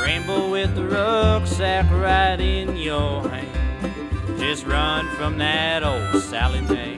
[0.00, 4.38] Rainbow with the rucksack right in your hand.
[4.38, 6.96] Just run from that old Sallie Mae.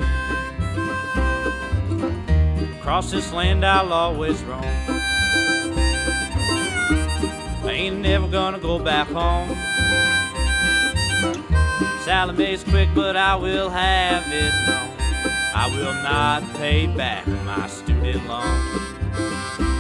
[2.79, 4.63] Across this land I'll always roam.
[7.65, 9.52] I ain't never gonna go back home.
[12.05, 14.91] Sallie Mae's quick, but I will have it known.
[15.55, 19.73] I will not pay back my student loan.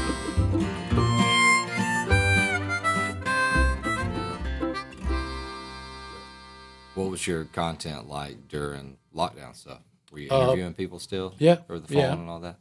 [6.94, 9.81] What was your content like during lockdown stuff?
[10.11, 11.35] Were you Uh, interviewing people still?
[11.39, 12.12] yeah, Over the phone yeah.
[12.12, 12.59] and all that?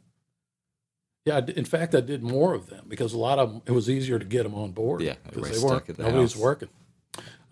[1.26, 3.62] Yeah, I d- in fact, I did more of them because a lot of them,
[3.66, 5.02] it was easier to get them on board.
[5.02, 5.78] Yeah, because everybody's they weren't.
[5.84, 6.42] stuck at the Nobody's house.
[6.42, 6.68] working.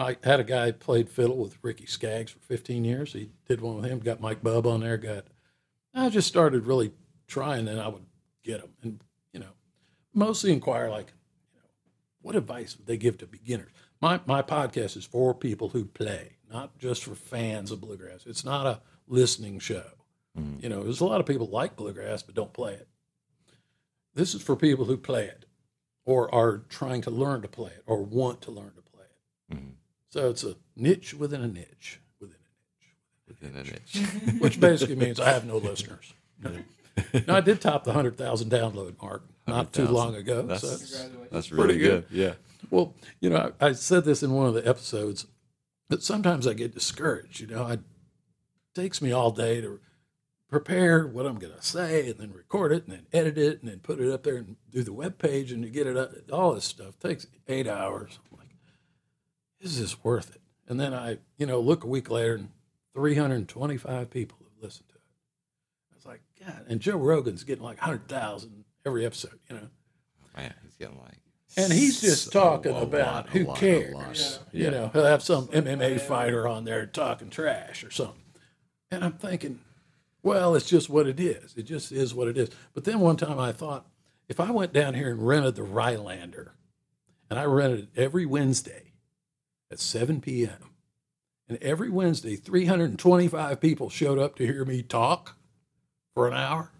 [0.01, 3.13] I had a guy played fiddle with Ricky Skaggs for 15 years.
[3.13, 3.99] He did one with him.
[3.99, 4.97] Got Mike Bub on there.
[4.97, 5.27] Got.
[5.93, 6.93] I just started really
[7.29, 8.07] trying, and I would
[8.43, 9.01] get them, and
[9.35, 9.53] you know,
[10.15, 11.13] mostly inquire like,
[11.53, 11.69] you know,
[12.23, 13.73] what advice would they give to beginners?
[14.01, 18.25] My my podcast is for people who play, not just for fans of bluegrass.
[18.25, 19.85] It's not a listening show.
[20.39, 20.63] Mm-hmm.
[20.63, 22.89] You know, there's a lot of people like bluegrass but don't play it.
[24.15, 25.45] This is for people who play it
[26.07, 28.80] or are trying to learn to play it or want to learn to.
[30.11, 32.37] So it's a niche within a niche within
[33.29, 33.73] Within a niche.
[33.95, 36.13] within a niche, which basically means I have no listeners.
[37.27, 40.43] No, I did top the 100,000 download mark not too long ago.
[40.43, 41.29] That's, so, Congratulations.
[41.33, 42.09] that's Pretty really good.
[42.11, 42.17] good.
[42.19, 42.33] Yeah.
[42.71, 45.27] well, you know, I, I said this in one of the episodes
[45.89, 47.41] that sometimes I get discouraged.
[47.41, 47.81] You know, I, it
[48.75, 49.81] takes me all day to
[50.49, 53.71] prepare what I'm going to say and then record it and then edit it and
[53.71, 56.13] then put it up there and do the web page and to get it up.
[56.33, 58.19] All this stuff takes eight hours.
[59.61, 60.41] I'm like, is this worth it?
[60.69, 62.49] And then I, you know, look a week later and
[62.95, 65.01] 325 people have listened to it.
[65.93, 66.65] I was like, God.
[66.69, 69.69] And Joe Rogan's getting like 100,000 every episode, you know.
[70.37, 71.19] Man, he's getting like.
[71.57, 73.93] And he's just so- talking a about who lot, cares.
[73.95, 74.39] lot.
[74.53, 74.71] You Yeah.
[74.71, 78.23] know, he'll have some MMA fighter on there talking trash or something.
[78.93, 79.59] And I'm thinking,
[80.23, 81.55] well, it's just what it is.
[81.57, 82.51] It just is what it is.
[82.73, 83.87] But then one time I thought,
[84.29, 86.51] if I went down here and rented the Rylander,
[87.29, 88.90] and I rented it every Wednesday
[89.71, 90.57] at 7 p.m.,
[91.49, 95.37] and every Wednesday, 325 people showed up to hear me talk
[96.15, 96.71] for an hour.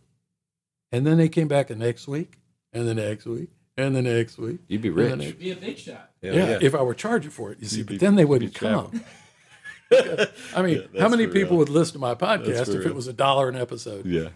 [0.93, 2.35] And then they came back the next week,
[2.73, 4.61] and the next week, and the next week.
[4.69, 5.17] You'd be and the rich.
[5.19, 6.11] next- Be a big shot.
[6.23, 8.23] Hell yeah, if I were charging for it, you see, You'd but be- then they
[8.23, 9.03] you'd wouldn't come.
[9.93, 11.59] I mean, Yeah, how many people real.
[11.59, 14.07] would listen to my podcast for if it was a dollar an episode?
[14.07, 14.29] yeah.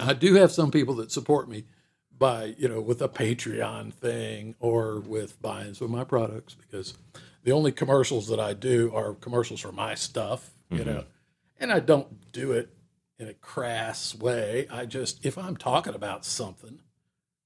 [0.00, 1.64] I do have some people that support me
[2.16, 6.94] by, you know, with a Patreon thing or with buying some of my products because
[7.48, 10.90] the only commercials that I do are commercials for my stuff, you mm-hmm.
[10.90, 11.04] know,
[11.58, 12.68] and I don't do it
[13.18, 14.66] in a crass way.
[14.70, 16.80] I just, if I'm talking about something,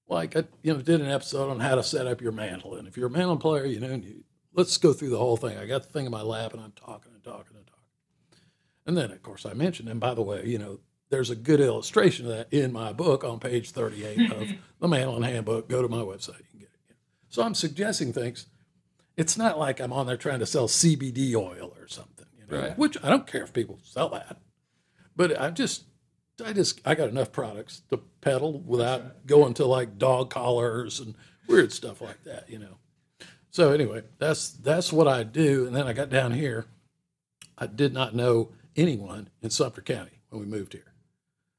[0.08, 2.88] like I, you know, did an episode on how to set up your mandolin.
[2.88, 5.56] If you're a mandolin player, you know, and you, let's go through the whole thing.
[5.56, 8.40] I got the thing in my lap and I'm talking and talking and talking.
[8.84, 10.80] And then, of course, I mentioned, and by the way, you know,
[11.10, 14.48] there's a good illustration of that in my book on page 38 of
[14.80, 15.68] the Mandolin Handbook.
[15.68, 16.96] Go to my website, you can get it.
[17.28, 18.46] So I'm suggesting things.
[19.16, 22.62] It's not like I'm on there trying to sell CBD oil or something, you know,
[22.62, 22.78] Right.
[22.78, 24.38] which I don't care if people sell that.
[25.14, 25.84] But I just,
[26.44, 31.14] I just, I got enough products to peddle without going to like dog collars and
[31.46, 32.78] weird stuff like that, you know.
[33.50, 35.66] So anyway, that's that's what I do.
[35.66, 36.66] And then I got down here.
[37.58, 40.94] I did not know anyone in Sumter County when we moved here.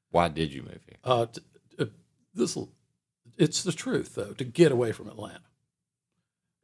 [0.10, 0.98] Why did you move here?
[1.04, 1.42] Uh, t-
[1.80, 1.86] uh,
[2.34, 2.58] this
[3.38, 5.42] it's the truth though to get away from Atlanta.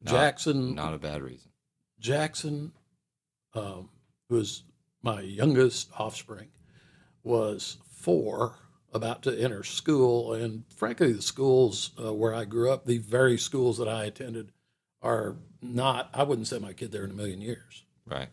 [0.01, 1.51] Not- Jackson, Not a bad reason.
[1.99, 2.71] Jackson,
[3.53, 3.89] um,
[4.29, 4.63] who was
[5.01, 6.47] my youngest offspring,
[7.23, 8.55] was four,
[8.93, 13.37] about to enter school, and frankly, the schools uh, where I grew up, the very
[13.37, 14.51] schools that I attended,
[15.01, 16.09] are not.
[16.13, 17.83] I wouldn't send my kid there in a million years.
[18.05, 18.29] Right.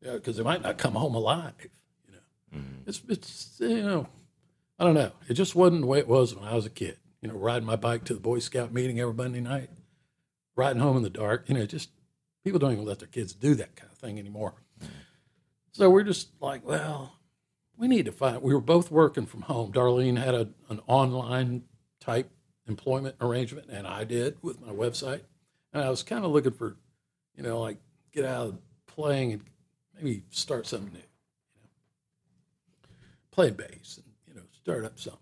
[0.00, 1.52] Yeah, because they might not come home alive.
[2.06, 2.88] You know, Mhm.
[2.88, 4.08] it's it's you know,
[4.78, 5.12] I don't know.
[5.28, 6.98] It just wasn't the way it was when I was a kid.
[7.22, 9.70] You know, riding my bike to the Boy Scout meeting every Monday night,
[10.56, 11.48] riding home in the dark.
[11.48, 11.90] You know, just
[12.44, 14.54] people don't even let their kids do that kind of thing anymore.
[14.80, 14.92] Mm-hmm.
[15.72, 17.18] So we're just like, well,
[17.76, 18.42] we need to find.
[18.42, 19.72] We were both working from home.
[19.72, 21.64] Darlene had a, an online
[22.00, 22.30] type
[22.68, 25.22] employment arrangement, and I did with my website.
[25.72, 26.76] And I was kind of looking for,
[27.36, 27.78] you know, like
[28.12, 29.42] get out of playing and
[29.96, 30.98] maybe start something new.
[30.98, 31.68] You know,
[33.32, 35.20] play bass and you know start up something.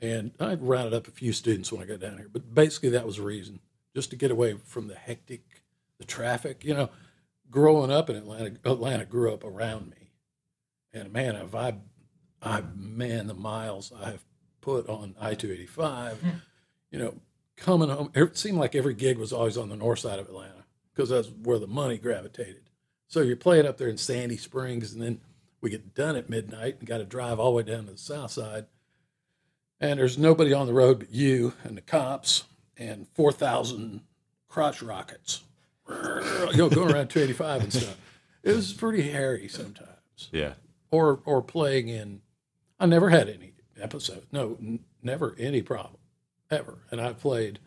[0.00, 3.06] And I rounded up a few students when I got down here, but basically that
[3.06, 3.60] was the reason,
[3.94, 5.62] just to get away from the hectic,
[5.98, 6.64] the traffic.
[6.64, 6.90] You know,
[7.50, 10.10] growing up in Atlanta, Atlanta grew up around me,
[10.92, 11.74] and man, have I,
[12.42, 14.24] I man, the miles I have
[14.60, 16.20] put on I two eighty five.
[16.20, 16.28] Hmm.
[16.90, 17.14] You know,
[17.56, 20.64] coming home, it seemed like every gig was always on the north side of Atlanta
[20.94, 22.68] because that's where the money gravitated.
[23.08, 25.20] So you're playing up there in Sandy Springs, and then
[25.60, 27.98] we get done at midnight and got to drive all the way down to the
[27.98, 28.66] south side.
[29.80, 32.44] And there's nobody on the road but you and the cops
[32.76, 34.00] and 4,000
[34.48, 35.42] crotch rockets,
[35.88, 37.96] you know, going around 285 and stuff.
[38.42, 40.28] It was pretty hairy sometimes.
[40.30, 40.54] Yeah.
[40.90, 42.20] Or, or playing in,
[42.78, 44.26] I never had any episode.
[44.32, 46.00] No, n- never any problem,
[46.50, 46.78] ever.
[46.90, 47.58] And I've played,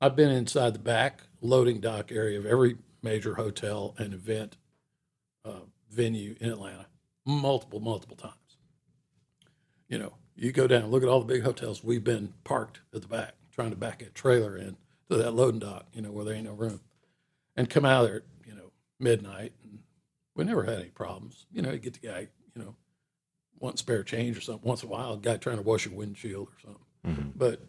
[0.00, 4.56] I've been inside the back loading dock area of every major hotel and event
[5.44, 5.60] uh,
[5.90, 6.86] venue in Atlanta
[7.24, 8.34] multiple, multiple times.
[9.88, 11.82] You know, you go down look at all the big hotels.
[11.82, 14.76] We've been parked at the back, trying to back a trailer in
[15.10, 16.80] to that loading dock, you know, where there ain't no room,
[17.56, 18.70] and come out of there, at, you know,
[19.00, 19.52] midnight.
[19.64, 19.80] And
[20.36, 21.46] we never had any problems.
[21.50, 22.76] You know, you get the guy, you know,
[23.58, 25.94] want spare change or something once in a while, a guy trying to wash your
[25.96, 27.30] windshield or something, mm-hmm.
[27.34, 27.66] but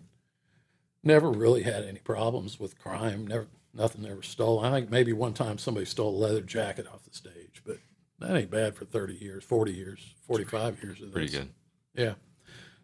[1.04, 3.26] never really had any problems with crime.
[3.26, 4.60] Never, nothing ever stole.
[4.60, 7.78] I think maybe one time somebody stole a leather jacket off the stage, but
[8.20, 11.50] that ain't bad for 30 years, 40 years, 45 years of Pretty good.
[11.96, 12.14] Yeah.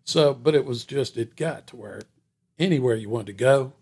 [0.06, 2.02] So, but it was just, it got to where
[2.58, 3.74] anywhere you wanted to go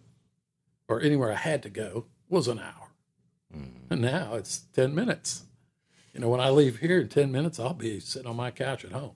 [0.87, 2.91] or anywhere I had to go was an hour.
[3.51, 3.63] Hmm.
[3.89, 5.43] And now it's 10 minutes.
[6.13, 8.85] You know, when I leave here in 10 minutes, I'll be sitting on my couch
[8.85, 9.15] at home.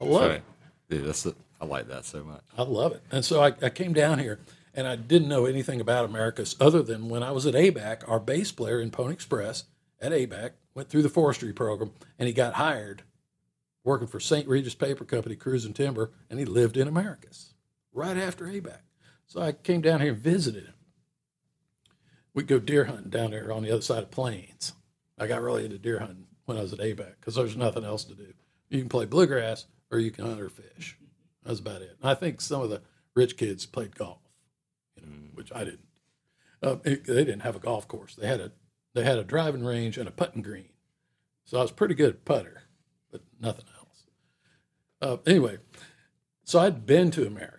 [0.00, 0.42] I love it.
[0.88, 2.42] Dude, that's the, I like that so much.
[2.56, 3.02] I love it.
[3.10, 4.40] And so I, I came down here
[4.74, 8.20] and I didn't know anything about Americus other than when I was at ABAC, our
[8.20, 9.64] bass player in Pony Express
[10.00, 13.02] at ABAC went through the forestry program and he got hired
[13.84, 14.48] working for St.
[14.48, 17.54] Regis Paper Company, Cruise and Timber, and he lived in Americus
[17.96, 18.78] right after ABAC.
[19.26, 20.74] So I came down here and visited him.
[22.34, 24.74] We'd go deer hunting down there on the other side of Plains.
[25.18, 28.04] I got really into deer hunting when I was at ABAC because there's nothing else
[28.04, 28.34] to do.
[28.68, 30.98] You can play bluegrass or you can hunt or fish.
[31.44, 31.96] That's about it.
[32.00, 32.82] And I think some of the
[33.14, 34.18] rich kids played golf,
[34.96, 35.86] you know, which I didn't.
[36.62, 38.14] Uh, it- they didn't have a golf course.
[38.14, 38.52] They had a
[38.94, 40.70] they had a driving range and a putting green,
[41.44, 42.62] so I was pretty good at putter,
[43.12, 44.06] but nothing else.
[45.02, 45.58] Uh, anyway,
[46.44, 47.55] so I'd been to Americus,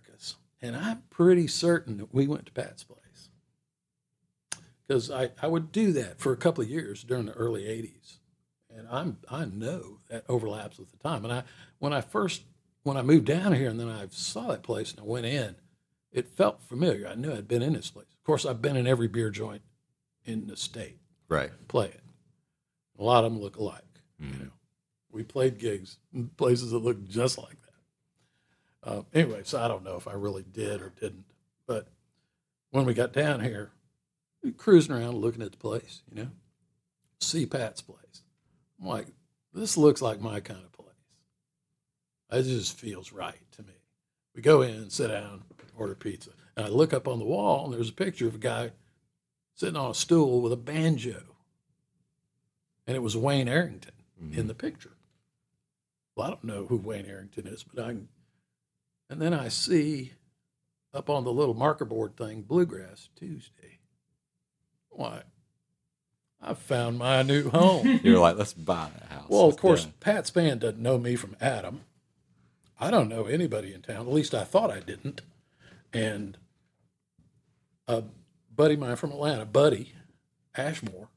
[0.62, 3.30] and I'm pretty certain that we went to Pat's place
[4.88, 8.18] because I, I would do that for a couple of years during the early '80s,
[8.76, 11.24] and I'm I know that overlaps with the time.
[11.24, 11.44] And I
[11.80, 12.44] when I first
[12.84, 15.56] when I moved down here and then I saw that place and I went in,
[16.12, 17.08] it felt familiar.
[17.08, 18.08] I knew I'd been in this place.
[18.18, 19.62] Of course, I've been in every beer joint
[20.24, 21.52] in the state Right.
[21.68, 22.02] Play it.
[23.00, 23.84] A lot of them look alike.
[24.20, 24.40] You mm.
[24.42, 24.52] know,
[25.12, 27.67] we played gigs in places that looked just like that.
[28.88, 31.26] Uh, anyway, so I don't know if I really did or didn't.
[31.68, 31.90] But
[32.72, 33.72] when we got down here,
[34.56, 36.30] cruising around looking at the place, you know,
[37.20, 38.22] see Pat's place.
[38.80, 39.08] I'm like,
[39.54, 40.88] this looks like my kind of place.
[42.32, 43.74] It just feels right to me.
[44.34, 45.44] We go in, and sit down,
[45.78, 46.32] order pizza.
[46.56, 48.72] And I look up on the wall, and there's a picture of a guy
[49.56, 51.24] sitting on a stool with a banjo.
[52.86, 53.92] And it was Wayne Arrington
[54.32, 54.96] in the picture.
[56.16, 58.08] Well, I don't know who Wayne Arrington is, but I can.
[59.10, 60.14] And then I see
[60.94, 63.80] up on the little marker board thing, Bluegrass Tuesday.
[64.90, 65.22] Why?
[66.42, 68.00] I found my new home.
[68.04, 69.30] You're like, let's buy that house.
[69.30, 69.88] Well, of course.
[70.00, 71.82] Pat Span doesn't know me from Adam.
[72.80, 74.08] I don't know anybody in town.
[74.08, 75.22] At least I thought I didn't.
[75.94, 76.38] And
[77.88, 78.04] a
[78.56, 79.94] buddy of mine from Atlanta, Buddy
[80.56, 81.10] Ashmore,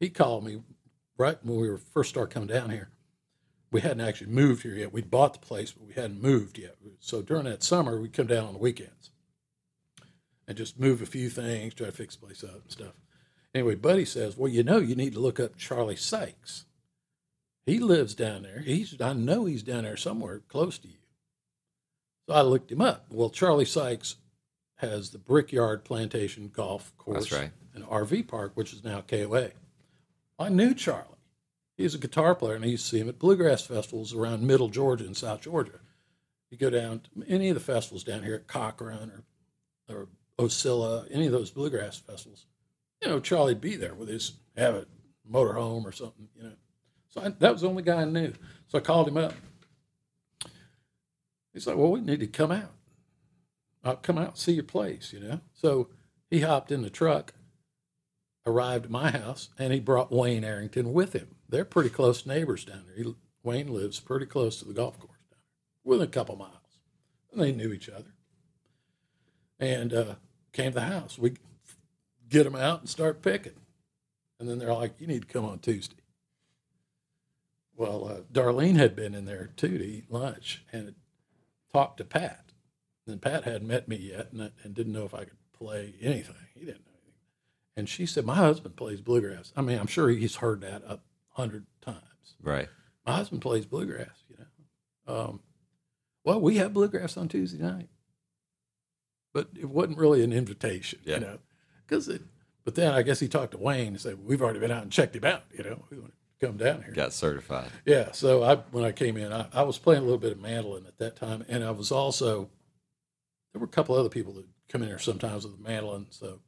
[0.00, 0.62] he called me
[1.18, 2.88] right when we were first started coming down here.
[3.70, 4.92] We hadn't actually moved here yet.
[4.92, 6.76] We'd bought the place, but we hadn't moved yet.
[7.00, 9.10] So during that summer, we'd come down on the weekends
[10.46, 12.94] and just move a few things, try to fix the place up and stuff.
[13.54, 16.66] Anyway, Buddy says, Well, you know, you need to look up Charlie Sykes.
[17.64, 18.60] He lives down there.
[18.60, 20.98] He's I know he's down there somewhere close to you.
[22.28, 23.06] So I looked him up.
[23.10, 24.16] Well, Charlie Sykes
[24.76, 27.50] has the Brickyard Plantation Golf Course right.
[27.74, 29.50] and RV Park, which is now KOA.
[30.38, 31.15] I knew Charlie.
[31.76, 34.68] He's a guitar player, and I used to see him at bluegrass festivals around Middle
[34.68, 35.80] Georgia and South Georgia.
[36.50, 39.24] You go down to any of the festivals down here at Cochran or
[39.88, 40.08] or
[40.38, 42.46] Ocilla, any of those bluegrass festivals.
[43.00, 44.86] You know, Charlie'd be there with his have a
[45.30, 46.28] motorhome or something.
[46.36, 46.52] You know,
[47.08, 48.32] so I, that was the only guy I knew.
[48.68, 49.34] So I called him up.
[51.52, 52.72] He's like, "Well, we need to come out.
[53.84, 55.88] I'll come out and see your place." You know, so
[56.30, 57.34] he hopped in the truck,
[58.46, 61.35] arrived at my house, and he brought Wayne Arrington with him.
[61.48, 63.04] They're pretty close neighbors down there.
[63.04, 66.78] He, Wayne lives pretty close to the golf course down there, within a couple miles,
[67.32, 68.14] and they knew each other.
[69.58, 70.14] And uh,
[70.52, 71.18] came to the house.
[71.18, 71.34] We
[72.28, 73.52] get them out and start picking,
[74.38, 75.96] and then they're like, "You need to come on Tuesday."
[77.76, 80.94] Well, uh, Darlene had been in there too to eat lunch and
[81.72, 82.52] talked to Pat.
[83.06, 86.34] And Pat hadn't met me yet and, and didn't know if I could play anything.
[86.54, 87.20] He didn't know anything.
[87.76, 89.52] And she said, My husband plays bluegrass.
[89.56, 91.00] I mean, I'm sure he's heard that a
[91.36, 92.00] hundred times.
[92.42, 92.68] Right.
[93.06, 95.14] My husband plays bluegrass, you know.
[95.14, 95.40] Um,
[96.24, 97.88] well, we have bluegrass on Tuesday night,
[99.32, 101.14] but it wasn't really an invitation, Yeah.
[101.16, 101.38] you know,
[101.86, 102.22] because it.
[102.64, 104.90] But then I guess he talked to Wayne and said, "We've already been out and
[104.90, 105.84] checked him out, you know.
[105.90, 107.70] We want to come down here." Got certified.
[107.84, 108.10] Yeah.
[108.12, 110.86] So I, when I came in, I, I was playing a little bit of mandolin
[110.86, 112.50] at that time, and I was also
[113.52, 116.06] there were a couple other people that come in here sometimes with the mandolin.
[116.10, 116.40] So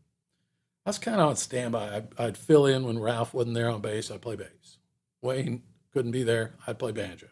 [0.84, 1.96] I was kind of on standby.
[1.96, 4.10] I'd, I'd fill in when Ralph wasn't there on bass.
[4.10, 4.77] I'd play bass.
[5.22, 5.62] Wayne
[5.92, 6.54] couldn't be there.
[6.66, 7.28] I'd play banjo.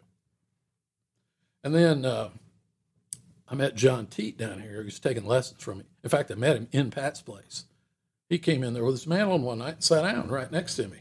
[1.63, 2.31] And then uh,
[3.49, 4.81] I met John Teat down here.
[4.81, 5.85] He was taking lessons from me.
[6.05, 7.65] In fact, I met him in Pat's place.
[8.29, 10.89] He came in there with his mandolin one night and sat down right next to
[10.89, 10.99] me.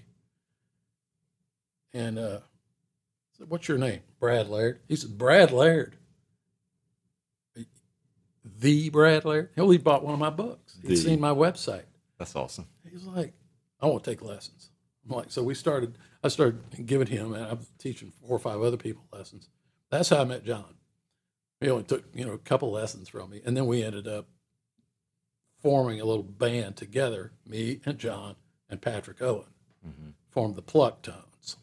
[1.94, 4.02] And uh, I said, What's your name?
[4.20, 4.80] Brad Laird.
[4.88, 5.96] He said, Brad Laird.
[8.44, 9.50] The Brad Laird.
[9.58, 10.78] Well, he bought one of my books.
[10.82, 10.96] He'd The.
[10.98, 11.84] seen my website.
[12.20, 12.68] That's awesome.
[12.90, 13.34] He's like,
[13.82, 14.70] I want to take lessons.
[15.10, 18.60] I'm like, so we started, I started giving him, and I'm teaching four or five
[18.60, 19.48] other people lessons.
[19.92, 20.74] That's how I met John.
[21.62, 23.42] He only took, you know, a couple lessons from me.
[23.46, 24.28] And then we ended up
[25.62, 28.38] forming a little band together, me and John
[28.72, 29.46] and Patrick Owen,
[30.30, 31.58] formed the Pluck Tones,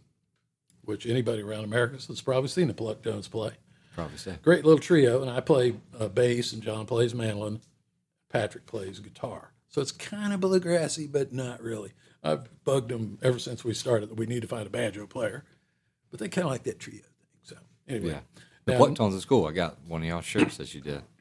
[0.83, 3.55] which anybody around America has probably seen the Pluck Tones play.
[3.97, 4.37] Probably so.
[4.43, 7.61] Great little trio, and I play uh, bass, and John plays mandolin.
[8.29, 9.55] Patrick plays guitar.
[9.69, 11.95] So it's kind of bluegrassy, but not really.
[12.23, 15.45] I've bugged them ever since we started that we need to find a banjo player,
[16.11, 17.09] but they kind of like that trio thing.
[17.43, 17.57] So
[17.89, 18.21] anyway, Yeah.
[18.65, 19.47] The Now, pluck tones is cool.
[19.47, 21.03] I got one of y'all shirts that you did.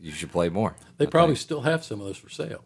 [0.00, 0.76] You should play more.
[0.98, 1.42] they I probably think.
[1.42, 2.64] still have some of those for sale.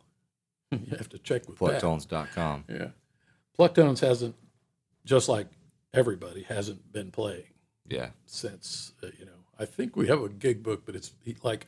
[0.70, 2.64] you have to check with plucktones.com.
[2.68, 2.89] Yeah,
[3.59, 4.35] Plucktones hasn't,
[5.05, 5.47] just like
[5.94, 7.44] everybody, hasn't been playing
[7.89, 8.10] Yeah.
[8.27, 9.32] since uh, you know.
[9.59, 11.12] I think we have a gig book, but it's
[11.43, 11.66] like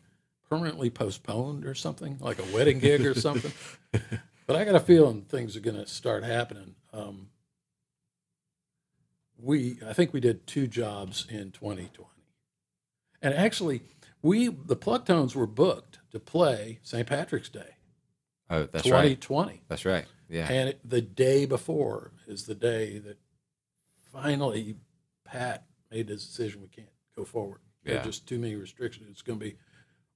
[0.50, 3.52] permanently postponed or something, like a wedding gig or something.
[4.48, 6.74] but I got a feeling things are going to start happening.
[6.92, 7.28] Um,
[9.40, 12.08] we, I think we did two jobs in 2020,
[13.22, 13.82] and actually,
[14.20, 17.06] we the Plucktones were booked to play St.
[17.06, 17.76] Patrick's Day
[18.50, 19.20] Oh, that's right.
[19.20, 19.62] 2020.
[19.68, 20.06] That's right.
[20.28, 20.50] Yeah.
[20.50, 23.18] And it, the day before is the day that
[24.12, 24.76] finally
[25.24, 27.60] Pat made his decision we can't go forward.
[27.84, 29.08] There are just too many restrictions.
[29.10, 29.56] It's going to be,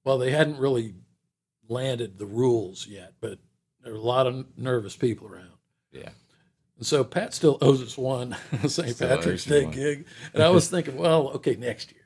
[0.03, 0.93] well, they hadn't really
[1.67, 3.39] landed the rules yet, but
[3.83, 5.49] there are a lot of nervous people around.
[5.91, 6.09] yeah.
[6.77, 8.35] And so Pat still owes us one
[8.67, 8.97] St.
[8.97, 9.73] Patrick's Day one.
[9.73, 10.05] gig.
[10.33, 12.01] And I was thinking, well, okay, next year.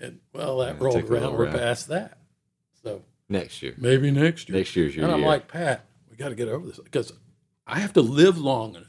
[0.00, 1.38] And well, that it rolled took a little around.
[1.38, 2.18] We're past that.
[2.82, 3.74] So Next year.
[3.78, 4.58] maybe next year.
[4.58, 5.28] Next year's your and I'm year.
[5.28, 7.12] like, Pat, we got to get over this because
[7.66, 8.86] I have to live long enough.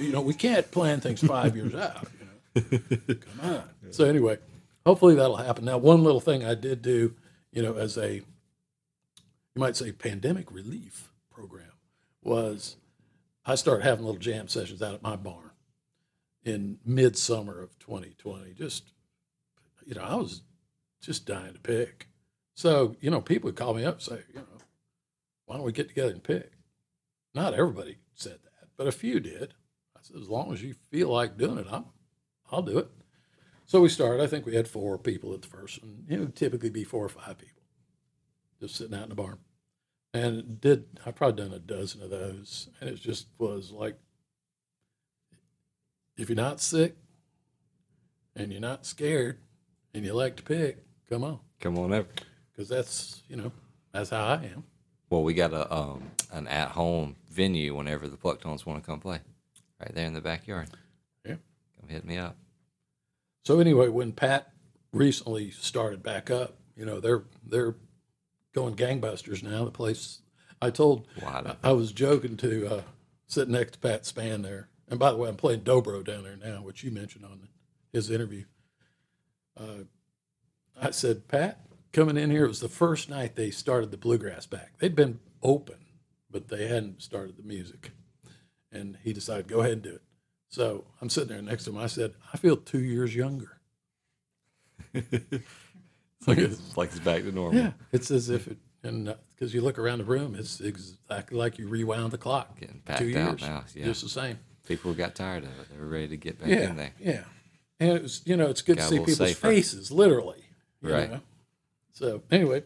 [0.00, 2.06] You know, we can't plan things five years out.
[2.54, 3.64] You know, come on.
[3.90, 4.36] So anyway,
[4.84, 5.64] hopefully that'll happen.
[5.64, 7.14] Now, one little thing I did do,
[7.52, 8.22] you know, as a you
[9.56, 11.10] might say pandemic relief
[11.42, 11.72] program
[12.22, 12.76] was
[13.44, 15.50] I started having little jam sessions out at my barn
[16.44, 18.54] in midsummer of 2020.
[18.54, 18.92] Just
[19.84, 20.42] you know, I was
[21.00, 22.06] just dying to pick.
[22.54, 24.58] So, you know, people would call me up and say, you know,
[25.46, 26.52] why don't we get together and pick?
[27.34, 29.54] Not everybody said that, but a few did.
[29.96, 31.86] I said, as long as you feel like doing it, I'm,
[32.52, 32.88] I'll do it.
[33.66, 34.22] So we started.
[34.22, 36.04] I think we had four people at the first one.
[36.08, 37.64] It would typically be four or five people
[38.60, 39.38] just sitting out in the barn.
[40.14, 42.68] And it did, I've probably done a dozen of those.
[42.80, 43.96] And it just was like,
[46.16, 46.96] if you're not sick
[48.36, 49.38] and you're not scared
[49.94, 50.78] and you like to pick,
[51.08, 52.08] come on Come on over.
[52.50, 53.52] because that's you know
[53.92, 54.64] that's how I am.
[55.10, 59.00] Well, we got a um an at home venue whenever the Plucktones want to come
[59.00, 59.20] play,
[59.80, 60.68] right there in the backyard.
[61.24, 61.36] Yeah.
[61.80, 62.36] Come hit me up.
[63.44, 64.52] So anyway, when Pat
[64.92, 67.76] recently started back up, you know they're they're
[68.54, 69.64] going gangbusters now.
[69.64, 70.20] The place
[70.60, 71.56] I told open.
[71.62, 72.82] I was joking to uh,
[73.26, 76.36] sit next to Pat Span there, and by the way, I'm playing dobro down there
[76.36, 77.48] now, which you mentioned on
[77.92, 78.44] his interview.
[79.58, 79.84] Uh,
[80.80, 84.46] I said, Pat, coming in here, it was the first night they started the bluegrass
[84.46, 84.78] back.
[84.78, 85.76] They'd been open,
[86.30, 87.92] but they hadn't started the music.
[88.70, 90.02] And he decided, go ahead and do it.
[90.48, 91.78] So I'm sitting there next to him.
[91.78, 93.60] I said, I feel two years younger.
[96.22, 97.60] It's like it's like it's back to normal.
[97.60, 97.72] Yeah.
[97.90, 101.58] It's as if it, and uh, because you look around the room, it's exactly like
[101.58, 102.58] you rewound the clock.
[102.60, 103.84] Getting two out years, now, yeah.
[103.84, 104.38] just the same.
[104.66, 105.68] People got tired of it.
[105.72, 106.92] They were ready to get back yeah, in there.
[107.00, 107.24] Yeah.
[107.80, 109.48] And it was, you know, it's good Got to see people's safer.
[109.48, 110.44] faces, literally.
[110.80, 111.10] Right.
[111.10, 111.20] know.
[111.92, 112.62] So anyway,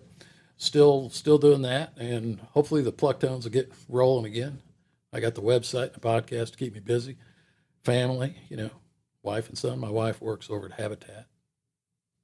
[0.59, 4.61] still still doing that, and hopefully the pluck tones will get rolling again.
[5.13, 7.17] I got the website and the podcast to keep me busy.
[7.85, 8.71] Family, you know,
[9.23, 9.79] wife and son.
[9.79, 11.27] My wife works over at Habitat.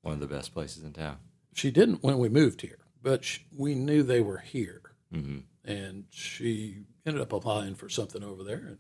[0.03, 1.19] One of the best places in town.
[1.55, 6.05] She didn't when we moved here, but sh we knew they were here, hmm and
[6.11, 8.79] she ended up applying for something over there and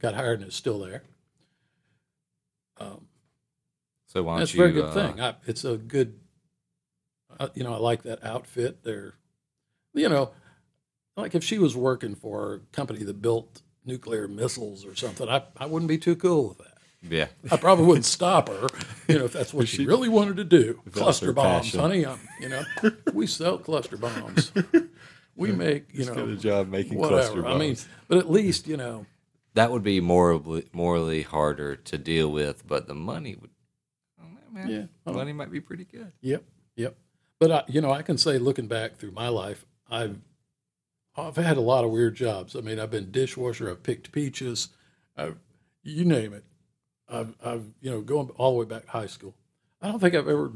[0.00, 1.02] got hired and is still there.
[2.78, 3.06] Um,
[4.06, 5.20] So why don't That's a very good uh, thing.
[5.20, 6.20] I, it's a good,
[7.40, 8.84] uh, you know, I like that outfit.
[8.84, 9.14] They're,
[9.94, 10.32] you know,
[11.16, 15.44] like if she was working for a company that built nuclear missiles or something, I,
[15.56, 16.73] I wouldn't be too cool with that.
[17.08, 17.26] Yeah.
[17.50, 18.66] I probably wouldn't stop her,
[19.08, 20.80] you know, if that's what she really wanted to do.
[20.92, 21.80] Cluster bombs, passion.
[21.80, 22.04] honey.
[22.04, 22.64] Um, you know,
[23.12, 24.52] we sell cluster bombs.
[25.36, 27.54] We make, you know, got a job making cluster whatever.
[27.54, 27.76] I mean,
[28.08, 29.04] but at least, you know,
[29.54, 33.50] That would be morally morally harder to deal with, but the money would.
[34.18, 34.68] I don't know, man.
[34.70, 34.86] Yeah.
[35.04, 36.12] The money might be pretty good.
[36.22, 36.44] Yep,
[36.76, 36.96] yep.
[37.40, 40.18] But I, you know, I can say, looking back through my life, I've
[41.16, 42.56] I've had a lot of weird jobs.
[42.56, 43.68] I mean, I've been dishwasher.
[43.70, 44.68] I've picked peaches.
[45.16, 45.36] I've,
[45.82, 46.44] you name it.
[47.08, 49.34] I've, I've, you know, going all the way back to high school.
[49.82, 50.52] I don't think I've ever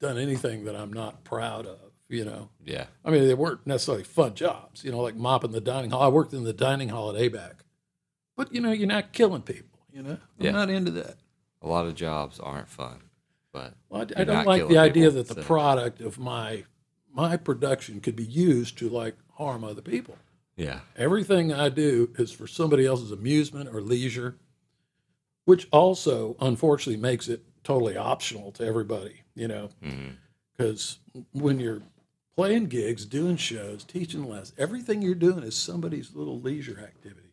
[0.00, 1.78] done anything that I'm not proud of.
[2.08, 2.86] You know, Yeah.
[3.04, 4.84] I mean, they weren't necessarily fun jobs.
[4.84, 6.02] You know, like mopping the dining hall.
[6.02, 7.54] I worked in the dining hall at ABAC,
[8.36, 9.80] but you know, you're not killing people.
[9.92, 10.50] You know, I'm Yeah.
[10.52, 11.16] not into that.
[11.62, 13.00] A lot of jobs aren't fun,
[13.50, 16.64] but Well, I, I don't like the idea people, that the so- product of my
[17.12, 20.16] my production could be used to like harm other people.
[20.54, 24.36] yeah, Everything I do is for somebody else's amusement or leisure,
[25.46, 29.22] which also unfortunately makes it totally optional to everybody.
[29.34, 30.10] You know, mm-hmm.
[30.52, 30.98] because
[31.32, 31.82] when you're
[32.36, 37.32] playing gigs, doing shows, teaching lessons, everything you're doing is somebody's little leisure activity.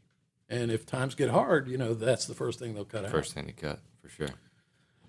[0.50, 3.12] And if times get hard, you know that's the first thing they'll cut out.
[3.12, 4.30] first thing to cut for sure.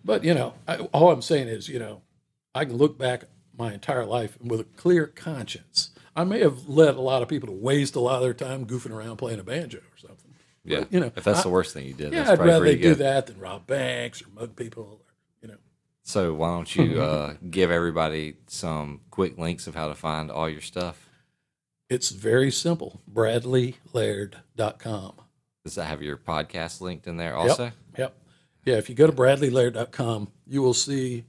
[0.04, 2.02] But you know, I, all I'm saying is, you know,
[2.54, 3.24] I can look back
[3.56, 5.90] my entire life with a clear conscience.
[6.16, 8.66] I may have led a lot of people to waste a lot of their time
[8.66, 10.23] goofing around playing a banjo or something.
[10.64, 12.36] Yeah, But, you know, if that's I- the worst thing you did, Yeah, that's I'd
[12.36, 15.00] probably rather they pretty do that than rob banks or mug people.
[15.06, 15.12] Or,
[15.42, 15.56] you know,
[16.02, 20.48] So why don't you uh, give everybody some quick links of how to find all
[20.48, 21.08] your stuff?
[21.90, 23.02] it's very simple.
[23.12, 25.12] BradleyLaird.com.
[25.64, 27.64] Does that have your podcast linked in there also?
[27.64, 27.72] Yep.
[27.98, 28.14] Yep.
[28.64, 31.24] Yeah, if you go to bradleylaird.com, you will see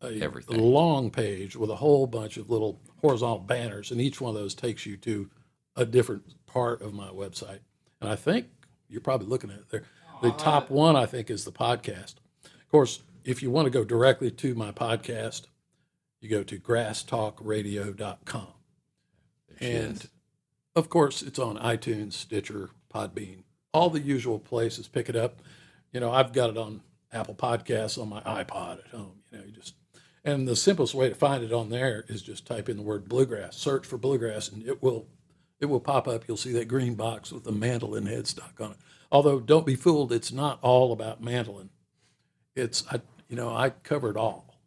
[0.00, 0.58] a Everything.
[0.58, 4.54] long page with a whole bunch of little horizontal banners, and each one of those
[4.54, 5.30] takes you to
[5.76, 7.60] a different part of my website.
[8.02, 8.46] And I think
[8.88, 9.84] you're probably looking at it there.
[10.22, 12.14] The top one, I think, is the podcast.
[12.44, 15.42] Of course, if you want to go directly to my podcast,
[16.20, 18.48] you go to grasstalkradio.com.
[19.60, 20.08] And
[20.74, 24.88] of course, it's on iTunes, Stitcher, Podbean, all the usual places.
[24.88, 25.40] Pick it up.
[25.92, 26.80] You know, I've got it on
[27.12, 29.22] Apple Podcasts on my iPod at home.
[29.30, 29.74] You know, you just
[30.24, 33.08] and the simplest way to find it on there is just type in the word
[33.08, 35.06] bluegrass, search for bluegrass, and it will
[35.62, 36.26] it will pop up.
[36.26, 38.76] You'll see that green box with the mandolin headstock on it.
[39.12, 41.70] Although don't be fooled, it's not all about mandolin.
[42.56, 44.58] It's I you know I covered all.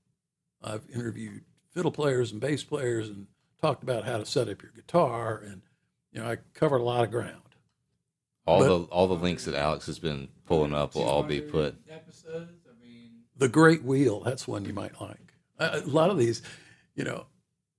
[0.64, 3.28] I've interviewed fiddle players and bass players and
[3.62, 5.62] talked about how to set up your guitar and
[6.12, 7.42] you know I covered a lot of ground.
[8.48, 11.42] All But- the all the links that Alex has been pulling up will all be
[11.42, 11.76] put.
[11.90, 12.62] Episodes.
[12.70, 15.34] I mean, The Great Wheel, that's one you might like.
[15.60, 16.42] A a lot of these,
[16.96, 17.26] you know,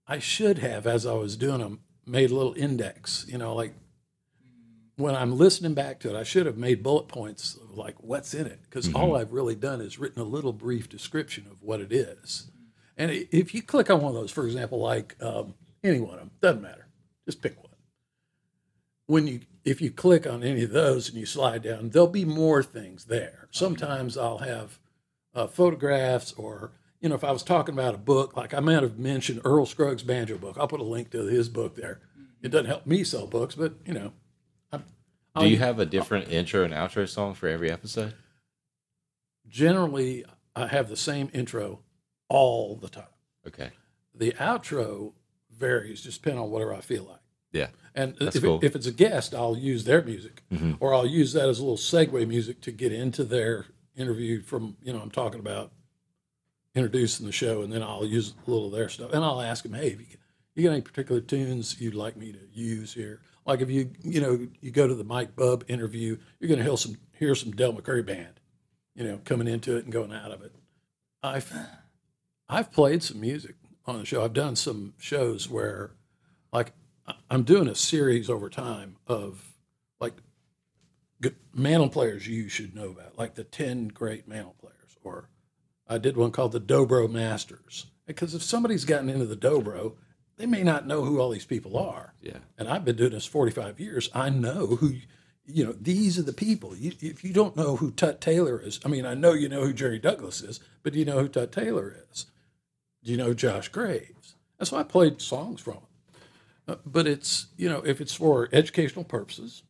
[0.06, 3.74] I should have, as I was doing them, made a little index, you know, like
[4.96, 8.32] when I'm listening back to it, I should have made bullet points of like what's
[8.32, 8.60] in it.
[8.62, 12.50] Because all I've really done is written a little brief description of what it is.
[12.96, 15.54] And if you click on one of those, for example, like um,
[15.84, 16.88] any one of them, doesn't matter,
[17.26, 17.66] just pick one.
[19.06, 22.24] When you, if you click on any of those and you slide down, there'll be
[22.24, 23.48] more things there.
[23.50, 24.78] Sometimes I'll have
[25.34, 28.82] uh, photographs or you know if i was talking about a book like i might
[28.82, 32.00] have mentioned earl scruggs banjo book i'll put a link to his book there
[32.42, 34.12] it doesn't help me sell books but you know
[34.72, 34.84] I'm,
[35.38, 38.14] Do you have a different intro and outro song for every episode?
[39.48, 40.24] generally
[40.54, 41.80] i have the same intro
[42.28, 43.04] all the time
[43.46, 43.70] Okay.
[44.14, 45.12] the outro
[45.56, 47.20] varies just depending on whatever i feel like
[47.52, 47.68] Yeah.
[47.94, 48.58] and if, cool.
[48.58, 50.76] it, if it's a guest i'll use their music Mhm.
[50.80, 53.66] or i'll use that as a little segue music to get into their
[53.96, 55.70] interview from you know i'm talking about
[56.76, 59.12] introducing the show and then i'll use a little of their stuff.
[59.12, 60.06] And i'll ask them hey have you,
[60.54, 63.20] you got any particular tunes you'd like me to use here?
[63.44, 66.64] Like if you you know you go to the mike bub interview you're going to
[66.64, 68.40] hear some hear some del mccoury band
[68.94, 70.52] you know coming into it and going out of it.
[71.22, 71.52] I've
[72.48, 74.22] i've played some music on the show.
[74.22, 75.92] I've done some shows where
[76.52, 76.72] like
[77.30, 79.54] i'm doing a series over time of
[80.00, 80.14] like
[81.54, 84.74] mandolin players you should know about, like the 10 great mandolin players.
[85.02, 85.28] Or
[85.88, 87.86] I did one called the Dobro Masters.
[88.06, 89.94] Because if somebody's gotten into the Dobro,
[90.36, 92.14] they may not know who all these people are.
[92.22, 92.38] Yeah.
[92.58, 94.08] And I've been doing this 45 years.
[94.14, 94.96] I know who,
[95.44, 96.76] you know, these are the people.
[96.76, 99.62] You, if you don't know who Tut Taylor is, I mean, I know you know
[99.62, 102.26] who Jerry Douglas is, but do you know who Tut Taylor is?
[103.02, 104.34] Do you know Josh Graves?
[104.58, 105.82] That's why I played songs from him.
[106.68, 109.62] Uh, but it's, you know, if it's for educational purposes,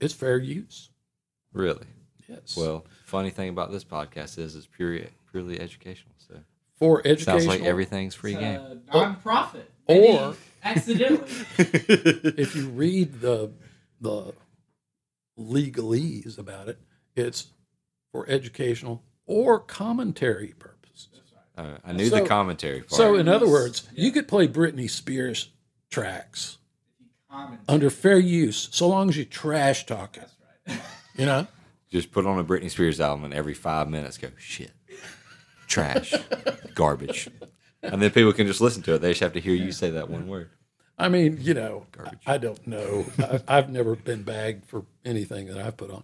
[0.00, 0.90] it's fair use.
[1.52, 1.86] Really?
[2.28, 2.56] Yes.
[2.56, 6.14] Well, funny thing about this podcast is it's purely purely educational.
[6.18, 6.40] So
[6.78, 8.60] for educational, sounds like everything's free it's game.
[8.60, 9.70] a non-profit.
[9.86, 11.26] Or- accidentally.
[11.58, 13.50] if you read the
[14.00, 14.34] the
[15.38, 16.78] legalese about it,
[17.16, 17.48] it's
[18.12, 21.08] for educational or commentary purposes.
[21.56, 22.92] Uh, I knew So- the commentary part.
[22.92, 25.50] So, in other words, you could play Britney Spears
[25.90, 26.58] tracks
[27.30, 27.58] Common.
[27.68, 30.28] under fair use, so long as you trash talk it.
[30.66, 30.86] That's right.
[31.16, 31.46] You know,
[31.90, 34.72] Just put on a Britney Spears album and every five minutes go shit,
[35.66, 36.12] trash,
[36.74, 37.28] garbage,
[37.82, 38.98] and then people can just listen to it.
[38.98, 40.50] They just have to hear you say that one word.
[40.98, 42.18] I mean, you know, Garbage.
[42.26, 43.06] I, I don't know.
[43.18, 46.02] I, I've never been bagged for anything that I've put on.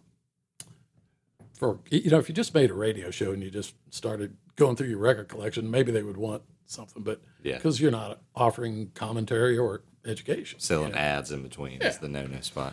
[1.59, 4.77] For you know, if you just made a radio show and you just started going
[4.77, 7.57] through your record collection, maybe they would want something, but Yeah.
[7.57, 10.99] because you're not offering commentary or education, Selling you know?
[11.01, 12.73] ads in between is the no no spot.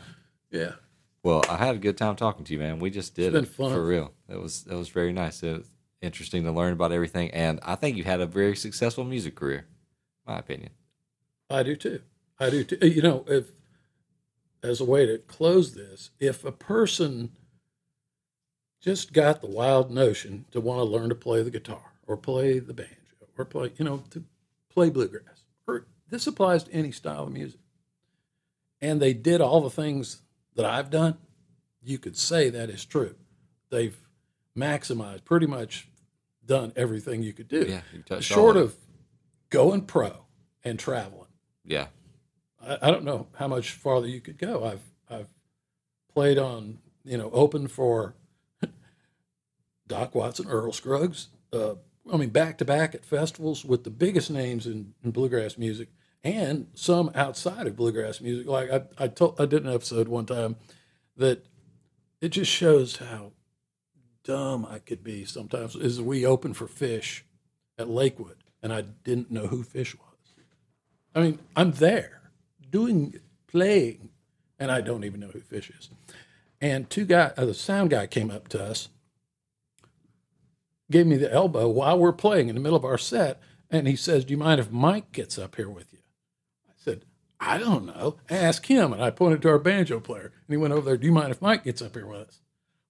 [0.52, 0.74] Yeah,
[1.24, 2.80] Well, I had a good time talking to you, man.
[2.80, 3.72] We just did been it fun.
[3.72, 4.14] for real.
[4.28, 5.44] It was it was very nice.
[5.44, 5.70] It was
[6.02, 9.68] interesting to learn about everything, and I think you had a very successful music career,
[10.26, 10.72] my opinion.
[11.50, 12.02] I do too.
[12.40, 12.88] I do too.
[12.88, 13.52] You know, if
[14.64, 17.32] as a way to close this, if a person
[18.80, 22.58] just got the wild notion to want to learn to play the guitar or play
[22.58, 22.96] the banjo
[23.38, 24.24] or play, you know, to
[24.70, 27.60] play bluegrass, or this applies to any style of music,
[28.82, 30.24] and they did all the things
[30.56, 31.18] that I've done,
[31.82, 33.16] you could say that is true.
[33.70, 33.98] They've
[34.58, 35.88] maximized, pretty much
[36.46, 37.66] done everything you could do.
[37.68, 38.76] Yeah, you touched Short of
[39.50, 40.26] going pro
[40.64, 41.28] and traveling.
[41.66, 41.88] yeah,
[42.66, 44.64] I, I don't know how much farther you could go.
[44.66, 45.30] I've I've
[46.14, 48.16] played on you know open for
[49.88, 51.28] Doc Watson, Earl Scruggs.
[51.54, 51.76] Uh,
[52.12, 55.90] I mean back to back at festivals with the biggest names in, in bluegrass music
[56.24, 58.48] and some outside of bluegrass music.
[58.48, 60.56] Like I I told I did an episode one time
[61.18, 61.46] that
[62.20, 63.32] it just shows how
[64.24, 65.76] dumb I could be sometimes.
[65.76, 67.22] Is we open for Phish
[67.78, 70.08] at Lakewood and I didn't know who Phish was.
[71.16, 72.22] I mean, I'm there
[72.70, 74.10] doing playing,
[74.60, 75.90] and I don't even know who Phish is.
[76.62, 78.90] And two guy, uh, the sound guy came up to us,
[80.90, 83.96] gave me the elbow while we're playing in the middle of our set, and he
[83.96, 85.91] says, "Do you mind if Mike gets up here with you?" I said,
[87.42, 88.16] "I don't know.
[88.30, 90.98] Ask him." And I pointed to our banjo player, and he went over there.
[90.98, 92.40] Do you mind if Mike gets up here with us?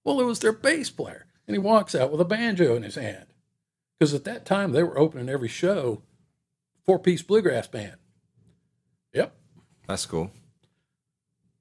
[0.04, 1.26] Well, it was their bass player.
[1.46, 3.26] and he walks out with a banjo in his hand.
[3.98, 6.02] Because at that time they were opening every show,
[6.84, 7.96] four piece bluegrass band.
[9.12, 9.34] Yep.
[9.88, 10.30] That's cool.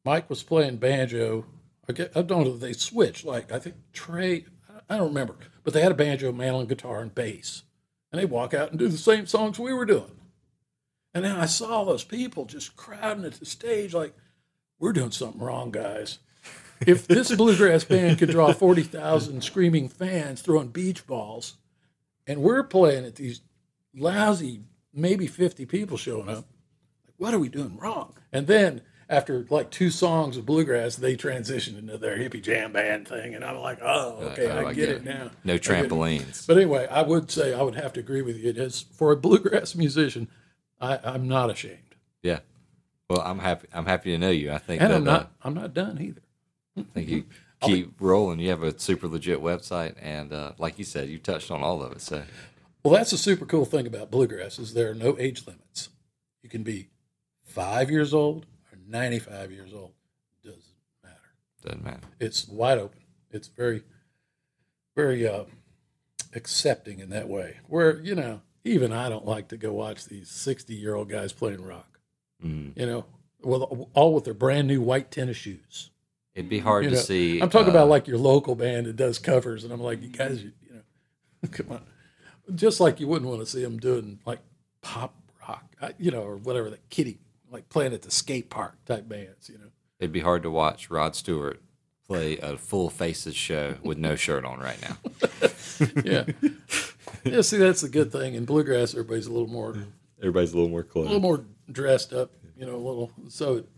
[0.06, 1.46] Mike was playing banjo.
[1.90, 3.26] I, get, I don't know if they switched.
[3.26, 4.46] Like I think Trey,
[4.90, 7.64] I don't remember, but they had a banjo, mandolin, guitar, and bass,
[8.12, 10.12] and they walk out and do the same songs we were doing.
[11.14, 14.14] And then I saw those people just crowding at the stage, like
[14.80, 16.20] we're doing something wrong, guys.
[16.86, 21.56] If this bluegrass band could draw forty thousand screaming fans throwing beach balls,
[22.26, 23.42] and we're playing at these
[23.96, 24.62] lousy
[24.94, 26.46] maybe fifty people showing up,
[27.18, 28.16] what are we doing wrong?
[28.32, 33.08] And then after like two songs of bluegrass, they transitioned into their hippie jam band
[33.08, 35.30] thing, and I'm like, oh, uh, okay, oh, I, get it now.
[35.44, 36.48] No I trampolines.
[36.48, 38.50] But anyway, I would say I would have to agree with you.
[38.50, 40.30] It is for a bluegrass musician.
[40.82, 42.40] I, I'm not ashamed, Yeah.
[43.10, 43.68] Well, I'm happy.
[43.74, 44.52] I'm happy to know you.
[44.52, 45.32] I think and that I'm uh, not.
[45.44, 46.22] I'm not done either.
[46.78, 47.26] I think you
[47.62, 48.40] keep rolling.
[48.40, 51.84] You have a super legit website, and uh, like you said, you touched on all
[51.84, 52.02] of it.
[52.02, 52.24] So
[52.84, 55.90] Well, that's a super cool thing about bluegrass is there are no age limits.
[56.42, 56.90] You can be
[57.44, 59.92] five years old or 95 years old.
[60.44, 60.64] Doesn't
[61.04, 61.16] matter.
[61.64, 62.08] doesn't matter.
[62.20, 63.02] It's wide open.
[63.30, 63.84] It's very,
[64.96, 65.44] very uh,
[66.34, 67.58] accepting in that way.
[67.68, 71.34] Where you know, even I don't like to go watch these 60 year old guys
[71.34, 72.00] playing rock.
[72.44, 72.78] Mm.
[72.78, 73.06] You know,
[73.42, 75.90] well, all with their brand new white tennis shoes.
[76.36, 77.40] It'd be hard You to know, see.
[77.42, 80.10] I'm talking uh, about like your local band that does covers, and I'm like, you
[80.10, 81.82] guys, you, you know, come on,
[82.56, 84.40] just like you wouldn't want to see them doing like
[84.82, 85.14] pop
[85.48, 85.66] rock,
[85.98, 87.20] you know, or whatever that kitty
[87.52, 89.72] like playing at the skate park type bands, you know.
[90.00, 91.62] It'd be hard to watch Rod Stewart
[92.08, 94.98] play a full faces show with no shirt on right now.
[96.06, 96.26] Yeah,
[97.24, 97.42] yeah.
[97.42, 98.92] See, that's the good thing in bluegrass.
[98.94, 99.76] Everybody's a little more,
[100.20, 103.70] Everybody's a little more a little more dressed up, you know, a little, so it,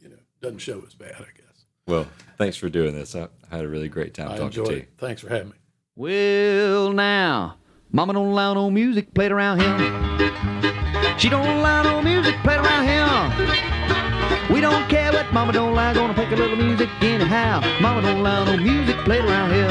[0.00, 1.64] you know, doesn't show as bad, I guess.
[1.86, 2.06] Well,
[2.38, 3.14] thanks for doing this.
[3.14, 4.78] I I had a really great time I talking enjoyed to you.
[4.80, 4.88] it.
[4.98, 5.54] Thanks for having me.
[5.96, 7.56] Well, now,
[7.90, 11.18] Mama don't allow no music played around here.
[11.18, 14.54] She don't allow no music played around here.
[14.54, 17.60] We don't care what Mama don't allow, gonna pick a little music anyhow.
[17.80, 19.68] Mama don't allow no music played around here.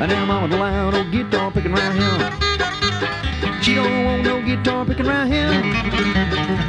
[0.00, 2.44] And now Mama allow no guitar picking around here.
[3.62, 5.48] She don't want no guitar picking around here.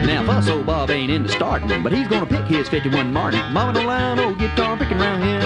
[0.05, 3.41] Now, Fuss old Bob ain't into starting, but he's gonna pick his 51 Martin.
[3.51, 5.41] Mama don't allow no guitar picking here.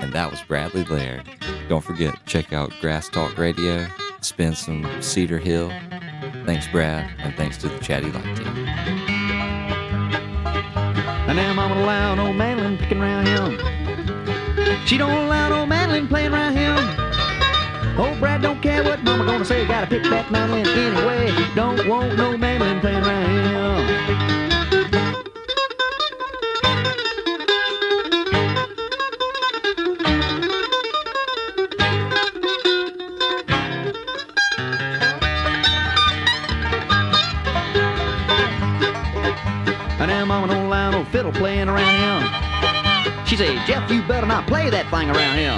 [0.00, 1.28] And that was Bradley Laird.
[1.68, 3.86] Don't forget, check out Grass Talk Radio,
[4.20, 5.68] spin some Cedar Hill.
[6.46, 9.01] Thanks, Brad, and thanks to the Chatty Light team.
[11.32, 13.58] And now mama don't allow no mandolin picking around him.
[14.84, 16.76] She don't allow no mandolin playing around him.
[17.98, 19.66] Oh, Brad don't care what mama gonna say.
[19.66, 21.32] Gotta pick that mandolin anyway.
[21.54, 24.31] Don't want no mandolin playing around him.
[41.12, 43.26] Fiddle playing around him.
[43.26, 45.56] She said, Jeff, you better not play that thing around here.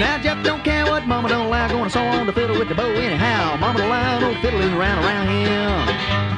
[0.00, 2.74] Now Jeff don't care what mama don't allow, gonna saw on the fiddle with the
[2.74, 3.56] bow anyhow.
[3.56, 6.31] Mama don't allow no fiddling around around here.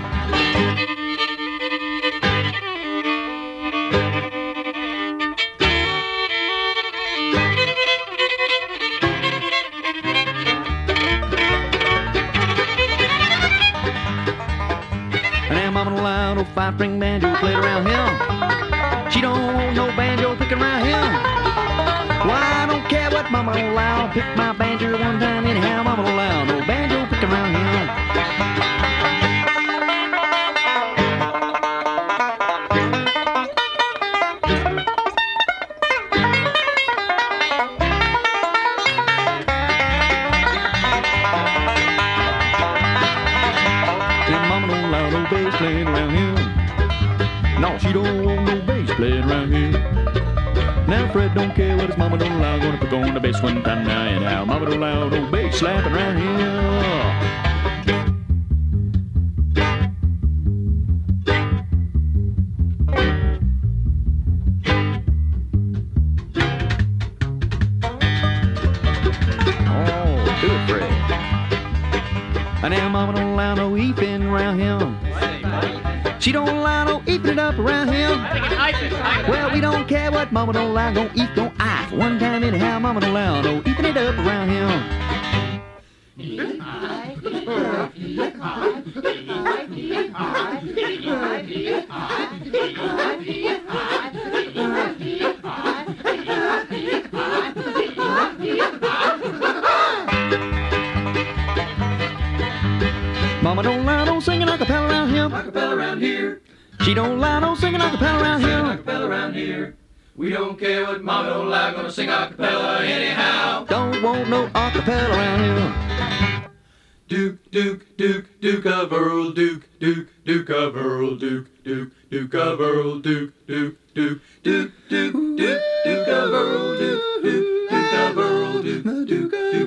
[16.65, 19.11] Allow bring banjo played around here.
[19.11, 21.09] She don't want no banjo picking around here.
[22.25, 24.11] Why I don't care what mama allow.
[24.15, 25.83] Pick my banjo one time anyhow.
[25.83, 28.74] Mama allow no banjo picking around here.
[51.97, 52.34] Mama don't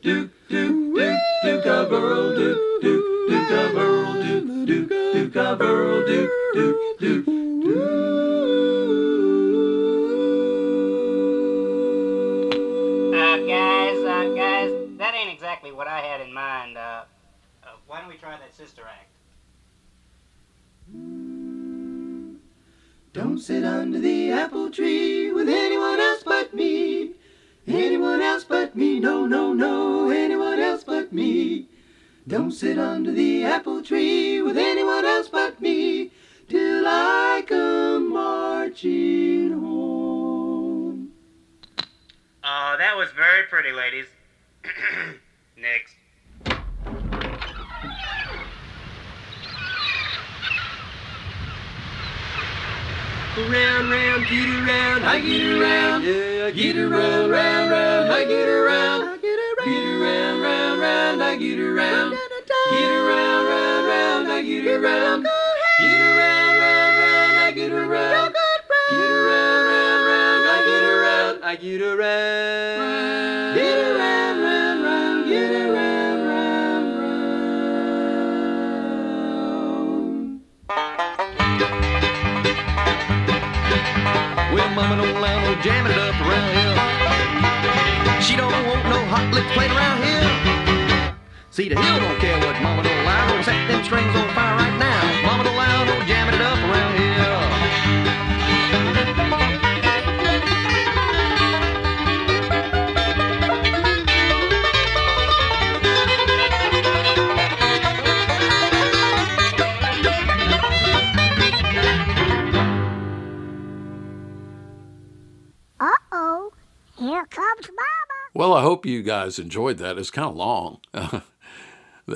[119.24, 119.98] guys enjoyed that.
[119.98, 120.80] It's kind of long.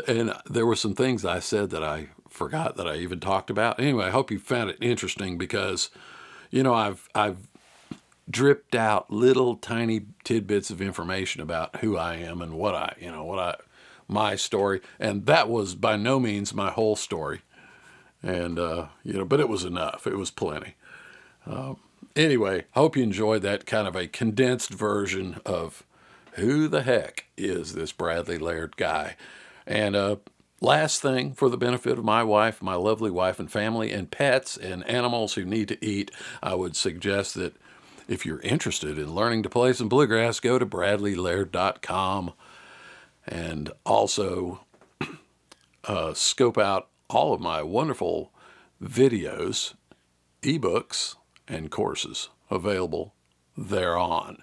[0.08, 3.80] and there were some things I said that I forgot that I even talked about.
[3.80, 5.90] Anyway, I hope you found it interesting because,
[6.52, 7.48] you know, I've I've
[8.30, 13.10] dripped out little tiny tidbits of information about who I am and what I, you
[13.10, 13.56] know, what I,
[14.10, 17.42] my story, and that was by no means my whole story.
[18.22, 20.08] And uh, you know, but it was enough.
[20.08, 20.76] It was plenty.
[21.46, 21.78] Um,
[22.18, 25.86] anyway, I hope you enjoyed that kind of a condensed version of
[26.38, 29.16] who the heck is this Bradley Laird guy.
[29.66, 30.18] And uh,
[30.62, 34.58] last thing, for the benefit of my wife, my lovely wife and family, and pets
[34.58, 36.12] and animals who need to eat,
[36.42, 37.56] I would suggest that
[38.08, 42.34] if you're interested in learning to play some bluegrass, go to bradleylaird.com
[43.28, 44.62] and also
[45.84, 48.32] uh, scope out all of my wonderful
[48.82, 49.74] videos,
[50.42, 51.16] ebooks,
[51.48, 53.14] and courses available
[53.58, 54.38] thereon.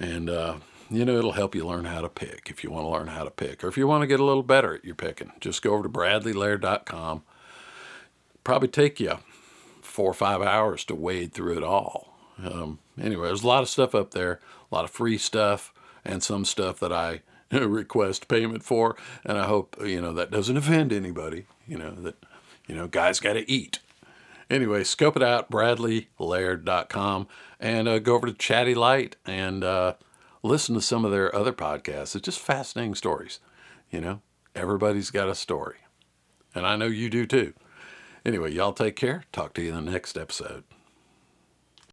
[0.00, 0.56] And, uh,
[0.90, 3.22] you know, it'll help you learn how to pick if you want to learn how
[3.22, 5.62] to pick, or if you want to get a little better at your picking, just
[5.62, 7.22] go over to bradleylaird.com.
[8.42, 9.18] Probably take you
[9.82, 12.16] four or five hours to wade through it all.
[12.42, 14.40] Um, anyway, there's a lot of stuff up there,
[14.70, 15.72] a lot of free stuff,
[16.04, 17.20] and some stuff that I
[17.52, 18.96] request payment for.
[19.24, 22.16] And I hope, you know, that doesn't offend anybody, you know, that,
[22.66, 23.80] you know, guys got to eat.
[24.48, 27.28] Anyway, scope it out, bradleylaird.com,
[27.60, 29.94] and uh, go over to Chatty Light and uh,
[30.42, 32.16] listen to some of their other podcasts.
[32.16, 33.38] It's just fascinating stories.
[33.90, 34.22] You know,
[34.54, 35.76] everybody's got a story.
[36.54, 37.52] And I know you do too.
[38.24, 39.24] Anyway, y'all take care.
[39.32, 40.64] Talk to you in the next episode.